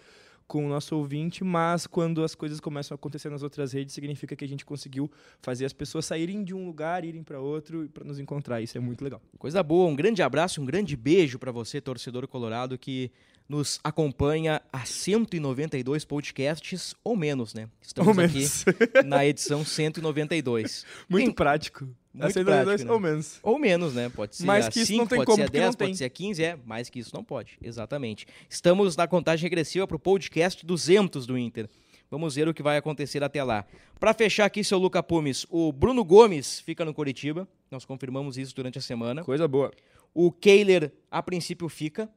com 0.48 0.66
o 0.66 0.68
nosso 0.68 0.96
ouvinte, 0.96 1.44
mas 1.44 1.86
quando 1.86 2.24
as 2.24 2.34
coisas 2.34 2.58
começam 2.58 2.92
a 2.92 2.96
acontecer 2.96 3.30
nas 3.30 3.44
outras 3.44 3.72
redes, 3.72 3.94
significa 3.94 4.34
que 4.34 4.44
a 4.44 4.48
gente 4.48 4.66
conseguiu 4.66 5.08
fazer 5.40 5.64
as 5.64 5.72
pessoas 5.72 6.06
saírem 6.06 6.42
de 6.42 6.52
um 6.52 6.66
lugar, 6.66 7.04
irem 7.04 7.22
para 7.22 7.38
outro 7.38 7.88
para 7.94 8.02
nos 8.02 8.18
encontrar. 8.18 8.60
Isso 8.60 8.76
é 8.76 8.80
muito 8.80 9.04
legal. 9.04 9.22
Coisa 9.38 9.62
boa, 9.62 9.88
um 9.88 9.94
grande 9.94 10.22
abraço, 10.22 10.60
um 10.60 10.64
grande 10.64 10.96
beijo 10.96 11.38
pra 11.38 11.52
você, 11.52 11.80
torcedor 11.80 12.26
colorado, 12.26 12.76
que 12.76 13.12
nos 13.50 13.80
acompanha 13.82 14.62
há 14.72 14.84
192 14.84 16.04
podcasts 16.04 16.94
ou 17.02 17.16
menos, 17.16 17.52
né? 17.52 17.68
Estamos 17.82 18.16
Ou 18.16 18.24
aqui 18.24 18.34
menos. 18.34 18.64
na 19.04 19.26
edição 19.26 19.64
192. 19.64 20.86
muito 21.08 21.24
Tem- 21.26 21.34
prático. 21.34 21.84
Muito 22.14 22.26
Acendo 22.26 22.46
prático, 22.46 22.66
dois, 22.66 22.84
né? 22.84 22.92
Ou 22.92 23.00
menos. 23.00 23.38
Ou 23.42 23.58
menos, 23.58 23.94
né? 23.94 24.08
Pode 24.08 24.36
ser 24.36 24.44
Mais 24.44 24.66
a 24.66 24.70
que 24.70 24.78
isso 24.78 24.86
5, 24.92 24.98
não 24.98 25.06
tem 25.06 25.18
pode 25.18 25.26
como, 25.26 25.36
ser 25.36 25.42
a 25.42 25.46
porque 25.46 25.58
10, 25.58 25.66
não 25.70 25.74
pode 25.74 25.88
tem. 25.90 25.94
ser 25.96 26.04
a 26.04 26.10
15, 26.10 26.44
é. 26.44 26.58
Mais 26.64 26.88
que 26.88 26.98
isso 27.00 27.10
não 27.14 27.24
pode, 27.24 27.58
exatamente. 27.60 28.24
Estamos 28.48 28.96
na 28.96 29.08
contagem 29.08 29.42
regressiva 29.42 29.84
pro 29.86 29.98
podcast 29.98 30.64
200 30.64 31.26
do 31.26 31.36
Inter. 31.36 31.68
Vamos 32.08 32.36
ver 32.36 32.46
o 32.48 32.54
que 32.54 32.62
vai 32.62 32.76
acontecer 32.76 33.22
até 33.24 33.42
lá. 33.42 33.64
Pra 33.98 34.14
fechar 34.14 34.44
aqui, 34.44 34.62
seu 34.62 34.78
Luca 34.78 35.02
Pumes, 35.02 35.44
o 35.50 35.72
Bruno 35.72 36.04
Gomes 36.04 36.60
fica 36.60 36.84
no 36.84 36.94
Curitiba. 36.94 37.46
Nós 37.70 37.84
confirmamos 37.84 38.38
isso 38.38 38.54
durante 38.54 38.78
a 38.78 38.82
semana. 38.82 39.22
Coisa 39.24 39.46
boa. 39.46 39.72
O 40.14 40.32
Kehler, 40.32 40.92
a 41.10 41.20
princípio, 41.22 41.68
fica. 41.68 42.08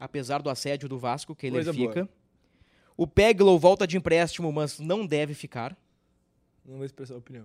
Apesar 0.00 0.40
do 0.40 0.48
assédio 0.48 0.88
do 0.88 0.98
Vasco, 0.98 1.34
Kehler 1.34 1.62
Coisa 1.62 1.74
fica. 1.74 2.08
O 2.96 3.06
Peglow 3.06 3.58
volta 3.58 3.86
de 3.86 3.98
empréstimo, 3.98 4.50
mas 4.50 4.78
não 4.78 5.06
deve 5.06 5.34
ficar. 5.34 5.76
Não 6.64 6.76
vou 6.76 6.86
expressar 6.86 7.14
a 7.14 7.18
opinião. 7.18 7.44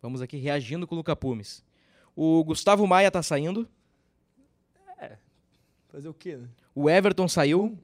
Vamos 0.00 0.22
aqui 0.22 0.36
reagindo 0.36 0.86
com 0.86 0.94
o 0.94 0.98
Luca 0.98 1.16
Pumes. 1.16 1.64
O 2.14 2.44
Gustavo 2.44 2.86
Maia 2.86 3.10
tá 3.10 3.22
saindo. 3.22 3.68
Fazer 5.88 6.08
o 6.08 6.14
quê, 6.14 6.36
né? 6.36 6.48
O 6.74 6.90
Everton 6.90 7.28
saiu. 7.28 7.78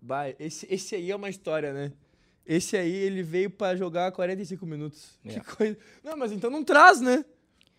Bah, 0.00 0.28
esse, 0.38 0.64
esse 0.70 0.94
aí 0.94 1.10
é 1.10 1.16
uma 1.16 1.28
história, 1.28 1.72
né? 1.72 1.92
Esse 2.46 2.76
aí, 2.76 2.92
ele 2.92 3.20
veio 3.22 3.50
pra 3.50 3.74
jogar 3.74 4.12
45 4.12 4.64
minutos. 4.64 5.18
É. 5.24 5.30
Que 5.30 5.40
coisa. 5.40 5.76
Não, 6.02 6.16
mas 6.16 6.30
então 6.30 6.48
não 6.48 6.62
traz, 6.62 7.00
né? 7.00 7.24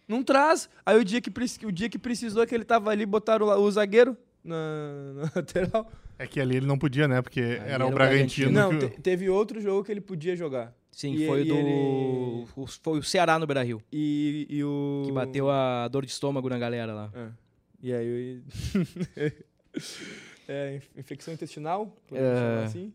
Não 0.06 0.22
traz. 0.22 0.70
Aí 0.86 0.98
o 0.98 1.06
dia 1.06 1.22
que, 1.22 1.32
o 1.66 1.72
dia 1.72 1.90
que 1.90 1.98
precisou 1.98 2.46
que 2.46 2.54
ele 2.54 2.66
tava 2.66 2.90
ali, 2.90 3.06
botaram 3.06 3.48
o, 3.48 3.62
o 3.62 3.72
zagueiro 3.72 4.18
na, 4.44 5.14
na 5.16 5.32
lateral. 5.36 5.92
É 6.20 6.28
que 6.28 6.40
ali 6.40 6.58
ele 6.58 6.66
não 6.68 6.78
podia, 6.78 7.08
né? 7.08 7.22
Porque 7.22 7.40
era 7.42 7.66
era 7.74 7.88
o 7.88 7.92
Bragantino. 7.92 8.52
Não, 8.52 8.78
que... 8.78 8.90
te- 8.90 9.02
teve 9.02 9.30
outro 9.30 9.60
jogo 9.60 9.84
que 9.84 9.92
ele 9.92 10.02
podia 10.02 10.36
jogar. 10.36 10.74
Sim, 10.92 11.14
E- 11.16 11.26
foi 11.26 11.42
e 11.42 11.46
do. 11.46 11.56
ele- 11.56 12.46
o- 12.56 12.68
Foi 12.68 13.00
o 13.00 13.04
Ceará 13.04 13.40
no 13.40 13.48
Beira-Rio. 13.48 13.82
E, 13.92 14.46
e 14.50 14.64
o. 14.64 15.04
Que 15.06 15.12
bateu 15.12 15.50
a 15.50 15.88
dor 15.88 16.06
de 16.06 16.12
estômago 16.12 16.48
na 16.50 16.60
galera 16.60 16.94
lá. 16.94 17.12
É. 17.16 17.28
E 17.82 17.94
aí. 17.94 18.42
é, 20.48 20.76
inf- 20.76 20.90
infecção 20.98 21.34
intestinal? 21.34 21.96
É. 22.12 22.18
chamar 22.18 22.64
assim? 22.66 22.94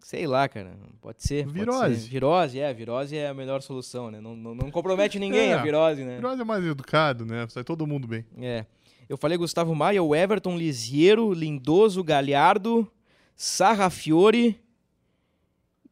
Sei 0.00 0.26
lá, 0.26 0.48
cara. 0.48 0.76
Pode 1.00 1.22
ser. 1.22 1.44
pode 1.44 1.58
Virose. 1.58 1.96
ser. 2.02 2.08
Virose, 2.08 2.60
é. 2.60 2.72
Virose 2.72 3.16
é 3.16 3.28
a 3.28 3.34
melhor 3.34 3.60
solução, 3.60 4.10
né? 4.10 4.20
Não, 4.20 4.36
não, 4.36 4.54
não 4.54 4.70
compromete 4.70 5.18
ninguém 5.18 5.50
É. 5.50 5.54
a 5.54 5.62
virose, 5.62 6.04
né? 6.04 6.16
Virose 6.16 6.40
é 6.40 6.44
mais 6.44 6.64
educado, 6.64 7.26
né? 7.26 7.46
Sai 7.48 7.64
todo 7.64 7.86
mundo 7.86 8.06
bem. 8.06 8.24
É. 8.40 8.64
Eu 9.08 9.16
falei 9.16 9.38
Gustavo 9.38 9.74
Maia, 9.74 10.02
o 10.02 10.14
Everton, 10.14 10.56
Lisiero, 10.56 11.32
Lindoso, 11.32 12.02
Galhardo, 12.02 12.90
Sarrafiore 13.36 14.60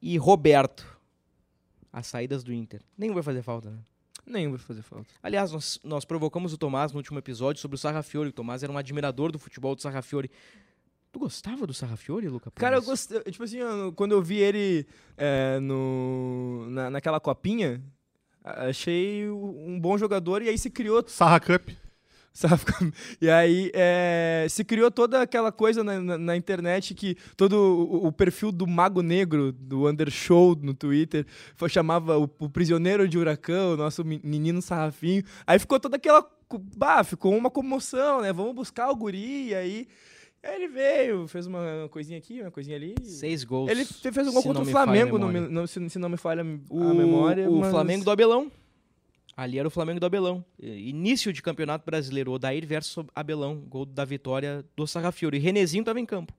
e 0.02 0.16
Roberto. 0.18 0.86
As 1.92 2.06
saídas 2.08 2.42
do 2.42 2.52
Inter. 2.52 2.80
Nem 2.98 3.12
vai 3.12 3.22
fazer 3.22 3.42
falta, 3.42 3.70
né? 3.70 3.78
Nem 4.26 4.48
vai 4.48 4.58
fazer 4.58 4.82
falta. 4.82 5.06
Aliás, 5.22 5.52
nós, 5.52 5.78
nós 5.84 6.04
provocamos 6.04 6.52
o 6.52 6.58
Tomás 6.58 6.90
no 6.92 6.98
último 6.98 7.18
episódio 7.18 7.60
sobre 7.60 7.76
o 7.76 7.78
Sarrafiore. 7.78 8.30
O 8.30 8.32
Tomás 8.32 8.62
era 8.62 8.72
um 8.72 8.78
admirador 8.78 9.30
do 9.30 9.38
futebol 9.38 9.74
do 9.76 9.82
Sarrafiore. 9.82 10.30
Tu 11.12 11.18
gostava 11.20 11.66
do 11.66 11.72
Sarrafiore, 11.74 12.26
Luca? 12.28 12.50
Cara, 12.56 12.76
eu 12.76 12.82
gostei. 12.82 13.20
Tipo 13.24 13.44
assim, 13.44 13.58
eu- 13.58 13.92
quando 13.92 14.12
eu 14.12 14.20
vi 14.22 14.38
ele 14.38 14.86
é, 15.16 15.60
no, 15.60 16.66
na, 16.70 16.90
naquela 16.90 17.20
copinha, 17.20 17.80
achei 18.42 19.28
um 19.30 19.78
bom 19.78 19.96
jogador 19.96 20.42
e 20.42 20.48
aí 20.48 20.58
se 20.58 20.70
criou. 20.70 21.04
Sarra 21.06 21.38
Cup. 21.38 21.68
sabe? 22.36 22.62
E 23.20 23.30
aí 23.30 23.70
é, 23.72 24.46
se 24.50 24.64
criou 24.64 24.90
toda 24.90 25.22
aquela 25.22 25.52
coisa 25.52 25.84
na, 25.84 26.00
na- 26.00 26.18
na 26.18 26.36
internet 26.36 26.92
que 26.92 27.16
todo 27.36 27.52
o, 27.54 28.06
o 28.08 28.12
perfil 28.12 28.50
do 28.50 28.66
Mago 28.66 29.02
Negro, 29.02 29.52
do 29.52 29.88
Undershow 29.88 30.56
no 30.60 30.74
Twitter, 30.74 31.24
foi, 31.54 31.68
chamava 31.68 32.18
o, 32.18 32.28
o 32.40 32.48
prisioneiro 32.50 33.06
de 33.08 33.16
Huracão, 33.16 33.74
o 33.74 33.76
nosso 33.76 34.04
me- 34.04 34.20
menino 34.24 34.60
sarrafinho. 34.60 35.22
Aí 35.46 35.58
ficou 35.58 35.78
toda 35.78 35.96
aquela. 35.96 36.28
Bah, 36.76 37.02
ficou 37.04 37.34
uma 37.36 37.50
comoção, 37.50 38.20
né? 38.20 38.32
Vamos 38.32 38.54
buscar 38.54 38.90
o 38.90 38.96
guri, 38.96 39.48
e 39.50 39.54
aí. 39.54 39.86
Aí 40.42 40.56
ele 40.56 40.68
veio, 40.68 41.26
fez 41.26 41.46
uma 41.46 41.88
coisinha 41.90 42.18
aqui, 42.18 42.42
uma 42.42 42.50
coisinha 42.50 42.76
ali. 42.76 42.94
Seis 43.02 43.44
gols. 43.44 43.70
Ele 43.70 43.82
fe- 43.84 44.12
fez 44.12 44.28
um 44.28 44.32
gol 44.32 44.42
contra 44.42 44.62
o 44.62 44.66
Flamengo, 44.66 45.18
não 45.18 45.28
me- 45.28 45.40
não- 45.48 45.66
se, 45.66 45.88
se 45.88 45.98
não 45.98 46.08
me 46.08 46.16
falha 46.18 46.42
a 46.42 46.46
O, 46.68 46.94
memória. 46.94 47.48
o 47.48 47.60
mas- 47.60 47.70
Flamengo 47.70 48.04
do 48.04 48.10
Abelão. 48.10 48.52
Ali 49.36 49.58
era 49.58 49.66
o 49.66 49.70
Flamengo 49.70 49.98
do 50.00 50.06
Abelão. 50.06 50.44
Início 50.60 51.32
de 51.32 51.42
campeonato 51.42 51.84
brasileiro. 51.84 52.30
Odair 52.32 52.64
versus 52.66 53.04
Abelão. 53.14 53.56
Gol 53.68 53.84
da 53.84 54.04
vitória 54.04 54.64
do 54.76 54.86
Sarrafiore. 54.86 55.36
E 55.36 55.40
Renezinho 55.40 55.84
tava 55.84 55.98
em 56.00 56.06
campo. 56.06 56.32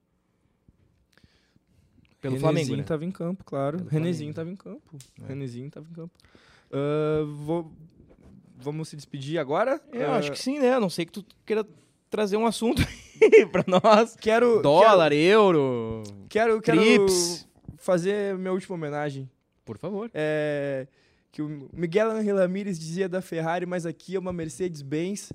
Pelo 2.22 2.38
Flamengo, 2.40 2.56
Renezinho 2.58 2.78
né? 2.78 2.84
tava 2.84 3.06
em 3.06 3.12
campo, 3.12 3.44
claro. 3.44 3.78
Pelo 3.78 3.90
Renezinho 3.90 4.34
Flamengo. 4.34 4.58
tava 4.58 4.72
em 4.72 4.76
campo. 4.76 4.98
É. 5.24 5.28
Renezinho 5.28 5.70
tava 5.70 5.86
em 5.90 5.94
campo. 5.94 6.14
Ah, 6.72 7.24
vou- 7.26 7.72
Vamos 8.58 8.88
se 8.88 8.96
despedir 8.96 9.38
agora? 9.38 9.82
Eu 9.92 10.12
Ah, 10.14 10.18
acho 10.18 10.32
que 10.32 10.40
sim, 10.40 10.58
né? 10.60 10.74
A 10.74 10.80
não 10.80 10.90
sei 10.90 11.06
que 11.06 11.12
tu 11.12 11.26
queira 11.46 11.68
trazer 12.10 12.38
um 12.38 12.46
assunto 12.48 12.82
pra 13.52 13.64
nós. 13.68 14.16
Quero, 14.16 14.62
Dólar, 14.62 15.12
euro. 15.12 16.02
Quero, 16.30 16.62
quero, 16.62 16.80
Trips. 16.82 17.46
quero 17.46 17.78
fazer 17.78 18.36
minha 18.38 18.54
última 18.54 18.76
homenagem. 18.76 19.30
Por 19.66 19.78
favor. 19.78 20.10
É, 20.14 20.88
que 21.36 21.42
o 21.42 21.70
Miguel 21.74 22.12
Angel 22.12 22.38
Ramírez 22.38 22.80
dizia 22.80 23.10
da 23.10 23.22
Ferrari, 23.22 23.66
mas 23.66 23.86
aqui 23.86 24.16
é 24.16 24.20
uma 24.20 24.32
Mercedes-Benz. 24.32 25.34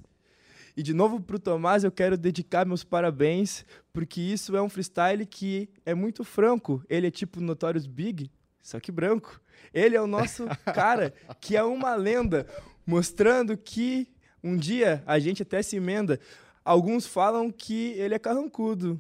E 0.74 0.82
de 0.82 0.94
novo 0.94 1.20
pro 1.20 1.38
Tomás 1.38 1.84
eu 1.84 1.92
quero 1.92 2.16
dedicar 2.16 2.64
meus 2.64 2.82
parabéns, 2.82 3.66
porque 3.92 4.18
isso 4.18 4.56
é 4.56 4.62
um 4.62 4.68
freestyle 4.70 5.26
que 5.26 5.68
é 5.84 5.92
muito 5.92 6.24
franco. 6.24 6.82
Ele 6.88 7.06
é 7.06 7.10
tipo 7.10 7.38
Notorious 7.38 7.86
Big, 7.86 8.30
só 8.62 8.80
que 8.80 8.90
branco. 8.90 9.42
Ele 9.74 9.94
é 9.94 10.00
o 10.00 10.06
nosso 10.06 10.46
cara, 10.74 11.12
que 11.38 11.54
é 11.54 11.62
uma 11.62 11.94
lenda, 11.94 12.46
mostrando 12.86 13.54
que 13.54 14.08
um 14.42 14.56
dia 14.56 15.02
a 15.06 15.18
gente 15.18 15.42
até 15.42 15.60
se 15.60 15.76
emenda. 15.76 16.18
Alguns 16.64 17.06
falam 17.06 17.52
que 17.52 17.90
ele 17.98 18.14
é 18.14 18.18
carrancudo, 18.18 18.98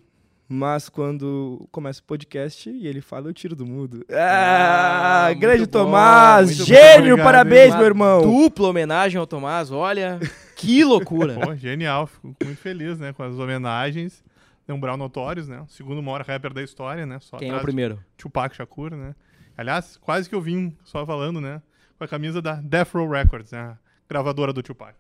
mas 0.52 0.88
quando 0.88 1.68
começa 1.70 2.00
o 2.00 2.02
podcast 2.02 2.68
e 2.68 2.84
ele 2.88 3.00
fala, 3.00 3.28
eu 3.28 3.32
tiro 3.32 3.54
do 3.54 3.64
mudo. 3.64 4.04
Ah, 4.10 5.26
muito 5.28 5.38
grande 5.38 5.64
bom, 5.64 5.70
Tomás, 5.70 6.56
gênio, 6.56 7.14
Obrigado, 7.14 7.24
parabéns, 7.24 7.76
meu 7.76 7.84
irmão. 7.84 8.22
Dupla 8.22 8.66
homenagem 8.66 9.16
ao 9.16 9.28
Tomás, 9.28 9.70
olha. 9.70 10.18
Que 10.56 10.82
loucura. 10.82 11.34
Pô, 11.38 11.54
genial. 11.54 12.08
Fico 12.08 12.34
muito 12.44 12.58
feliz, 12.58 12.98
né? 12.98 13.12
Com 13.12 13.22
as 13.22 13.38
homenagens. 13.38 14.24
Lembrar 14.66 14.94
o 14.94 14.96
Notórios, 14.96 15.46
né? 15.46 15.60
O 15.60 15.68
segundo 15.68 16.02
maior 16.02 16.22
rapper 16.22 16.52
da 16.52 16.64
história, 16.64 17.06
né? 17.06 17.20
Só 17.20 17.36
Quem 17.36 17.50
é 17.50 17.56
o 17.56 17.60
primeiro? 17.60 18.04
Tupac 18.16 18.56
Shakur, 18.56 18.96
né? 18.96 19.14
Aliás, 19.56 19.98
quase 19.98 20.28
que 20.28 20.34
eu 20.34 20.40
vim 20.40 20.76
só 20.82 21.06
falando, 21.06 21.40
né? 21.40 21.62
Com 21.96 22.02
a 22.02 22.08
camisa 22.08 22.42
da 22.42 22.54
Death 22.54 22.92
Row 22.92 23.08
Records, 23.08 23.52
né? 23.52 23.60
A 23.60 23.78
gravadora 24.08 24.52
do 24.52 24.64
Tupac. 24.64 24.96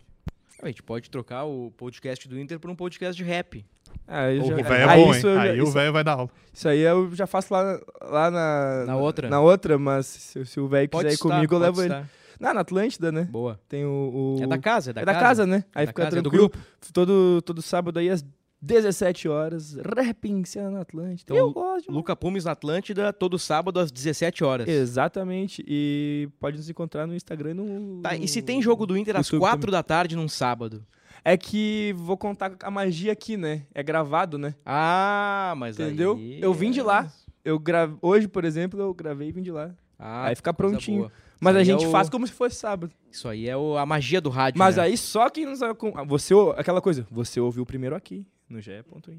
A 0.62 0.68
gente 0.68 0.82
pode 0.82 1.10
trocar 1.10 1.42
o 1.42 1.72
podcast 1.76 2.28
do 2.28 2.38
Inter 2.38 2.60
por 2.60 2.70
um 2.70 2.76
podcast 2.76 3.16
de 3.16 3.28
rap. 3.28 3.64
Ah, 4.06 4.30
eu 4.32 4.42
O 4.42 4.46
já- 4.46 4.54
O 4.54 4.56
velho 4.64 4.90
é 4.90 4.96
bom, 4.96 5.10
isso 5.14 5.28
hein? 5.28 5.34
eu 5.34 5.40
Aí 5.40 5.60
o 5.60 5.64
isso- 5.64 5.72
velho 5.72 5.92
vai 5.92 6.02
dar 6.04 6.12
aula. 6.12 6.30
Isso 6.52 6.68
aí 6.68 6.80
eu 6.80 7.14
já 7.14 7.26
faço 7.26 7.52
lá, 7.54 7.80
lá 8.02 8.30
na, 8.30 8.84
Na 8.86 8.96
outra? 8.96 9.28
Na 9.28 9.40
outra, 9.40 9.78
mas 9.78 10.06
se, 10.06 10.44
se 10.44 10.60
o 10.60 10.66
velho 10.68 10.88
quiser 10.88 11.10
ir 11.10 11.12
estar, 11.14 11.28
comigo, 11.28 11.54
eu 11.54 11.58
levo 11.58 11.80
ele. 11.82 11.92
estar. 11.94 12.08
Não, 12.40 12.54
na 12.54 12.60
Atlântida, 12.62 13.12
né? 13.12 13.24
Boa. 13.30 13.60
Tem 13.68 13.84
o. 13.84 14.36
o- 14.38 14.42
É 14.42 14.46
da 14.46 14.58
casa, 14.58 14.90
é 14.90 14.92
da 14.94 15.02
é 15.02 15.04
da 15.04 15.12
casa. 15.12 15.24
casa, 15.26 15.46
né? 15.46 15.64
Aí 15.74 15.84
da 15.86 15.90
fica 15.92 16.02
casa, 16.04 16.18
é 16.18 16.22
do 16.22 16.30
tranquilo. 16.30 16.50
Todo, 16.92 17.42
todo 17.42 17.60
sábado 17.62 17.98
aí 17.98 18.08
às 18.08 18.24
17 18.62 19.28
horas. 19.28 19.74
Repinça 20.04 20.70
na 20.70 20.80
Atlântida. 20.80 21.22
Então, 21.32 21.36
Eu 21.36 21.50
gosto. 21.52 21.86
de 21.88 21.92
Luca 21.94 22.14
Pumes 22.16 22.44
na 22.44 22.52
Atlântida, 22.52 23.12
todo 23.12 23.38
sábado 23.38 23.78
às 23.78 23.90
17 23.90 24.42
horas. 24.44 24.68
Exatamente. 24.68 25.64
E 25.66 26.28
pode 26.40 26.56
nos 26.56 26.68
encontrar 26.68 27.06
no 27.06 27.14
Instagram 27.14 27.50
e 27.50 27.54
no. 27.54 28.00
Tá, 28.02 28.14
e 28.16 28.26
se 28.26 28.42
tem 28.42 28.60
jogo 28.60 28.86
do 28.86 28.96
Inter 28.96 29.16
às 29.16 29.26
YouTube 29.26 29.40
4 29.40 29.60
também. 29.60 29.72
da 29.72 29.82
tarde 29.82 30.16
num 30.16 30.28
sábado? 30.28 30.82
É 31.24 31.36
que 31.36 31.94
vou 31.96 32.16
contar 32.16 32.52
a 32.62 32.70
magia 32.70 33.12
aqui, 33.12 33.36
né? 33.36 33.62
É 33.74 33.82
gravado, 33.82 34.38
né? 34.38 34.54
Ah, 34.64 35.54
mas 35.56 35.78
Entendeu? 35.78 36.14
aí- 36.14 36.40
Eu 36.40 36.52
vim 36.54 36.70
de 36.70 36.80
lá. 36.82 37.10
Eu 37.44 37.58
gra... 37.58 37.90
Hoje, 38.00 38.26
por 38.28 38.44
exemplo, 38.44 38.80
eu 38.80 38.92
gravei 38.94 39.28
e 39.28 39.32
vim 39.32 39.42
de 39.42 39.50
lá. 39.50 39.70
Ah, 39.98 40.26
Aí 40.26 40.34
fica 40.36 40.52
prontinho. 40.52 40.98
boa. 41.00 41.12
Mas 41.40 41.56
a 41.56 41.64
gente 41.64 41.84
é 41.84 41.88
o- 41.88 41.90
faz 41.90 42.08
como 42.08 42.26
se 42.26 42.32
fosse 42.32 42.56
sábado. 42.56 42.92
Isso 43.10 43.26
aí 43.28 43.48
é 43.48 43.56
o- 43.56 43.76
a 43.76 43.84
magia 43.86 44.20
do 44.20 44.28
rádio, 44.30 44.58
Mas 44.58 44.76
né? 44.76 44.82
aí 44.84 44.96
só 44.96 45.28
quem 45.30 45.46
nos 45.46 45.60
Você, 46.06 46.34
aquela 46.56 46.80
coisa, 46.80 47.06
você 47.10 47.40
ouviu 47.40 47.64
primeiro 47.64 47.94
aqui, 47.96 48.26
no 48.48 48.60
ge.inter. 48.60 49.14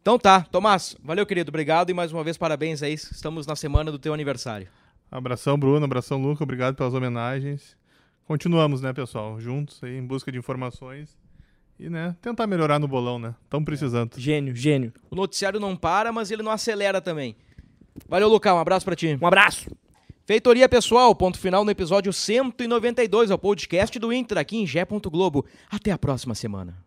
Então 0.00 0.18
tá, 0.18 0.42
Tomás, 0.42 0.96
valeu, 1.02 1.24
querido, 1.24 1.48
obrigado 1.50 1.88
e 1.90 1.94
mais 1.94 2.12
uma 2.12 2.22
vez 2.24 2.36
parabéns 2.36 2.82
aí, 2.82 2.92
estamos 2.94 3.46
na 3.46 3.56
semana 3.56 3.90
do 3.90 3.98
teu 3.98 4.12
aniversário. 4.12 4.68
Abração, 5.10 5.58
Bruno. 5.58 5.84
Abração, 5.84 6.20
Luca. 6.20 6.42
Obrigado 6.42 6.74
pelas 6.74 6.92
homenagens. 6.92 7.76
Continuamos, 8.26 8.80
né, 8.80 8.92
pessoal? 8.92 9.38
Juntos 9.40 9.82
aí 9.82 9.96
em 9.96 10.06
busca 10.06 10.32
de 10.32 10.38
informações. 10.38 11.16
E, 11.78 11.90
né, 11.90 12.14
tentar 12.22 12.46
melhorar 12.46 12.78
no 12.78 12.86
bolão, 12.86 13.18
né? 13.18 13.34
Estamos 13.44 13.64
precisando. 13.64 14.18
Gênio, 14.18 14.54
gênio. 14.54 14.92
O 15.10 15.16
noticiário 15.16 15.58
não 15.58 15.76
para, 15.76 16.12
mas 16.12 16.30
ele 16.30 16.42
não 16.42 16.52
acelera 16.52 17.00
também. 17.00 17.36
Valeu, 18.08 18.28
Lucão, 18.28 18.56
um 18.56 18.60
abraço 18.60 18.84
pra 18.84 18.94
ti. 18.94 19.18
Um 19.20 19.26
abraço! 19.26 19.70
Feitoria 20.26 20.68
pessoal, 20.68 21.14
ponto 21.14 21.38
final 21.38 21.64
no 21.64 21.70
episódio 21.70 22.12
192 22.12 23.30
ao 23.30 23.38
podcast 23.38 23.98
do 23.98 24.12
Inter 24.12 24.38
aqui 24.38 24.56
em 24.56 24.66
Gé. 24.66 24.86
Globo. 24.86 25.44
Até 25.70 25.90
a 25.90 25.98
próxima 25.98 26.34
semana. 26.34 26.83